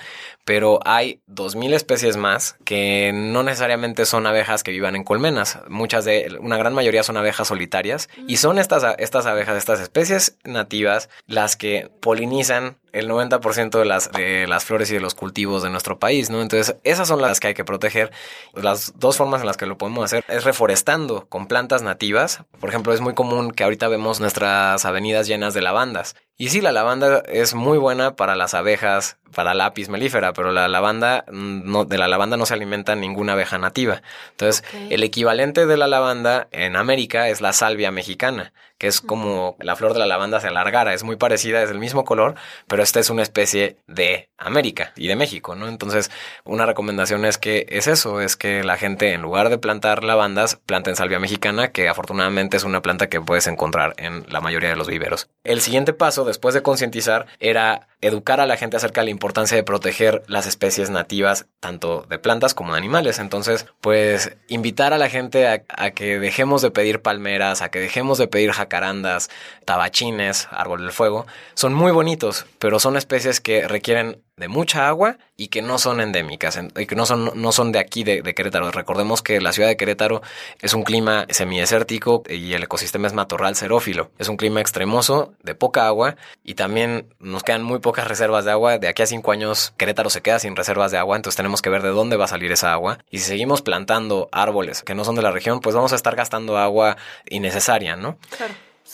pero 0.45 0.80
hay 0.86 1.20
2.000 1.28 1.74
especies 1.74 2.18
más 2.18 2.55
que 2.64 3.12
no 3.14 3.43
necesariamente 3.43 4.05
son 4.05 4.26
abejas 4.28 4.64
que 4.64 4.72
vivan 4.72 4.95
en 4.95 5.03
colmenas. 5.03 5.60
Muchas 5.68 6.05
de, 6.05 6.38
una 6.39 6.58
gran 6.58 6.74
mayoría 6.74 7.03
son 7.03 7.18
abejas 7.18 7.47
solitarias 7.47 8.10
y 8.28 8.38
son 8.38 8.60
estas, 8.60 8.95
estas 8.97 9.26
abejas, 9.26 9.58
estas 9.58 9.80
especies 9.80 10.38
nativas, 10.43 11.10
las 11.26 11.55
que 11.55 11.89
polinizan 12.01 12.78
el 12.93 13.09
90% 13.09 13.79
de 13.79 13.85
las, 13.85 14.11
de 14.11 14.47
las 14.47 14.65
flores 14.65 14.89
y 14.91 14.95
de 14.95 14.99
los 14.99 15.15
cultivos 15.15 15.63
de 15.63 15.69
nuestro 15.69 15.99
país, 15.99 16.29
¿no? 16.29 16.41
Entonces, 16.41 16.77
esas 16.83 17.07
son 17.07 17.21
las 17.21 17.39
que 17.39 17.47
hay 17.47 17.53
que 17.53 17.65
proteger. 17.65 18.11
Las 18.53 18.93
dos 18.97 19.17
formas 19.17 19.41
en 19.41 19.47
las 19.47 19.57
que 19.57 19.65
lo 19.65 19.77
podemos 19.77 20.03
hacer 20.05 20.23
es 20.27 20.43
reforestando 20.43 21.27
con 21.27 21.47
plantas 21.47 21.81
nativas. 21.81 22.43
Por 22.59 22.69
ejemplo, 22.69 22.93
es 22.93 23.01
muy 23.01 23.13
común 23.13 23.51
que 23.51 23.63
ahorita 23.63 23.88
vemos 23.88 24.19
nuestras 24.19 24.85
avenidas 24.85 25.27
llenas 25.27 25.53
de 25.53 25.61
lavandas. 25.61 26.15
Y 26.39 26.49
sí, 26.49 26.61
la 26.61 26.71
lavanda 26.71 27.23
es 27.27 27.55
muy 27.55 27.79
buena 27.79 28.15
para 28.15 28.35
las 28.35 28.53
abejas, 28.53 29.17
para 29.33 29.55
la 29.55 29.65
apis 29.65 29.89
melífera, 29.89 30.33
pero 30.33 30.51
la 30.51 30.67
lavanda, 30.67 31.25
no, 31.31 31.85
de 31.85 31.97
la 31.97 32.07
lavanda 32.07 32.38
no 32.38 32.45
se 32.45 32.53
alimenta 32.53 32.95
ninguna 32.95 33.33
abeja 33.33 33.57
nativa. 33.57 34.03
Entonces, 34.31 34.63
el 34.91 35.01
equivalente 35.01 35.65
de 35.65 35.77
la 35.77 35.88
lavanda 35.88 36.47
en 36.51 36.75
América 36.75 37.29
es 37.29 37.41
la 37.41 37.53
salvia 37.53 37.89
mexicana, 37.89 38.53
que 38.77 38.85
es 38.85 39.01
como 39.01 39.55
la 39.59 39.75
flor 39.75 39.93
de 39.93 39.99
la 39.99 40.05
lavanda 40.05 40.39
se 40.39 40.47
alargara, 40.47 40.93
es 40.93 41.03
muy 41.03 41.15
parecida, 41.15 41.63
es 41.63 41.69
del 41.69 41.79
mismo 41.79 42.05
color, 42.05 42.35
pero 42.67 42.83
esta 42.83 42.99
es 42.99 43.09
una 43.09 43.23
especie 43.23 43.77
de 43.88 44.29
América 44.38 44.93
y 44.95 45.07
de 45.07 45.15
México, 45.15 45.55
¿no? 45.55 45.67
Entonces, 45.67 46.11
una 46.43 46.65
recomendación 46.65 47.25
es 47.25 47.39
que 47.39 47.65
es 47.69 47.88
eso, 47.88 48.21
es 48.21 48.35
que 48.35 48.63
la 48.63 48.77
gente 48.77 49.13
en 49.13 49.23
lugar 49.23 49.49
de 49.49 49.57
plantar 49.57 50.03
lavandas, 50.03 50.59
planten 50.65 50.95
salvia 50.95 51.19
mexicana, 51.19 51.69
que 51.69 51.89
afortunadamente 51.89 52.57
es 52.57 52.63
una 52.63 52.83
planta 52.83 53.07
que 53.07 53.19
puedes 53.19 53.47
encontrar 53.47 53.95
en 53.97 54.25
la 54.29 54.41
mayoría 54.41 54.69
de 54.69 54.75
los 54.75 54.88
viveros. 54.88 55.29
El 55.43 55.61
siguiente 55.61 55.93
paso 55.93 56.23
después 56.28 56.53
de 56.53 56.61
concientizar 56.61 57.28
era 57.39 57.88
educar 58.01 58.39
a 58.39 58.45
la 58.45 58.57
gente 58.57 58.78
acerca 58.78 59.01
de 59.01 59.05
la 59.05 59.11
importancia 59.11 59.57
de 59.57 59.63
proteger 59.63 60.23
las 60.28 60.45
especies 60.45 60.89
nativas, 60.89 61.47
tanto 61.59 62.05
de 62.09 62.19
plantas 62.19 62.53
como 62.53 62.73
de 62.73 62.78
animales. 62.78 63.19
Entonces, 63.19 63.65
pues 63.82 64.36
invitar 64.47 64.93
a 64.93 64.97
la 64.97 65.09
gente 65.09 65.47
a, 65.47 65.91
que 65.91 66.19
dejemos 66.19 66.61
de 66.61 66.71
pedir 66.71 67.01
palmeras, 67.01 67.61
a 67.61 67.69
que 67.69 67.80
dejemos 67.80 68.17
de 68.17 68.28
pedir 68.28 68.51
jacarandas, 68.51 69.30
tabachines, 69.65 70.47
árbol 70.51 70.82
del 70.82 70.91
fuego. 70.91 71.25
Son 71.55 71.73
muy 71.73 71.91
bonitos, 71.91 72.45
pero 72.59 72.80
son 72.80 72.97
especies 72.97 73.41
que 73.41 73.67
requieren 73.67 74.21
de 74.38 74.47
mucha 74.47 74.88
agua 74.88 75.17
y 75.35 75.47
que 75.47 75.63
no 75.63 75.79
son 75.79 75.99
endémicas 75.99 76.59
y 76.77 76.85
que 76.85 76.95
no 76.95 77.05
son, 77.07 77.31
no 77.33 77.51
son 77.51 77.71
de 77.71 77.79
aquí 77.79 78.03
de, 78.03 78.21
Querétaro. 78.21 78.71
Recordemos 78.71 79.23
que 79.23 79.41
la 79.41 79.51
ciudad 79.51 79.67
de 79.67 79.77
Querétaro 79.77 80.21
es 80.61 80.73
un 80.75 80.83
clima 80.83 81.25
semidesértico 81.29 82.23
y 82.29 82.53
el 82.53 82.63
ecosistema 82.63 83.07
es 83.07 83.13
matorral 83.13 83.55
xerófilo. 83.55 84.11
Es 84.19 84.29
un 84.29 84.38
clima 84.38 84.61
extremoso, 84.61 85.33
de 85.43 85.55
poca 85.55 85.88
agua 85.88 86.15
y 86.43 86.53
también 86.53 87.13
nos 87.19 87.43
quedan 87.43 87.63
muy 87.63 87.79
pocas 87.79 88.07
reservas 88.07 88.45
de 88.45 88.51
agua. 88.51 88.77
De 88.77 88.88
aquí 88.88 89.01
a 89.01 89.07
cinco 89.07 89.31
años 89.31 89.73
Querétaro 89.75 90.11
se 90.11 90.21
queda 90.21 90.38
sin 90.38 90.55
reservas 90.55 90.91
de 90.91 90.99
agua, 90.99 91.15
entonces 91.15 91.38
tenemos 91.38 91.63
que 91.63 91.71
ver 91.71 91.81
de 91.81 91.89
dónde 91.89 92.15
va 92.15 92.25
a 92.25 92.29
salir 92.29 92.51
esa 92.51 92.71
agua. 92.71 92.99
Y 93.09 93.17
si 93.19 93.25
seguimos 93.25 93.63
plantando 93.63 94.29
árboles 94.31 94.83
que 94.83 94.93
no 94.93 95.03
son 95.03 95.15
de 95.15 95.23
la 95.23 95.31
región, 95.31 95.61
pues 95.61 95.75
vamos 95.75 95.93
a 95.93 95.95
estar 95.95 96.15
gastando 96.15 96.57
agua 96.57 96.97
innecesaria, 97.27 97.95
¿no? 97.95 98.17
Claro. 98.38 98.53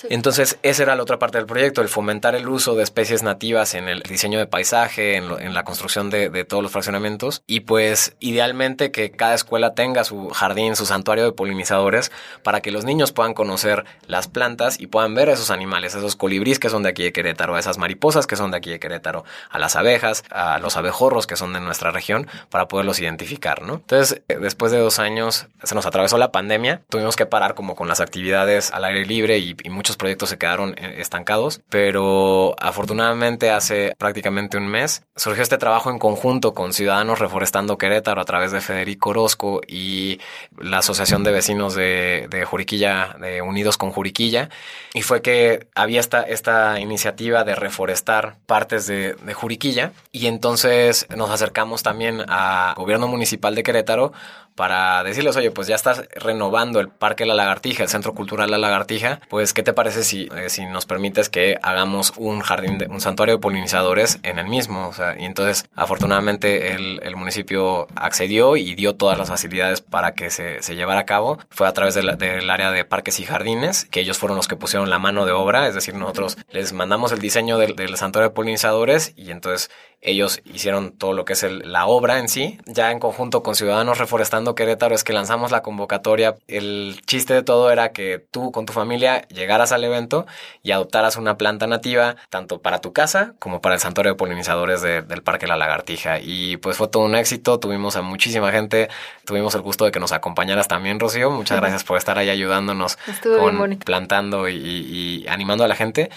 Entonces, 0.09 0.57
esa 0.63 0.83
era 0.83 0.95
la 0.95 1.03
otra 1.03 1.19
parte 1.19 1.37
del 1.37 1.47
proyecto, 1.47 1.81
el 1.81 1.89
fomentar 1.89 2.35
el 2.35 2.47
uso 2.47 2.75
de 2.75 2.83
especies 2.83 3.23
nativas 3.23 3.73
en 3.75 3.87
el 3.87 4.01
diseño 4.01 4.39
de 4.39 4.47
paisaje, 4.47 5.15
en, 5.15 5.53
la 5.53 5.63
construcción 5.63 6.09
de, 6.09 6.43
todos 6.45 6.63
los 6.63 6.71
fraccionamientos 6.71 7.43
y 7.47 7.61
pues 7.61 8.15
idealmente 8.19 8.91
que 8.91 9.11
cada 9.11 9.35
escuela 9.35 9.75
tenga 9.75 10.03
su 10.03 10.29
jardín, 10.29 10.75
su 10.75 10.85
santuario 10.85 11.25
de 11.25 11.31
polinizadores 11.31 12.11
para 12.43 12.61
que 12.61 12.71
los 12.71 12.85
niños 12.85 13.11
puedan 13.11 13.33
conocer 13.33 13.85
las 14.07 14.27
plantas 14.27 14.79
y 14.79 14.87
puedan 14.87 15.15
ver 15.15 15.29
a 15.29 15.33
esos 15.33 15.51
animales, 15.51 15.95
esos 15.95 16.15
colibríes 16.15 16.59
que 16.59 16.69
son 16.69 16.83
de 16.83 16.89
aquí 16.89 17.03
de 17.03 17.13
Querétaro, 17.13 17.55
a 17.55 17.59
esas 17.59 17.77
mariposas 17.77 18.27
que 18.27 18.35
son 18.35 18.51
de 18.51 18.57
aquí 18.57 18.71
de 18.71 18.79
Querétaro, 18.79 19.23
a 19.49 19.59
las 19.59 19.75
abejas, 19.75 20.23
a 20.29 20.59
los 20.59 20.75
abejorros 20.75 21.27
que 21.27 21.35
son 21.35 21.53
de 21.53 21.59
nuestra 21.59 21.91
región 21.91 22.27
para 22.49 22.67
poderlos 22.67 22.99
identificar, 22.99 23.61
¿no? 23.61 23.75
Entonces, 23.75 24.21
eh, 24.27 24.37
después 24.39 24.71
de 24.71 24.79
dos 24.79 24.99
años 24.99 25.47
se 25.63 25.75
nos 25.75 25.85
atravesó 25.85 26.17
la 26.17 26.31
pandemia, 26.31 26.81
tuvimos 26.89 27.15
que 27.15 27.25
parar 27.25 27.53
como 27.53 27.75
con 27.75 27.87
las 27.87 27.99
actividades 27.99 28.71
al 28.71 28.85
aire 28.85 29.05
libre 29.05 29.37
y, 29.37 29.55
y 29.63 29.69
muchos 29.83 29.97
proyectos 29.97 30.29
se 30.29 30.37
quedaron 30.37 30.75
eh, 30.77 30.95
estancados, 30.99 31.59
pero 31.67 32.55
afortunadamente 32.57 33.51
hace 33.51 33.93
prácticamente 33.97 34.55
un 34.55 34.65
mes 34.65 35.03
surgió 35.17 35.43
este 35.43 35.57
trabajo 35.57 35.91
en 35.91 35.99
conjunto 35.99 36.53
con 36.53 36.71
Ciudadanos 36.71 37.19
Reforestando 37.19 37.77
Querétaro 37.77 38.21
a 38.21 38.23
través 38.23 38.53
de 38.53 38.61
Federico 38.61 39.09
Orozco 39.09 39.59
y 39.67 40.21
la 40.57 40.77
Asociación 40.77 41.25
de 41.25 41.33
Vecinos 41.33 41.75
de, 41.75 42.45
Juriquilla, 42.49 43.17
de 43.19 43.41
Unidos 43.41 43.77
con 43.77 43.91
Juriquilla, 43.91 44.47
y 44.93 45.01
fue 45.01 45.21
que 45.21 45.67
había 45.75 45.99
esta, 45.99 46.21
esta 46.21 46.79
iniciativa 46.79 47.43
de 47.43 47.55
reforestar 47.55 48.37
partes 48.45 48.87
de, 48.87 49.15
de 49.15 49.33
Juriquilla. 49.33 49.91
Y 50.13 50.27
entonces 50.27 51.07
nos 51.13 51.29
acercamos 51.29 51.83
también 51.83 52.23
al 52.29 52.75
gobierno 52.75 53.09
municipal 53.09 53.53
de 53.53 53.63
Querétaro 53.63 54.13
para 54.55 55.03
decirles, 55.03 55.35
oye, 55.35 55.51
pues 55.51 55.67
ya 55.67 55.75
estás 55.75 56.07
renovando 56.15 56.79
el 56.79 56.89
Parque 56.89 57.25
La 57.25 57.33
Lagartija, 57.33 57.83
el 57.83 57.89
Centro 57.89 58.13
Cultural 58.13 58.51
La 58.51 58.57
Lagartija, 58.57 59.19
pues 59.29 59.53
¿qué 59.53 59.63
te 59.63 59.73
parece 59.73 60.03
si, 60.03 60.29
eh, 60.35 60.49
si 60.49 60.65
nos 60.65 60.85
permites 60.85 61.29
que 61.29 61.57
hagamos 61.61 62.13
un 62.17 62.41
jardín, 62.41 62.77
de, 62.77 62.87
un 62.87 63.01
santuario 63.01 63.35
de 63.35 63.41
polinizadores 63.41 64.19
en 64.23 64.39
el 64.39 64.47
mismo? 64.47 64.87
O 64.87 64.93
sea, 64.93 65.15
y 65.19 65.25
entonces 65.25 65.65
afortunadamente 65.75 66.73
el, 66.73 66.99
el 67.03 67.15
municipio 67.15 67.87
accedió 67.95 68.55
y 68.57 68.75
dio 68.75 68.95
todas 68.95 69.17
las 69.17 69.29
facilidades 69.29 69.81
para 69.81 70.13
que 70.13 70.29
se, 70.29 70.61
se 70.61 70.75
llevara 70.75 71.01
a 71.01 71.05
cabo. 71.05 71.39
Fue 71.49 71.67
a 71.67 71.73
través 71.73 71.95
del 71.95 72.49
área 72.49 72.71
de 72.71 72.85
parques 72.85 73.19
y 73.19 73.25
jardines, 73.25 73.85
que 73.85 73.99
ellos 73.99 74.17
fueron 74.17 74.37
los 74.37 74.47
que 74.47 74.55
pusieron 74.55 74.89
la 74.89 74.99
mano 74.99 75.25
de 75.25 75.31
obra, 75.31 75.67
es 75.67 75.75
decir, 75.75 75.95
nosotros 75.95 76.37
les 76.51 76.73
mandamos 76.73 77.11
el 77.11 77.19
diseño 77.19 77.57
del, 77.57 77.75
del 77.75 77.95
santuario 77.97 78.29
de 78.29 78.35
polinizadores 78.35 79.13
y 79.15 79.31
entonces 79.31 79.69
ellos 80.03 80.41
hicieron 80.43 80.91
todo 80.91 81.13
lo 81.13 81.23
que 81.23 81.33
es 81.33 81.43
la 81.43 81.85
obra 81.85 82.19
en 82.19 82.27
sí. 82.27 82.59
Ya 82.65 82.91
en 82.91 82.99
conjunto 82.99 83.41
con 83.41 83.55
Ciudadanos 83.55 83.97
Reforestando 83.97 84.42
Querétaro 84.55 84.93
es 84.93 85.03
que 85.03 85.13
lanzamos 85.13 85.51
la 85.51 85.63
convocatoria. 85.63 86.35
El 86.47 87.01
chiste 87.05 87.33
de 87.33 87.43
todo 87.43 87.71
era 87.71 87.91
que 87.93 88.23
tú 88.31 88.51
con 88.51 88.65
tu 88.65 88.73
familia 88.73 89.27
llegaras 89.29 89.71
al 89.71 89.83
evento 89.83 90.25
y 90.61 90.71
adoptaras 90.71 91.15
una 91.15 91.37
planta 91.37 91.67
nativa, 91.67 92.15
tanto 92.29 92.61
para 92.61 92.79
tu 92.79 92.93
casa 92.93 93.33
como 93.39 93.61
para 93.61 93.75
el 93.75 93.81
santuario 93.81 94.13
de 94.13 94.17
polinizadores 94.17 94.81
del 94.81 95.23
Parque 95.23 95.47
La 95.47 95.55
Lagartija. 95.55 96.19
Y 96.19 96.57
pues 96.57 96.77
fue 96.77 96.87
todo 96.87 97.03
un 97.03 97.15
éxito. 97.15 97.59
Tuvimos 97.59 97.95
a 97.95 98.01
muchísima 98.01 98.51
gente. 98.51 98.89
Tuvimos 99.25 99.55
el 99.55 99.61
gusto 99.61 99.85
de 99.85 99.91
que 99.91 99.99
nos 99.99 100.11
acompañaras 100.11 100.67
también, 100.67 100.99
Rocío. 100.99 101.31
Muchas 101.31 101.59
gracias 101.59 101.83
por 101.83 101.97
estar 101.97 102.17
ahí 102.17 102.29
ayudándonos 102.29 102.97
con 103.23 103.77
plantando 103.77 104.49
y 104.49 105.25
animando 105.27 105.63
a 105.63 105.67
la 105.67 105.75
gente. 105.75 106.09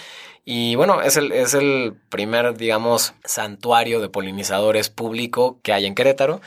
Y 0.49 0.75
bueno, 0.75 1.01
es 1.01 1.17
el, 1.17 1.33
es 1.33 1.53
el 1.53 1.93
primer, 2.07 2.55
digamos, 2.55 3.13
santuario 3.25 3.99
de 3.99 4.07
polinizadores 4.07 4.89
público 4.89 5.59
que 5.61 5.73
hay 5.73 5.85
en 5.85 5.93
Querétaro. 5.93 6.39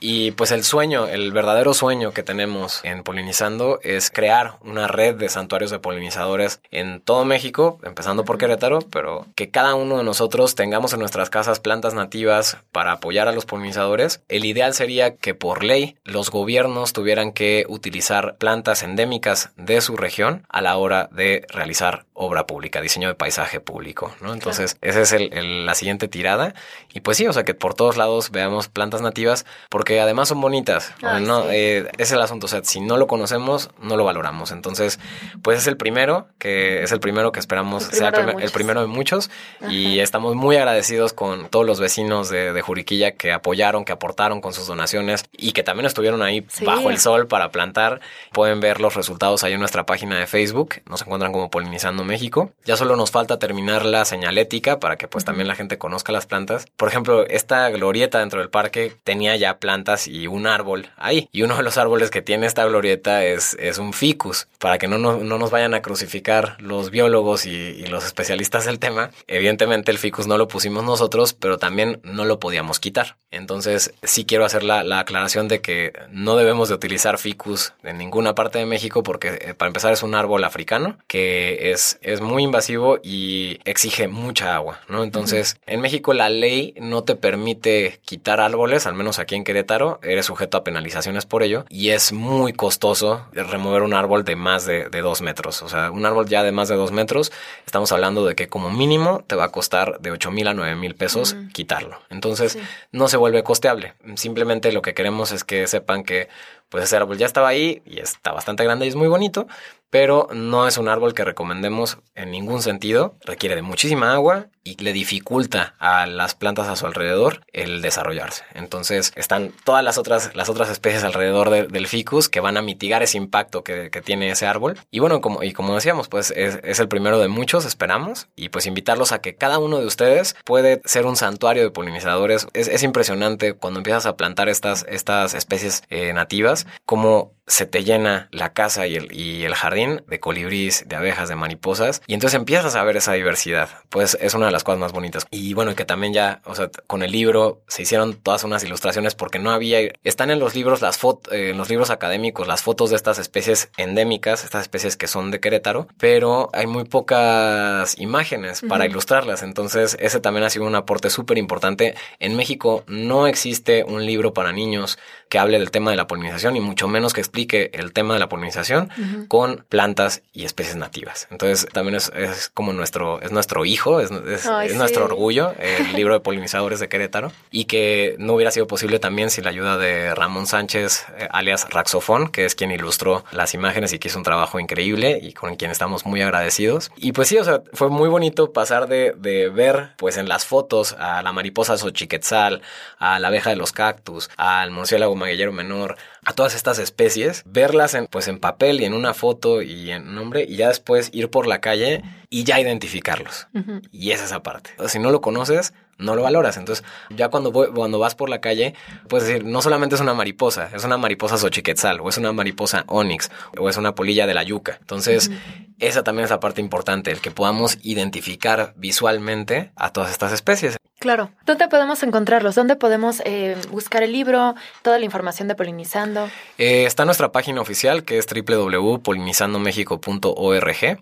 Y 0.00 0.32
pues 0.32 0.52
el 0.52 0.64
sueño, 0.64 1.06
el 1.06 1.32
verdadero 1.32 1.74
sueño 1.74 2.12
que 2.12 2.22
tenemos 2.22 2.80
en 2.84 3.02
Polinizando 3.02 3.80
es 3.82 4.10
crear 4.10 4.54
una 4.62 4.86
red 4.86 5.14
de 5.16 5.28
santuarios 5.28 5.70
de 5.70 5.78
polinizadores 5.78 6.60
en 6.70 7.00
todo 7.00 7.24
México, 7.24 7.78
empezando 7.82 8.24
por 8.24 8.38
Querétaro, 8.38 8.80
pero 8.80 9.26
que 9.34 9.50
cada 9.50 9.74
uno 9.74 9.98
de 9.98 10.04
nosotros 10.04 10.54
tengamos 10.54 10.92
en 10.92 11.00
nuestras 11.00 11.30
casas 11.30 11.60
plantas 11.60 11.94
nativas 11.94 12.58
para 12.72 12.92
apoyar 12.92 13.28
a 13.28 13.32
los 13.32 13.46
polinizadores. 13.46 14.22
El 14.28 14.44
ideal 14.44 14.74
sería 14.74 15.16
que 15.16 15.34
por 15.34 15.64
ley 15.64 15.96
los 16.04 16.30
gobiernos 16.30 16.92
tuvieran 16.92 17.32
que 17.32 17.64
utilizar 17.68 18.36
plantas 18.36 18.82
endémicas 18.82 19.50
de 19.56 19.80
su 19.80 19.96
región 19.96 20.44
a 20.48 20.60
la 20.60 20.76
hora 20.76 21.08
de 21.12 21.46
realizar 21.48 22.04
obra 22.20 22.46
pública, 22.46 22.80
diseño 22.80 23.06
de 23.06 23.14
paisaje 23.14 23.60
público, 23.60 24.12
¿no? 24.20 24.32
Entonces, 24.34 24.76
esa 24.82 25.00
es 25.02 25.12
el, 25.12 25.64
la 25.66 25.74
siguiente 25.76 26.08
tirada. 26.08 26.52
Y 26.92 27.00
pues 27.00 27.16
sí, 27.16 27.28
o 27.28 27.32
sea, 27.32 27.44
que 27.44 27.54
por 27.54 27.74
todos 27.74 27.96
lados 27.96 28.32
veamos 28.32 28.68
plantas 28.68 29.00
nativas, 29.02 29.46
porque 29.70 30.00
además 30.00 30.28
son 30.28 30.40
bonitas. 30.40 30.92
Ay, 31.02 31.22
no, 31.24 31.42
sí. 31.42 31.48
eh, 31.52 31.88
es 31.96 32.10
el 32.10 32.20
asunto. 32.20 32.46
O 32.46 32.48
sea, 32.48 32.64
si 32.64 32.80
no 32.80 32.96
lo 32.96 33.06
conocemos, 33.06 33.70
no 33.80 33.96
lo 33.96 34.04
valoramos. 34.04 34.50
Entonces, 34.50 34.98
pues 35.42 35.58
es 35.58 35.66
el 35.68 35.76
primero, 35.76 36.26
que 36.38 36.82
es 36.82 36.90
el 36.90 36.98
primero 36.98 37.30
que 37.30 37.38
esperamos 37.38 37.88
El 37.88 37.94
sea 37.94 38.08
el, 38.08 38.14
primero 38.14 38.38
de 38.40 38.48
primer- 38.48 38.48
el 38.48 38.48
muchos. 38.48 38.52
primero 38.52 38.80
de 38.80 38.86
muchos. 38.88 39.30
Y 39.70 40.00
estamos 40.00 40.34
muy 40.34 40.56
agradecidos 40.56 41.12
con 41.12 41.48
todos 41.48 41.64
los 41.66 41.78
vecinos 41.78 42.30
de, 42.30 42.52
de 42.52 42.62
Juriquilla 42.62 43.12
que 43.12 43.30
apoyaron, 43.32 43.84
que 43.84 43.92
aportaron 43.92 44.40
con 44.40 44.52
sus 44.54 44.66
donaciones 44.66 45.24
y 45.30 45.52
que 45.52 45.62
también 45.62 45.86
estuvieron 45.86 46.22
ahí 46.22 46.44
Sí. 46.48 46.64
bajo 46.64 46.90
el 46.90 46.98
sol 46.98 47.28
para 47.28 47.50
plantar. 47.50 48.00
Pueden 48.32 48.58
ver 48.58 48.80
los 48.80 48.94
resultados 48.96 49.44
ahí 49.44 49.52
en 49.52 49.60
nuestra 49.60 49.86
página 49.86 50.18
de 50.18 50.26
Facebook. 50.26 50.76
Nos 50.88 51.02
encuentran 51.02 51.30
como 51.32 51.48
Polinizando 51.50 52.04
México. 52.08 52.50
Ya 52.64 52.76
solo 52.76 52.96
nos 52.96 53.12
falta 53.12 53.38
terminar 53.38 53.84
la 53.84 54.04
señalética 54.04 54.80
para 54.80 54.96
que 54.96 55.06
pues 55.06 55.24
también 55.24 55.46
la 55.46 55.54
gente 55.54 55.78
conozca 55.78 56.10
las 56.10 56.26
plantas. 56.26 56.66
Por 56.76 56.88
ejemplo, 56.88 57.24
esta 57.26 57.68
glorieta 57.70 58.18
dentro 58.18 58.40
del 58.40 58.50
parque 58.50 58.96
tenía 59.04 59.36
ya 59.36 59.58
plantas 59.58 60.08
y 60.08 60.26
un 60.26 60.48
árbol 60.48 60.88
ahí. 60.96 61.28
Y 61.30 61.42
uno 61.42 61.56
de 61.56 61.62
los 61.62 61.78
árboles 61.78 62.10
que 62.10 62.22
tiene 62.22 62.46
esta 62.46 62.64
glorieta 62.64 63.24
es, 63.24 63.56
es 63.60 63.78
un 63.78 63.92
ficus. 63.92 64.48
Para 64.58 64.78
que 64.78 64.88
no 64.88 64.98
nos, 64.98 65.22
no 65.22 65.38
nos 65.38 65.52
vayan 65.52 65.74
a 65.74 65.82
crucificar 65.82 66.56
los 66.60 66.90
biólogos 66.90 67.46
y, 67.46 67.50
y 67.50 67.86
los 67.86 68.04
especialistas 68.04 68.64
del 68.64 68.80
tema. 68.80 69.10
Evidentemente 69.28 69.92
el 69.92 69.98
ficus 69.98 70.26
no 70.26 70.38
lo 70.38 70.48
pusimos 70.48 70.82
nosotros, 70.82 71.34
pero 71.34 71.58
también 71.58 72.00
no 72.02 72.24
lo 72.24 72.40
podíamos 72.40 72.80
quitar. 72.80 73.16
Entonces 73.30 73.92
sí 74.02 74.24
quiero 74.24 74.44
hacer 74.44 74.64
la, 74.64 74.82
la 74.82 75.00
aclaración 75.00 75.48
de 75.48 75.60
que 75.60 75.92
no 76.10 76.36
debemos 76.36 76.68
de 76.68 76.74
utilizar 76.74 77.18
ficus 77.18 77.74
en 77.82 77.98
ninguna 77.98 78.34
parte 78.34 78.58
de 78.58 78.66
México 78.66 79.02
porque 79.02 79.38
eh, 79.40 79.54
para 79.54 79.68
empezar 79.68 79.92
es 79.92 80.02
un 80.02 80.14
árbol 80.14 80.44
africano 80.44 80.98
que 81.06 81.70
es, 81.72 81.97
es 82.02 82.20
muy 82.20 82.42
invasivo 82.44 82.98
y 83.02 83.58
exige 83.64 84.08
mucha 84.08 84.54
agua, 84.54 84.80
¿no? 84.88 85.02
Entonces 85.04 85.58
en 85.66 85.80
México 85.80 86.12
la 86.14 86.28
ley 86.28 86.74
no 86.80 87.04
te 87.04 87.16
permite 87.16 88.00
quitar 88.04 88.40
árboles, 88.40 88.86
al 88.86 88.94
menos 88.94 89.18
aquí 89.18 89.34
en 89.34 89.44
Querétaro, 89.44 89.98
eres 90.02 90.26
sujeto 90.26 90.58
a 90.58 90.64
penalizaciones 90.64 91.26
por 91.26 91.42
ello 91.42 91.64
y 91.68 91.90
es 91.90 92.12
muy 92.12 92.52
costoso 92.52 93.26
remover 93.32 93.82
un 93.82 93.94
árbol 93.94 94.24
de 94.24 94.36
más 94.36 94.66
de, 94.66 94.88
de 94.88 95.00
dos 95.00 95.20
metros. 95.22 95.62
O 95.62 95.68
sea, 95.68 95.90
un 95.90 96.04
árbol 96.06 96.26
ya 96.28 96.42
de 96.42 96.52
más 96.52 96.68
de 96.68 96.76
dos 96.76 96.92
metros, 96.92 97.32
estamos 97.66 97.90
hablando 97.92 98.24
de 98.26 98.34
que 98.34 98.48
como 98.48 98.70
mínimo 98.70 99.24
te 99.26 99.34
va 99.36 99.44
a 99.44 99.48
costar 99.50 100.00
de 100.00 100.10
8 100.10 100.30
mil 100.30 100.48
a 100.48 100.54
9 100.54 100.74
mil 100.76 100.94
pesos 100.94 101.36
quitarlo. 101.52 101.98
Entonces 102.10 102.52
Sí. 102.52 102.60
no 102.92 103.08
se 103.08 103.16
vuelve 103.16 103.42
costeable. 103.42 103.94
Simplemente 104.14 104.72
lo 104.72 104.82
que 104.82 104.94
queremos 104.94 105.32
es 105.32 105.44
que 105.44 105.66
sepan 105.66 106.04
que 106.04 106.28
pues 106.68 106.84
ese 106.84 106.96
árbol 106.96 107.16
ya 107.16 107.24
estaba 107.26 107.48
ahí 107.48 107.80
y 107.86 107.98
está 108.00 108.30
bastante 108.32 108.62
grande 108.62 108.84
y 108.84 108.90
es 108.90 108.94
muy 108.94 109.08
bonito, 109.08 109.46
pero 109.90 110.28
no 110.32 110.66
es 110.66 110.78
un 110.78 110.88
árbol 110.88 111.14
que 111.14 111.24
recomendemos 111.24 111.98
en 112.14 112.30
ningún 112.30 112.62
sentido. 112.62 113.16
Requiere 113.24 113.54
de 113.54 113.62
muchísima 113.62 114.12
agua 114.12 114.48
y 114.76 114.82
le 114.82 114.92
dificulta 114.92 115.74
a 115.78 116.06
las 116.06 116.34
plantas 116.34 116.68
a 116.68 116.76
su 116.76 116.86
alrededor 116.86 117.40
el 117.52 117.80
desarrollarse. 117.82 118.44
Entonces 118.54 119.12
están 119.16 119.52
todas 119.64 119.82
las 119.84 119.98
otras, 119.98 120.34
las 120.34 120.48
otras 120.48 120.68
especies 120.70 121.04
alrededor 121.04 121.50
de- 121.50 121.66
del 121.66 121.86
ficus 121.86 122.28
que 122.28 122.40
van 122.40 122.56
a 122.56 122.62
mitigar 122.62 123.02
ese 123.02 123.16
impacto 123.16 123.62
que, 123.64 123.90
que 123.90 124.02
tiene 124.02 124.30
ese 124.30 124.46
árbol. 124.46 124.78
Y 124.90 124.98
bueno, 124.98 125.20
como, 125.20 125.42
y 125.42 125.52
como 125.52 125.74
decíamos, 125.74 126.08
pues 126.08 126.32
es, 126.36 126.58
es 126.62 126.78
el 126.80 126.88
primero 126.88 127.18
de 127.18 127.28
muchos, 127.28 127.64
esperamos, 127.64 128.28
y 128.36 128.48
pues 128.50 128.66
invitarlos 128.66 129.12
a 129.12 129.20
que 129.20 129.34
cada 129.36 129.58
uno 129.58 129.78
de 129.78 129.86
ustedes 129.86 130.36
puede 130.44 130.80
ser 130.84 131.06
un 131.06 131.16
santuario 131.16 131.62
de 131.62 131.70
polinizadores. 131.70 132.46
Es, 132.52 132.68
es 132.68 132.82
impresionante 132.82 133.54
cuando 133.54 133.80
empiezas 133.80 134.06
a 134.06 134.16
plantar 134.16 134.48
estas, 134.48 134.84
estas 134.88 135.34
especies 135.34 135.82
eh, 135.90 136.12
nativas, 136.12 136.66
como 136.84 137.32
se 137.46 137.64
te 137.64 137.82
llena 137.82 138.28
la 138.30 138.52
casa 138.52 138.86
y 138.86 138.94
el, 138.96 139.10
y 139.10 139.44
el 139.44 139.54
jardín 139.54 140.02
de 140.06 140.20
colibríes, 140.20 140.84
de 140.86 140.96
abejas, 140.96 141.30
de 141.30 141.34
mariposas, 141.36 142.02
y 142.06 142.12
entonces 142.12 142.36
empiezas 142.38 142.74
a 142.74 142.84
ver 142.84 142.98
esa 142.98 143.14
diversidad. 143.14 143.70
Pues 143.88 144.18
es 144.20 144.34
una 144.34 144.46
de 144.46 144.52
las 144.52 144.57
cosas 144.64 144.78
más 144.78 144.92
bonitas. 144.92 145.26
Y 145.30 145.54
bueno, 145.54 145.74
que 145.74 145.84
también 145.84 146.12
ya, 146.12 146.40
o 146.44 146.54
sea, 146.54 146.70
con 146.86 147.02
el 147.02 147.12
libro 147.12 147.62
se 147.68 147.82
hicieron 147.82 148.14
todas 148.14 148.44
unas 148.44 148.64
ilustraciones 148.64 149.14
porque 149.14 149.38
no 149.38 149.50
había, 149.50 149.80
están 150.04 150.30
en 150.30 150.38
los 150.38 150.54
libros 150.54 150.80
las 150.80 150.98
fotos, 150.98 151.32
en 151.32 151.56
los 151.56 151.68
libros 151.68 151.90
académicos 151.90 152.46
las 152.46 152.62
fotos 152.62 152.90
de 152.90 152.96
estas 152.96 153.18
especies 153.18 153.70
endémicas, 153.76 154.44
estas 154.44 154.62
especies 154.62 154.96
que 154.96 155.06
son 155.06 155.30
de 155.30 155.40
Querétaro, 155.40 155.88
pero 155.98 156.50
hay 156.52 156.66
muy 156.66 156.84
pocas 156.84 157.98
imágenes 157.98 158.62
para 158.68 158.86
ilustrarlas. 158.86 159.42
Entonces, 159.42 159.96
ese 160.00 160.20
también 160.20 160.44
ha 160.44 160.50
sido 160.50 160.66
un 160.66 160.74
aporte 160.74 161.10
súper 161.10 161.38
importante. 161.38 161.94
En 162.18 162.36
México 162.36 162.84
no 162.86 163.26
existe 163.26 163.84
un 163.84 164.04
libro 164.06 164.32
para 164.32 164.52
niños 164.52 164.98
que 165.28 165.38
hable 165.38 165.58
del 165.58 165.70
tema 165.70 165.90
de 165.90 165.96
la 165.96 166.06
polinización 166.06 166.56
y 166.56 166.60
mucho 166.60 166.88
menos 166.88 167.12
que 167.12 167.20
explique 167.20 167.70
el 167.74 167.92
tema 167.92 168.14
de 168.14 168.20
la 168.20 168.28
polinización 168.28 168.90
con 169.28 169.64
plantas 169.68 170.22
y 170.32 170.44
especies 170.44 170.76
nativas. 170.76 171.28
Entonces, 171.30 171.66
también 171.72 171.96
es, 171.96 172.10
es 172.14 172.48
como 172.54 172.72
nuestro, 172.72 173.20
es 173.20 173.30
nuestro 173.32 173.64
hijo, 173.64 174.00
es, 174.00 174.10
es- 174.10 174.46
Ay, 174.46 174.68
es 174.68 174.74
nuestro 174.76 175.04
orgullo, 175.04 175.52
el 175.58 175.92
libro 175.96 176.14
de 176.14 176.20
polinizadores 176.20 176.80
de 176.80 176.88
Querétaro, 176.88 177.32
y 177.50 177.64
que 177.66 178.16
no 178.18 178.34
hubiera 178.34 178.50
sido 178.50 178.66
posible 178.66 178.98
también 178.98 179.30
sin 179.30 179.44
la 179.44 179.50
ayuda 179.50 179.76
de 179.78 180.14
Ramón 180.14 180.46
Sánchez, 180.46 181.06
eh, 181.18 181.28
alias 181.30 181.66
Raxofón, 181.70 182.28
que 182.28 182.44
es 182.44 182.54
quien 182.54 182.70
ilustró 182.70 183.24
las 183.32 183.54
imágenes 183.54 183.92
y 183.92 183.98
que 183.98 184.08
hizo 184.08 184.18
un 184.18 184.24
trabajo 184.24 184.58
increíble 184.60 185.18
y 185.22 185.32
con 185.32 185.56
quien 185.56 185.70
estamos 185.70 186.06
muy 186.06 186.22
agradecidos. 186.22 186.90
Y 186.96 187.12
pues 187.12 187.28
sí, 187.28 187.36
o 187.38 187.44
sea, 187.44 187.62
fue 187.72 187.88
muy 187.90 188.08
bonito 188.08 188.52
pasar 188.52 188.88
de, 188.88 189.14
de 189.16 189.48
ver, 189.50 189.90
pues 189.96 190.16
en 190.16 190.28
las 190.28 190.44
fotos, 190.46 190.94
a 190.98 191.22
la 191.22 191.32
mariposa 191.32 191.76
xochiquetzal, 191.76 192.62
a 192.98 193.18
la 193.18 193.28
abeja 193.28 193.50
de 193.50 193.56
los 193.56 193.72
cactus, 193.72 194.30
al 194.36 194.70
murciélago 194.70 195.14
maguillero 195.18 195.52
menor, 195.52 195.96
a 196.24 196.32
todas 196.32 196.54
estas 196.54 196.78
especies, 196.78 197.42
verlas 197.46 197.94
en, 197.94 198.06
pues 198.06 198.28
en 198.28 198.38
papel 198.38 198.80
y 198.80 198.84
en 198.84 198.94
una 198.94 199.14
foto 199.14 199.62
y 199.62 199.90
en 199.90 200.14
nombre, 200.14 200.46
y 200.48 200.56
ya 200.56 200.68
después 200.68 201.10
ir 201.12 201.30
por 201.30 201.46
la 201.46 201.60
calle 201.60 202.02
y 202.30 202.44
ya 202.44 202.60
identificarlos. 202.60 203.48
Y 203.92 204.12
es 204.12 204.22
esa 204.22 204.42
parte. 204.42 204.70
O 204.78 204.82
sea, 204.82 204.88
si 204.88 204.98
no 204.98 205.10
lo 205.10 205.20
conoces, 205.20 205.74
no 205.98 206.14
lo 206.14 206.22
valoras. 206.22 206.56
Entonces, 206.56 206.84
ya 207.10 207.28
cuando, 207.28 207.50
voy- 207.52 207.68
cuando 207.74 207.98
vas 207.98 208.14
por 208.14 208.28
la 208.28 208.40
calle, 208.40 208.74
puedes 209.08 209.26
decir, 209.28 209.44
no 209.44 209.62
solamente 209.62 209.94
es 209.96 210.00
una 210.00 210.14
mariposa, 210.14 210.70
es 210.74 210.84
una 210.84 210.96
mariposa 210.96 211.36
xochiquetzal, 211.36 212.00
o 212.00 212.08
es 212.08 212.16
una 212.18 212.32
mariposa 212.32 212.84
onix, 212.86 213.30
o 213.58 213.68
es 213.68 213.76
una 213.76 213.94
polilla 213.94 214.26
de 214.26 214.34
la 214.34 214.42
yuca. 214.42 214.76
Entonces, 214.80 215.30
esa 215.78 216.02
también 216.04 216.24
es 216.24 216.30
la 216.30 216.40
parte 216.40 216.60
importante, 216.60 217.10
el 217.10 217.20
que 217.20 217.30
podamos 217.30 217.78
identificar 217.82 218.72
visualmente 218.76 219.72
a 219.76 219.92
todas 219.92 220.10
estas 220.10 220.32
especies. 220.32 220.76
Claro. 221.00 221.30
¿Dónde 221.46 221.68
podemos 221.68 222.02
encontrarlos? 222.02 222.56
¿Dónde 222.56 222.74
podemos 222.74 223.22
eh, 223.24 223.56
buscar 223.70 224.02
el 224.02 224.10
libro, 224.10 224.56
toda 224.82 224.98
la 224.98 225.04
información 225.04 225.46
de 225.46 225.54
Polinizando? 225.54 226.28
Eh, 226.58 226.86
está 226.86 227.04
nuestra 227.04 227.30
página 227.30 227.60
oficial 227.60 228.02
que 228.02 228.18
es 228.18 228.26
www.polinizandomexico.org. 228.26 230.98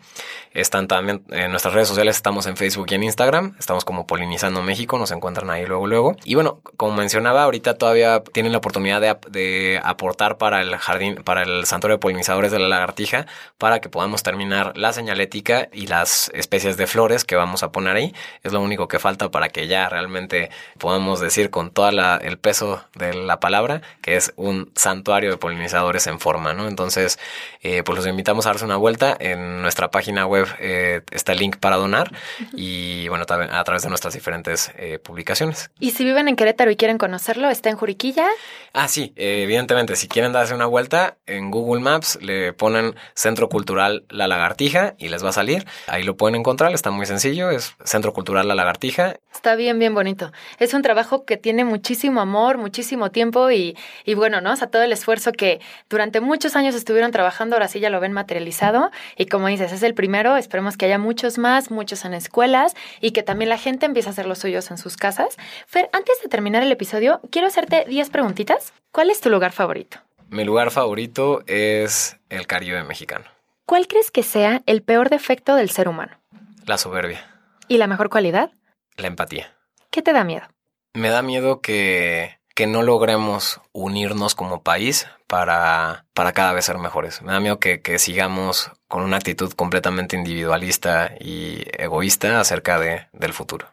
Están 0.53 0.87
también 0.89 1.23
en 1.31 1.51
nuestras 1.51 1.73
redes 1.75 1.89
sociales, 1.89 2.17
estamos 2.17 2.47
en 2.47 2.57
Facebook 2.59 2.87
y 2.91 2.95
en 2.95 3.05
Instagram, 3.05 3.55
estamos 3.59 3.85
como 3.87 4.07
Polinizando 4.07 4.63
México, 4.63 4.86
nos 4.99 5.11
encuentran 5.11 5.51
ahí 5.51 5.67
luego, 5.67 5.87
luego. 5.87 6.17
Y 6.25 6.35
bueno, 6.35 6.61
como 6.77 6.97
mencionaba, 6.97 7.43
ahorita 7.43 7.75
todavía 7.75 8.23
tienen 8.33 8.53
la 8.53 8.59
oportunidad 8.59 9.01
de, 9.01 9.09
ap- 9.09 9.27
de 9.27 9.81
aportar 9.83 10.39
para 10.39 10.61
el 10.63 10.77
jardín, 10.77 11.17
para 11.17 11.43
el 11.43 11.67
santuario 11.67 11.97
de 11.97 12.01
polinizadores 12.01 12.53
de 12.53 12.59
la 12.59 12.69
lagartija, 12.69 13.27
para 13.59 13.81
que 13.81 13.89
podamos 13.89 14.23
terminar 14.23 14.77
la 14.77 14.93
señalética 14.93 15.69
y 15.73 15.89
las 15.89 16.31
especies 16.35 16.77
de 16.77 16.87
flores 16.87 17.25
que 17.25 17.37
vamos 17.37 17.63
a 17.63 17.73
poner 17.73 17.97
ahí. 17.97 18.15
Es 18.43 18.53
lo 18.53 18.61
único 18.61 18.89
que 18.89 18.99
falta 18.99 19.31
para 19.31 19.49
que 19.49 19.67
ya 19.67 19.89
realmente 19.89 20.51
podamos 20.79 21.21
decir 21.21 21.51
con 21.51 21.71
todo 21.71 21.89
el 21.89 22.39
peso 22.39 22.85
de 22.95 23.15
la 23.15 23.41
palabra 23.41 23.83
que 24.03 24.17
es 24.17 24.33
un 24.37 24.71
santuario 24.75 25.31
de 25.31 25.37
polinizadores 25.37 26.07
en 26.07 26.21
forma, 26.21 26.53
¿no? 26.53 26.69
Entonces, 26.69 27.19
eh, 27.63 27.83
pues 27.83 27.97
los 27.97 28.07
invitamos 28.07 28.47
a 28.47 28.51
darse 28.51 28.65
una 28.65 28.77
vuelta. 28.77 29.17
En 29.19 29.63
nuestra 29.63 29.91
página 29.91 30.27
web 30.27 30.47
eh, 30.59 31.01
está 31.11 31.33
el 31.33 31.39
link 31.39 31.57
para 31.57 31.77
donar 31.77 32.13
y 32.53 33.09
bueno, 33.09 33.25
a 33.29 33.65
través 33.65 33.83
de 33.83 33.89
nuestras 33.89 34.15
diferentes 34.15 34.73
eh, 34.77 34.99
publicaciones. 34.99 35.71
Y 35.81 35.93
si 35.93 36.05
viven 36.05 36.29
en 36.29 36.37
Querétaro 36.37 36.71
y 36.71 36.77
quieren 36.77 36.99
conocerlo, 36.99 37.51
está 37.51 37.71
en 37.71 37.77
Juriquilla. 37.77 38.27
Ah, 38.73 38.89
sí, 38.89 39.13
eh, 39.17 39.43
evidentemente, 39.43 39.97
si 39.97 40.09
quieren 40.09 40.33
darse 40.33 40.55
una 40.55 40.67
vuelta, 40.67 41.17
en 41.27 41.51
Google 41.51 41.83
Maps 41.83 42.19
le 42.21 42.53
ponen 42.53 42.95
Centro 43.15 43.49
Cultural 43.49 44.05
La 44.11 44.29
Lagartija 44.29 44.95
y 44.99 45.09
les 45.09 45.25
va 45.25 45.31
a 45.31 45.33
salir. 45.33 45.67
Ahí 45.87 46.03
lo 46.03 46.17
pueden 46.17 46.35
encontrar, 46.37 46.73
está 46.73 46.91
muy 46.91 47.07
sencillo, 47.07 47.51
es 47.51 47.75
Centro 47.85 48.13
Cultural 48.13 48.47
La 48.49 48.55
Lagartija. 48.55 49.17
Está 49.33 49.55
bien, 49.55 49.79
bien 49.79 49.95
bonito. 49.95 50.33
Es 50.59 50.75
un 50.75 50.83
trabajo 50.83 51.25
que 51.25 51.37
tiene 51.37 51.65
muchísimo 51.65 52.21
amor, 52.21 52.59
muchísimo 52.59 53.11
tiempo 53.11 53.51
y, 53.51 53.77
y 54.05 54.15
bueno, 54.15 54.41
¿no? 54.41 54.53
O 54.53 54.57
sea, 54.57 54.69
todo 54.69 54.83
el 54.83 54.93
esfuerzo 54.93 55.33
que 55.33 55.61
durante 55.89 56.21
muchos 56.21 56.57
años 56.57 56.75
estuvieron 56.75 57.13
trabajando, 57.13 57.57
ahora 57.57 57.69
sí 57.69 57.81
ya 57.81 57.91
lo 57.91 58.01
ven 58.01 58.13
materializado. 58.13 58.91
Y 59.17 59.27
como 59.27 59.49
dices, 59.49 59.73
es 59.73 59.83
el 59.83 59.95
primero, 59.95 60.37
esperemos 60.37 60.77
que 60.77 60.87
haya 60.87 60.99
muchos 60.99 61.39
más, 61.39 61.71
muchos 61.71 62.05
en 62.05 62.15
escuelas 62.15 62.75
y 63.01 63.13
que 63.13 63.23
también 63.23 63.49
la 63.49 63.59
gente 63.59 63.87
empiece 63.87 64.09
a 64.09 64.13
hacer 64.13 64.27
los 64.27 64.39
suyos 64.39 64.66
en 64.71 64.79
sus 64.79 64.97
casas. 64.97 65.37
Fer, 65.67 65.89
antes 65.93 66.21
de 66.23 66.29
terminar 66.29 66.63
el 66.63 66.73
episodio, 66.73 67.21
quiero 67.31 67.49
hacerte 67.49 67.85
10 67.89 68.11
preguntitas. 68.11 68.73
¿Cuál 68.93 69.11
es 69.11 69.21
tu 69.21 69.31
lugar 69.31 69.53
favorito? 69.53 69.99
Mi 70.29 70.45
lugar 70.45 70.71
favorito 70.71 71.43
es 71.47 72.17
el 72.31 72.47
Caribe 72.47 72.83
mexicano, 72.85 73.25
¿Cuál 73.65 73.87
crees 73.89 74.11
que 74.11 74.23
sea 74.23 74.63
el 74.67 74.83
peor 74.83 75.09
defecto 75.11 75.55
del 75.57 75.71
ser 75.71 75.89
humano? 75.89 76.19
la 76.67 76.79
soberbia, 76.79 77.25
¿Y 77.69 77.79
la 77.79 77.87
mejor 77.87 78.11
cualidad? 78.11 78.51
la 78.97 79.07
empatía. 79.09 79.53
¿Qué 79.91 80.03
te 80.03 80.13
da 80.13 80.25
miedo? 80.25 80.47
Me 80.95 81.11
da 81.11 81.23
miedo 81.23 81.61
que, 81.61 82.39
que 82.55 82.67
no 82.67 82.83
logremos 82.83 83.61
unirnos 83.73 84.35
como 84.35 84.63
país 84.63 85.07
para, 85.29 86.07
para 86.15 86.33
cada 86.33 86.53
vez 86.53 86.65
ser 86.65 86.79
mejores. 86.79 87.23
Me 87.23 87.33
da 87.33 87.39
miedo 87.41 87.61
que, 87.61 87.83
que 87.83 87.99
sigamos 87.99 88.71
con 88.89 89.03
una 89.03 89.17
actitud 89.19 89.53
completamente 89.53 90.17
individualista 90.17 91.13
y 91.21 91.63
egoísta 91.81 92.41
acerca 92.41 92.79
de, 92.81 93.07
del 93.13 93.33
futuro. 93.33 93.69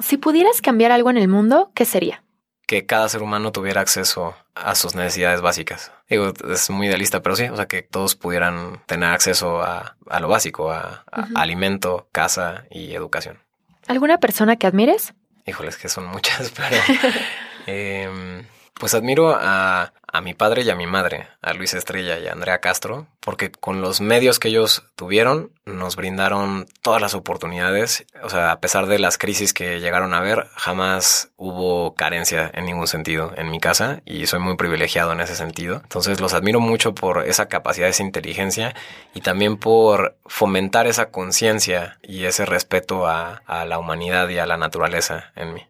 Si 0.00 0.16
pudieras 0.16 0.60
cambiar 0.60 0.92
algo 0.92 1.10
en 1.10 1.18
el 1.18 1.28
mundo, 1.28 1.70
¿qué 1.74 1.84
sería? 1.84 2.22
que 2.66 2.84
cada 2.84 3.08
ser 3.08 3.22
humano 3.22 3.52
tuviera 3.52 3.80
acceso 3.80 4.34
a 4.54 4.74
sus 4.74 4.94
necesidades 4.94 5.40
básicas. 5.40 5.92
Digo, 6.10 6.32
es 6.50 6.68
muy 6.68 6.88
idealista, 6.88 7.22
pero 7.22 7.36
sí, 7.36 7.44
o 7.44 7.56
sea, 7.56 7.66
que 7.66 7.82
todos 7.82 8.16
pudieran 8.16 8.82
tener 8.86 9.10
acceso 9.10 9.62
a, 9.62 9.96
lo 10.20 10.28
básico, 10.28 10.72
a, 10.72 11.04
alimento, 11.36 12.08
casa 12.10 12.64
y 12.70 12.94
educación. 12.94 13.38
¿Alguna 13.86 14.18
persona 14.18 14.56
que 14.56 14.66
admires? 14.66 15.14
Híjoles, 15.46 15.76
que 15.76 15.88
son 15.88 16.06
muchas, 16.06 16.50
pero... 16.56 18.44
pues 18.78 18.94
admiro 18.94 19.30
a, 19.30 19.92
a, 20.06 20.20
mi 20.20 20.34
padre 20.34 20.62
y 20.62 20.70
a 20.70 20.74
mi 20.74 20.86
madre, 20.86 21.28
a 21.40 21.54
Luis 21.54 21.72
Estrella 21.74 22.18
y 22.18 22.26
a 22.26 22.32
Andrea 22.32 22.60
Castro, 22.60 23.06
porque 23.20 23.50
con 23.50 23.80
los 23.80 24.00
medios 24.00 24.38
que 24.38 24.48
ellos 24.48 24.84
tuvieron 24.96 25.50
nos 25.64 25.96
brindaron 25.96 26.66
todas 26.82 27.00
las 27.00 27.14
oportunidades. 27.14 28.06
O 28.22 28.28
sea, 28.28 28.52
a 28.52 28.60
pesar 28.60 28.86
de 28.86 28.98
las 28.98 29.18
crisis 29.18 29.54
que 29.54 29.80
llegaron 29.80 30.14
a 30.14 30.20
ver, 30.20 30.48
jamás 30.56 31.30
hubo 31.36 31.94
carencia 31.94 32.50
en 32.54 32.66
ningún 32.66 32.86
sentido 32.86 33.32
en 33.36 33.50
mi 33.50 33.60
casa 33.60 34.02
y 34.04 34.26
soy 34.26 34.40
muy 34.40 34.56
privilegiado 34.56 35.12
en 35.12 35.20
ese 35.20 35.36
sentido. 35.36 35.80
Entonces 35.82 36.20
los 36.20 36.34
admiro 36.34 36.60
mucho 36.60 36.94
por 36.94 37.26
esa 37.26 37.48
capacidad, 37.48 37.88
esa 37.88 38.02
inteligencia 38.02 38.74
y 39.14 39.22
también 39.22 39.56
por 39.56 40.16
fomentar 40.26 40.86
esa 40.86 41.10
conciencia 41.10 41.98
y 42.02 42.24
ese 42.24 42.44
respeto 42.44 43.06
a, 43.06 43.42
a 43.46 43.64
la 43.64 43.78
humanidad 43.78 44.28
y 44.28 44.38
a 44.38 44.46
la 44.46 44.58
naturaleza 44.58 45.32
en 45.34 45.54
mí. 45.54 45.62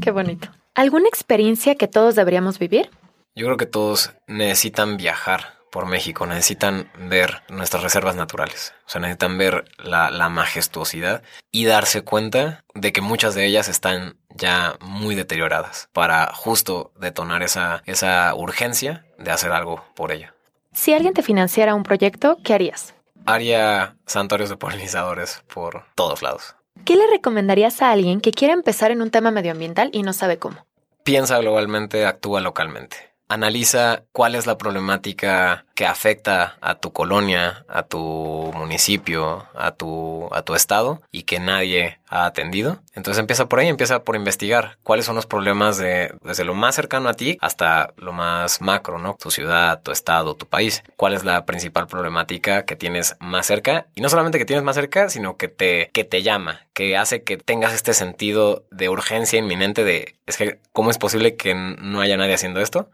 Qué 0.00 0.10
bonito. 0.10 0.48
¿Alguna 0.78 1.08
experiencia 1.08 1.74
que 1.74 1.88
todos 1.88 2.14
deberíamos 2.14 2.60
vivir? 2.60 2.88
Yo 3.34 3.46
creo 3.46 3.56
que 3.56 3.66
todos 3.66 4.12
necesitan 4.28 4.96
viajar 4.96 5.54
por 5.72 5.86
México, 5.86 6.24
necesitan 6.24 6.88
ver 6.96 7.42
nuestras 7.48 7.82
reservas 7.82 8.14
naturales, 8.14 8.74
o 8.86 8.90
sea, 8.90 9.00
necesitan 9.00 9.36
ver 9.38 9.64
la, 9.78 10.28
majestuosidad 10.28 11.24
y 11.50 11.64
darse 11.64 12.02
cuenta 12.02 12.62
de 12.76 12.92
que 12.92 13.00
muchas 13.00 13.34
de 13.34 13.44
ellas 13.44 13.68
están 13.68 14.18
ya 14.36 14.76
muy 14.80 15.16
deterioradas 15.16 15.88
para 15.92 16.32
justo 16.32 16.92
detonar 17.00 17.42
esa, 17.42 17.82
esa 17.84 18.32
urgencia 18.36 19.04
de 19.18 19.32
hacer 19.32 19.50
algo 19.50 19.84
por 19.96 20.12
ella. 20.12 20.32
Si 20.72 20.94
alguien 20.94 21.12
te 21.12 21.24
financiara 21.24 21.74
un 21.74 21.82
proyecto, 21.82 22.38
¿qué 22.44 22.54
harías? 22.54 22.94
Haría 23.26 23.96
santuarios 24.06 24.48
de 24.48 24.56
polinizadores 24.56 25.42
por 25.52 25.86
todos 25.96 26.22
lados. 26.22 26.54
¿Qué 26.84 26.94
le 26.94 27.08
recomendarías 27.08 27.82
a 27.82 27.90
alguien 27.90 28.20
que 28.20 28.30
quiera 28.30 28.54
empezar 28.54 28.92
en 28.92 29.02
un 29.02 29.10
tema 29.10 29.32
medioambiental 29.32 29.90
y 29.92 30.04
no 30.04 30.12
sabe 30.12 30.38
cómo? 30.38 30.67
Piensa 31.08 31.38
globalmente, 31.38 32.04
actúa 32.04 32.42
localmente 32.42 33.07
analiza 33.28 34.04
cuál 34.12 34.34
es 34.34 34.46
la 34.46 34.58
problemática 34.58 35.64
que 35.74 35.86
afecta 35.86 36.56
a 36.60 36.74
tu 36.74 36.92
colonia, 36.92 37.64
a 37.68 37.84
tu 37.84 38.50
municipio, 38.54 39.46
a 39.54 39.72
tu, 39.72 40.28
a 40.32 40.42
tu 40.42 40.54
estado 40.54 41.02
y 41.12 41.22
que 41.22 41.38
nadie 41.38 42.00
ha 42.08 42.26
atendido. 42.26 42.80
Entonces 42.94 43.20
empieza 43.20 43.48
por 43.48 43.60
ahí, 43.60 43.68
empieza 43.68 44.02
por 44.02 44.16
investigar 44.16 44.78
cuáles 44.82 45.04
son 45.04 45.14
los 45.14 45.26
problemas 45.26 45.78
de, 45.78 46.12
desde 46.22 46.44
lo 46.44 46.54
más 46.54 46.74
cercano 46.74 47.08
a 47.08 47.14
ti 47.14 47.38
hasta 47.40 47.92
lo 47.96 48.12
más 48.12 48.60
macro, 48.60 48.98
¿no? 48.98 49.16
Tu 49.20 49.30
ciudad, 49.30 49.82
tu 49.82 49.92
estado, 49.92 50.34
tu 50.34 50.46
país. 50.46 50.82
¿Cuál 50.96 51.12
es 51.12 51.22
la 51.22 51.44
principal 51.44 51.86
problemática 51.86 52.64
que 52.64 52.76
tienes 52.76 53.16
más 53.20 53.46
cerca? 53.46 53.86
Y 53.94 54.00
no 54.00 54.08
solamente 54.08 54.38
que 54.38 54.46
tienes 54.46 54.64
más 54.64 54.74
cerca, 54.74 55.10
sino 55.10 55.36
que 55.36 55.48
te, 55.48 55.90
que 55.92 56.04
te 56.04 56.22
llama, 56.22 56.66
que 56.72 56.96
hace 56.96 57.22
que 57.22 57.36
tengas 57.36 57.74
este 57.74 57.94
sentido 57.94 58.64
de 58.70 58.88
urgencia 58.88 59.38
inminente 59.38 59.84
de, 59.84 60.16
es 60.26 60.36
que, 60.36 60.58
¿cómo 60.72 60.90
es 60.90 60.98
posible 60.98 61.36
que 61.36 61.54
no 61.54 62.00
haya 62.00 62.16
nadie 62.16 62.34
haciendo 62.34 62.60
esto? 62.60 62.90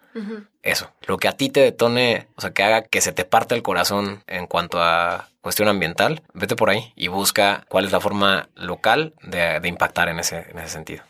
Eso, 0.62 0.90
lo 1.06 1.18
que 1.18 1.28
a 1.28 1.32
ti 1.32 1.50
te 1.50 1.60
detone, 1.60 2.28
o 2.36 2.40
sea, 2.40 2.52
que 2.52 2.62
haga 2.62 2.82
que 2.82 3.00
se 3.00 3.12
te 3.12 3.24
parte 3.24 3.54
el 3.54 3.62
corazón 3.62 4.22
en 4.26 4.46
cuanto 4.46 4.80
a 4.80 5.28
cuestión 5.40 5.68
ambiental, 5.68 6.22
vete 6.32 6.56
por 6.56 6.70
ahí 6.70 6.92
y 6.96 7.08
busca 7.08 7.64
cuál 7.68 7.84
es 7.84 7.92
la 7.92 8.00
forma 8.00 8.48
local 8.54 9.14
de, 9.22 9.60
impactar 9.64 10.08
en 10.08 10.20
ese, 10.20 10.46
en 10.50 10.58
ese 10.58 10.68
sentido. 10.68 11.02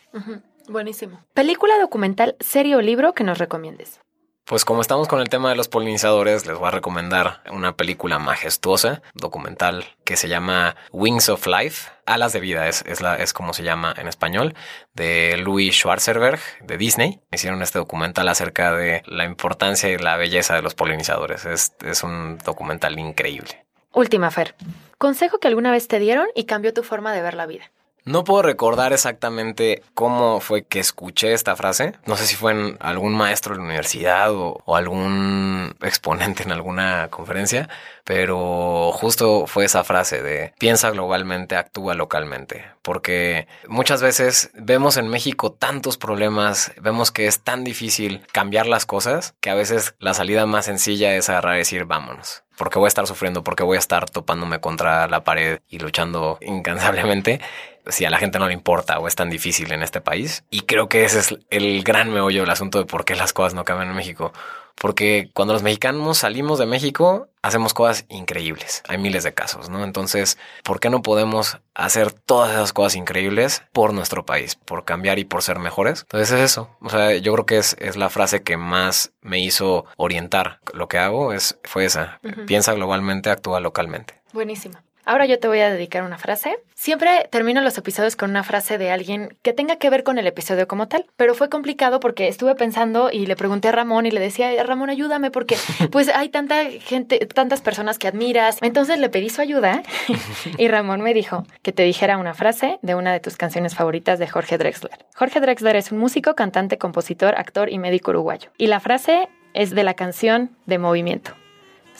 Buenísimo. 0.67 1.23
Película, 1.33 1.77
documental, 1.79 2.35
serie 2.39 2.75
o 2.75 2.81
libro 2.81 3.13
que 3.13 3.23
nos 3.23 3.37
recomiendes. 3.37 4.01
Pues 4.45 4.63
como 4.63 4.81
estamos 4.81 5.07
con 5.07 5.21
el 5.21 5.27
tema 5.27 5.49
de 5.49 5.55
los 5.55 5.67
polinizadores, 5.67 6.45
les 6.45 6.55
voy 6.55 6.67
a 6.67 6.71
recomendar 6.71 7.41
una 7.51 7.75
película 7.75 8.19
majestuosa, 8.19 9.01
documental, 9.15 9.85
que 10.03 10.17
se 10.17 10.27
llama 10.27 10.75
Wings 10.91 11.29
of 11.29 11.47
Life. 11.47 11.89
Alas 12.05 12.31
de 12.31 12.41
vida 12.41 12.67
es, 12.67 12.83
es, 12.85 13.33
como 13.33 13.53
se 13.53 13.63
llama 13.63 13.95
en 13.97 14.07
español, 14.07 14.53
de 14.93 15.35
Louis 15.37 15.73
Schwarzenberg 15.73 16.39
de 16.61 16.77
Disney. 16.77 17.21
Hicieron 17.31 17.63
este 17.63 17.79
documental 17.79 18.27
acerca 18.27 18.71
de 18.75 19.01
la 19.07 19.25
importancia 19.25 19.89
y 19.89 19.97
la 19.97 20.15
belleza 20.15 20.53
de 20.53 20.61
los 20.61 20.75
polinizadores. 20.75 21.43
Es, 21.45 21.73
es 21.83 22.03
un 22.03 22.37
documental 22.37 22.99
increíble. 22.99 23.65
Última, 23.93 24.29
Fer. 24.29 24.53
Consejo 24.99 25.39
que 25.39 25.47
alguna 25.47 25.71
vez 25.71 25.87
te 25.87 25.97
dieron 25.97 26.27
y 26.35 26.43
cambió 26.43 26.71
tu 26.71 26.83
forma 26.83 27.13
de 27.13 27.23
ver 27.23 27.33
la 27.33 27.47
vida. 27.47 27.71
No 28.05 28.23
puedo 28.23 28.43
recordar 28.43 28.93
exactamente 28.93 29.81
cómo 29.95 30.39
fue 30.39 30.63
que 30.63 30.79
escuché 30.79 31.33
esta 31.33 31.55
frase. 31.55 31.93
No 32.05 32.15
sé 32.15 32.27
si 32.27 32.35
fue 32.35 32.51
en 32.51 32.77
algún 32.79 33.15
maestro 33.15 33.53
de 33.55 33.57
la 33.57 33.65
universidad 33.65 34.31
o, 34.31 34.61
algún 34.75 35.75
exponente 35.81 36.43
en 36.43 36.51
alguna 36.51 37.07
conferencia, 37.09 37.67
pero 38.03 38.91
justo 38.93 39.47
fue 39.47 39.65
esa 39.65 39.83
frase 39.83 40.21
de 40.21 40.53
piensa 40.59 40.91
globalmente, 40.91 41.55
actúa 41.55 41.95
localmente. 41.95 42.63
Porque 42.83 43.47
muchas 43.67 44.03
veces 44.03 44.51
vemos 44.53 44.97
en 44.97 45.07
México 45.07 45.51
tantos 45.51 45.97
problemas, 45.97 46.73
vemos 46.79 47.11
que 47.11 47.25
es 47.25 47.39
tan 47.39 47.63
difícil 47.63 48.21
cambiar 48.31 48.67
las 48.67 48.85
cosas 48.85 49.33
que 49.39 49.49
a 49.49 49.55
veces 49.55 49.95
la 49.97 50.13
salida 50.13 50.45
más 50.45 50.65
sencilla 50.65 51.15
es 51.15 51.27
agarrar 51.29 51.55
y 51.55 51.59
decir 51.59 51.85
vámonos. 51.85 52.43
Porque 52.55 52.77
voy 52.79 52.85
a 52.85 52.89
estar 52.89 53.07
sufriendo, 53.07 53.43
porque 53.43 53.63
voy 53.63 53.75
a 53.75 53.79
estar 53.79 54.09
topándome 54.09 54.61
contra 54.61 55.09
la 55.09 55.23
pared 55.23 55.59
y 55.67 55.79
luchando 55.79 56.37
incansablemente 56.39 57.41
si 57.87 58.05
a 58.05 58.09
la 58.09 58.17
gente 58.17 58.39
no 58.39 58.47
le 58.47 58.53
importa 58.53 58.99
o 58.99 59.07
es 59.07 59.15
tan 59.15 59.29
difícil 59.29 59.71
en 59.71 59.83
este 59.83 60.01
país. 60.01 60.43
Y 60.49 60.61
creo 60.61 60.89
que 60.89 61.05
ese 61.05 61.19
es 61.19 61.35
el 61.49 61.83
gran 61.83 62.11
meollo 62.11 62.41
del 62.41 62.49
asunto 62.49 62.79
de 62.79 62.85
por 62.85 63.05
qué 63.05 63.15
las 63.15 63.33
cosas 63.33 63.53
no 63.53 63.63
cambian 63.63 63.89
en 63.89 63.95
México. 63.95 64.33
Porque 64.75 65.29
cuando 65.33 65.53
los 65.53 65.63
mexicanos 65.63 66.17
salimos 66.17 66.59
de 66.59 66.65
México, 66.65 67.29
hacemos 67.41 67.73
cosas 67.73 68.05
increíbles. 68.09 68.83
Hay 68.89 68.97
miles 68.97 69.23
de 69.23 69.33
casos, 69.33 69.69
¿no? 69.69 69.83
Entonces, 69.83 70.37
¿por 70.63 70.81
qué 70.81 70.89
no 70.89 71.01
podemos 71.01 71.59
hacer 71.73 72.11
todas 72.11 72.51
esas 72.51 72.73
cosas 72.73 72.95
increíbles 72.95 73.63
por 73.71 73.93
nuestro 73.93 74.25
país, 74.25 74.55
por 74.55 74.83
cambiar 74.83 75.17
y 75.17 75.23
por 75.23 75.43
ser 75.43 75.59
mejores? 75.59 76.01
Entonces 76.01 76.31
es 76.31 76.41
eso. 76.41 76.69
O 76.81 76.89
sea, 76.89 77.15
yo 77.15 77.33
creo 77.33 77.45
que 77.45 77.57
es, 77.57 77.77
es 77.79 77.95
la 77.95 78.09
frase 78.09 78.43
que 78.43 78.57
más 78.57 79.13
me 79.21 79.39
hizo 79.39 79.85
orientar 79.95 80.59
lo 80.73 80.89
que 80.89 80.97
hago, 80.97 81.31
es, 81.31 81.57
fue 81.63 81.85
esa. 81.85 82.19
Piensa 82.45 82.73
globalmente, 82.73 83.29
actúa 83.29 83.61
localmente. 83.61 84.19
Buenísima. 84.33 84.83
Ahora 85.05 85.25
yo 85.27 85.39
te 85.39 85.47
voy 85.47 85.59
a 85.59 85.71
dedicar 85.71 86.03
una 86.03 86.17
frase. 86.17 86.57
Siempre 86.73 87.27
termino 87.31 87.61
los 87.61 87.77
episodios 87.77 88.15
con 88.15 88.31
una 88.31 88.43
frase 88.43 88.77
de 88.77 88.91
alguien 88.91 89.37
que 89.43 89.53
tenga 89.53 89.77
que 89.77 89.89
ver 89.89 90.03
con 90.03 90.17
el 90.17 90.27
episodio 90.27 90.67
como 90.67 90.87
tal, 90.87 91.05
pero 91.15 91.35
fue 91.35 91.49
complicado 91.49 91.99
porque 91.99 92.27
estuve 92.27 92.55
pensando 92.55 93.09
y 93.11 93.27
le 93.27 93.35
pregunté 93.35 93.67
a 93.67 93.71
Ramón 93.71 94.05
y 94.05 94.11
le 94.11 94.19
decía, 94.19 94.51
Ramón, 94.63 94.89
ayúdame 94.89 95.29
porque 95.29 95.57
pues 95.91 96.09
hay 96.09 96.29
tanta 96.29 96.65
gente, 96.65 97.19
tantas 97.27 97.61
personas 97.61 97.99
que 97.99 98.07
admiras. 98.07 98.57
Entonces 98.61 98.99
le 98.99 99.09
pedí 99.09 99.29
su 99.29 99.41
ayuda 99.41 99.83
y 100.57 100.67
Ramón 100.67 101.01
me 101.01 101.13
dijo 101.13 101.45
que 101.61 101.71
te 101.71 101.83
dijera 101.83 102.17
una 102.17 102.33
frase 102.33 102.79
de 102.81 102.95
una 102.95 103.13
de 103.13 103.19
tus 103.19 103.37
canciones 103.37 103.75
favoritas 103.75 104.17
de 104.17 104.27
Jorge 104.27 104.57
Drexler. 104.57 105.05
Jorge 105.15 105.39
Drexler 105.39 105.75
es 105.75 105.91
un 105.91 105.99
músico, 105.99 106.35
cantante, 106.35 106.77
compositor, 106.77 107.35
actor 107.35 107.71
y 107.71 107.77
médico 107.77 108.11
uruguayo. 108.11 108.49
Y 108.57 108.67
la 108.67 108.79
frase 108.79 109.29
es 109.53 109.69
de 109.69 109.83
la 109.83 109.93
canción 109.93 110.51
de 110.65 110.79
Movimiento. 110.79 111.35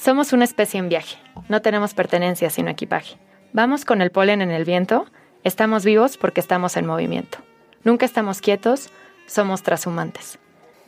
Somos 0.06 0.34
una 0.34 0.44
especie 0.44 0.80
en 0.80 0.88
viaje. 0.88 1.18
No 1.50 1.64
tenemos 1.64 1.96
pertenencia 1.96 2.52
sino 2.52 2.70
equipaje. 2.70 3.18
Vamos 3.54 3.86
con 3.86 4.04
el 4.04 4.12
polen 4.12 4.44
en 4.44 4.52
el 4.52 4.64
viento. 4.64 5.08
Estamos 5.44 5.84
vivos 5.84 6.18
porque 6.18 6.42
estamos 6.42 6.78
en 6.78 6.86
movimiento. 6.86 7.40
Nunca 7.84 8.06
estamos 8.06 8.40
quietos. 8.40 8.92
Somos 9.26 9.64
transhumantes. 9.64 10.38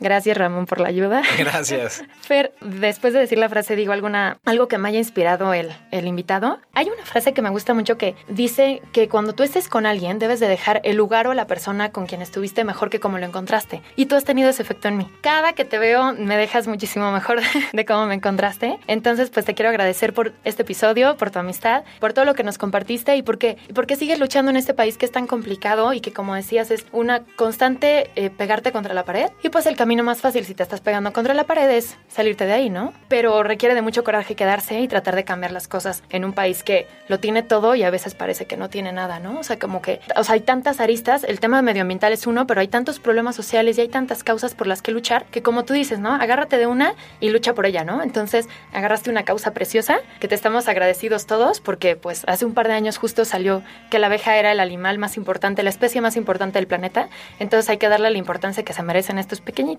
Gracias 0.00 0.36
Ramón 0.36 0.66
por 0.66 0.80
la 0.80 0.88
ayuda. 0.88 1.22
Gracias. 1.38 2.02
Fer, 2.20 2.52
después 2.60 3.12
de 3.12 3.20
decir 3.20 3.38
la 3.38 3.48
frase, 3.48 3.76
digo 3.76 3.92
alguna, 3.92 4.38
algo 4.44 4.68
que 4.68 4.78
me 4.78 4.88
haya 4.88 4.98
inspirado 4.98 5.52
el, 5.54 5.70
el 5.90 6.06
invitado. 6.06 6.60
Hay 6.74 6.86
una 6.86 7.04
frase 7.04 7.32
que 7.32 7.42
me 7.42 7.50
gusta 7.50 7.74
mucho 7.74 7.98
que 7.98 8.14
dice 8.28 8.82
que 8.92 9.08
cuando 9.08 9.32
tú 9.34 9.42
estés 9.42 9.68
con 9.68 9.86
alguien 9.86 10.18
debes 10.18 10.40
de 10.40 10.48
dejar 10.48 10.80
el 10.84 10.96
lugar 10.96 11.26
o 11.26 11.34
la 11.34 11.46
persona 11.46 11.90
con 11.90 12.06
quien 12.06 12.22
estuviste 12.22 12.64
mejor 12.64 12.90
que 12.90 13.00
como 13.00 13.18
lo 13.18 13.26
encontraste. 13.26 13.82
Y 13.96 14.06
tú 14.06 14.14
has 14.14 14.24
tenido 14.24 14.50
ese 14.50 14.62
efecto 14.62 14.88
en 14.88 14.98
mí. 14.98 15.10
Cada 15.20 15.52
que 15.52 15.64
te 15.64 15.78
veo 15.78 16.12
me 16.14 16.36
dejas 16.36 16.68
muchísimo 16.68 17.10
mejor 17.10 17.40
de 17.72 17.84
cómo 17.84 18.06
me 18.06 18.14
encontraste. 18.14 18.78
Entonces, 18.86 19.30
pues 19.30 19.46
te 19.46 19.54
quiero 19.54 19.70
agradecer 19.70 20.12
por 20.12 20.32
este 20.44 20.62
episodio, 20.62 21.16
por 21.16 21.30
tu 21.30 21.38
amistad, 21.38 21.84
por 22.00 22.12
todo 22.12 22.24
lo 22.24 22.34
que 22.34 22.44
nos 22.44 22.58
compartiste 22.58 23.16
y 23.16 23.22
porque, 23.22 23.56
porque 23.74 23.96
sigues 23.96 24.18
luchando 24.20 24.50
en 24.50 24.56
este 24.56 24.74
país 24.74 24.96
que 24.96 25.06
es 25.06 25.12
tan 25.12 25.26
complicado 25.26 25.92
y 25.92 26.00
que 26.00 26.12
como 26.12 26.34
decías 26.34 26.70
es 26.70 26.86
una 26.92 27.24
constante 27.36 28.10
eh, 28.14 28.30
pegarte 28.30 28.72
contra 28.72 28.94
la 28.94 29.04
pared. 29.04 29.30
Y 29.42 29.48
pues 29.48 29.66
el 29.66 29.76
camino 29.76 29.87
camino 29.88 30.04
más 30.04 30.20
fácil 30.20 30.44
si 30.44 30.52
te 30.52 30.62
estás 30.62 30.82
pegando 30.82 31.14
contra 31.14 31.32
la 31.32 31.44
pared 31.44 31.70
es 31.70 31.96
salirte 32.08 32.44
de 32.44 32.52
ahí, 32.52 32.68
¿no? 32.68 32.92
Pero 33.08 33.42
requiere 33.42 33.74
de 33.74 33.80
mucho 33.80 34.04
coraje 34.04 34.36
quedarse 34.36 34.78
y 34.80 34.86
tratar 34.86 35.16
de 35.16 35.24
cambiar 35.24 35.50
las 35.50 35.66
cosas 35.66 36.02
en 36.10 36.26
un 36.26 36.34
país 36.34 36.62
que 36.62 36.86
lo 37.08 37.20
tiene 37.20 37.42
todo 37.42 37.74
y 37.74 37.84
a 37.84 37.88
veces 37.88 38.14
parece 38.14 38.44
que 38.44 38.58
no 38.58 38.68
tiene 38.68 38.92
nada, 38.92 39.18
¿no? 39.18 39.40
O 39.40 39.42
sea, 39.42 39.58
como 39.58 39.80
que, 39.80 40.00
o 40.14 40.24
sea, 40.24 40.34
hay 40.34 40.40
tantas 40.40 40.80
aristas, 40.80 41.24
el 41.24 41.40
tema 41.40 41.62
medioambiental 41.62 42.12
es 42.12 42.26
uno, 42.26 42.46
pero 42.46 42.60
hay 42.60 42.68
tantos 42.68 42.98
problemas 42.98 43.34
sociales 43.34 43.78
y 43.78 43.80
hay 43.80 43.88
tantas 43.88 44.22
causas 44.22 44.54
por 44.54 44.66
las 44.66 44.82
que 44.82 44.92
luchar 44.92 45.24
que 45.30 45.42
como 45.42 45.64
tú 45.64 45.72
dices, 45.72 45.98
¿no? 46.00 46.12
Agárrate 46.12 46.58
de 46.58 46.66
una 46.66 46.92
y 47.18 47.30
lucha 47.30 47.54
por 47.54 47.64
ella, 47.64 47.82
¿no? 47.82 48.02
Entonces, 48.02 48.46
agarraste 48.74 49.08
una 49.08 49.24
causa 49.24 49.54
preciosa 49.54 50.00
que 50.20 50.28
te 50.28 50.34
estamos 50.34 50.68
agradecidos 50.68 51.24
todos 51.24 51.60
porque 51.60 51.96
pues 51.96 52.24
hace 52.26 52.44
un 52.44 52.52
par 52.52 52.68
de 52.68 52.74
años 52.74 52.98
justo 52.98 53.24
salió 53.24 53.62
que 53.90 53.98
la 53.98 54.08
abeja 54.08 54.36
era 54.36 54.52
el 54.52 54.60
animal 54.60 54.98
más 54.98 55.16
importante, 55.16 55.62
la 55.62 55.70
especie 55.70 56.02
más 56.02 56.16
importante 56.16 56.58
del 56.58 56.66
planeta, 56.66 57.08
entonces 57.38 57.70
hay 57.70 57.78
que 57.78 57.88
darle 57.88 58.10
la 58.10 58.18
importancia 58.18 58.62
que 58.64 58.74
se 58.74 58.82
merecen 58.82 59.18
estos 59.18 59.40
pequeñitos 59.40 59.77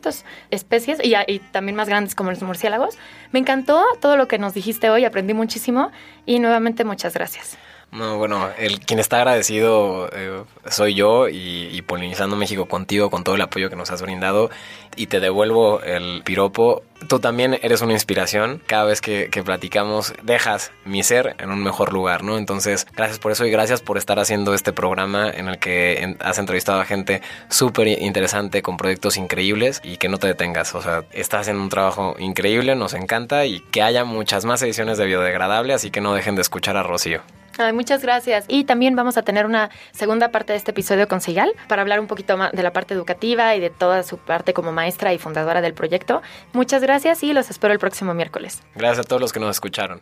especies 0.52 1.00
y, 1.04 1.14
y 1.28 1.40
también 1.40 1.76
más 1.76 1.90
grandes 1.90 2.16
como 2.16 2.32
los 2.32 2.42
murciélagos. 2.42 2.98
Me 3.32 3.40
encantó 3.40 3.84
todo 4.02 4.18
lo 4.18 4.28
que 4.28 4.38
nos 4.38 4.54
dijiste 4.54 4.90
hoy, 4.90 5.06
aprendí 5.06 5.34
muchísimo 5.34 5.92
y 6.26 6.40
nuevamente 6.40 6.84
muchas 6.84 7.14
gracias. 7.14 7.58
No, 7.92 8.18
bueno, 8.18 8.50
el 8.60 8.80
quien 8.80 9.00
está 9.00 9.18
agradecido 9.18 10.10
eh, 10.14 10.44
soy 10.70 10.94
yo 10.94 11.28
y, 11.28 11.82
Polinizando 11.88 12.36
México 12.36 12.68
contigo, 12.68 13.10
con 13.10 13.24
todo 13.24 13.34
el 13.34 13.42
apoyo 13.42 13.70
que 13.70 13.76
nos 13.76 13.90
has 13.90 14.04
brindado 14.04 14.52
y 14.96 15.08
te 15.08 15.20
devuelvo 15.20 15.82
el 15.82 16.22
piropo. 16.24 16.84
Tú 17.08 17.20
también 17.20 17.58
eres 17.64 17.82
una 17.82 17.94
inspiración. 17.94 18.62
Cada 18.68 18.84
vez 18.84 19.02
que, 19.02 19.30
que 19.32 19.42
platicamos, 19.42 20.14
dejas 20.22 20.72
mi 20.86 21.02
ser 21.02 21.36
en 21.40 21.50
un 21.50 21.64
mejor 21.64 21.92
lugar, 21.92 22.24
¿no? 22.24 22.38
Entonces, 22.38 22.86
gracias 22.96 23.18
por 23.18 23.32
eso 23.32 23.44
y 23.46 23.50
gracias 23.50 23.82
por 23.82 23.98
estar 23.98 24.20
haciendo 24.20 24.54
este 24.54 24.72
programa 24.72 25.32
en 25.32 25.48
el 25.48 25.58
que 25.58 26.16
has 26.20 26.38
entrevistado 26.38 26.80
a 26.80 26.86
gente 26.86 27.22
súper 27.50 27.88
interesante 27.88 28.62
con 28.62 28.78
proyectos 28.78 29.18
increíbles 29.18 29.82
y 29.84 29.98
que 29.98 30.10
no 30.10 30.20
te 30.20 30.28
detengas. 30.28 30.76
O 30.76 30.82
sea, 30.84 31.06
estás 31.12 31.42
haciendo 31.42 31.64
un 31.64 31.70
trabajo 31.70 32.16
increíble, 32.20 32.76
nos 32.76 32.94
encanta 32.94 33.48
y 33.48 33.62
que 33.72 33.82
haya 33.82 34.04
muchas 34.04 34.46
más 34.46 34.62
ediciones 34.62 35.00
de 35.00 35.08
Biodegradable, 35.08 35.74
así 35.74 35.90
que 35.90 36.02
no 36.02 36.14
dejen 36.14 36.36
de 36.36 36.42
escuchar 36.42 36.78
a 36.78 36.84
Rocío. 36.84 37.22
Ay, 37.60 37.74
muchas 37.74 38.02
gracias. 38.02 38.46
Y 38.48 38.64
también 38.64 38.96
vamos 38.96 39.18
a 39.18 39.24
tener 39.24 39.46
una 39.46 39.70
segunda 39.92 40.32
parte 40.32 40.54
de 40.54 40.58
este 40.58 40.72
episodio 40.72 41.10
con 41.10 41.20
Sigal 41.20 41.52
para 41.68 41.82
hablar 41.82 42.00
un 42.00 42.08
poquito 42.08 42.38
más 42.38 42.54
de 42.54 42.64
la 42.64 42.72
parte 42.72 42.94
educativa 42.94 43.54
y 43.56 43.60
de 43.60 43.70
toda 43.70 44.04
su 44.04 44.18
parte 44.18 44.54
como 44.54 44.72
maestra 44.72 45.14
y 45.14 45.18
fundadora 45.18 45.60
del 45.60 45.74
proyecto. 45.74 46.22
Muchas 46.54 46.82
gracias 46.82 47.22
y 47.22 47.34
los 47.34 47.50
espero 47.50 47.74
el 47.74 47.80
próximo 47.80 48.14
miércoles. 48.14 48.64
Gracias 48.76 49.06
a 49.06 49.08
todos 49.08 49.22
los 49.22 49.34
que 49.34 49.42
nos 49.42 49.50
escucharon. 49.52 50.02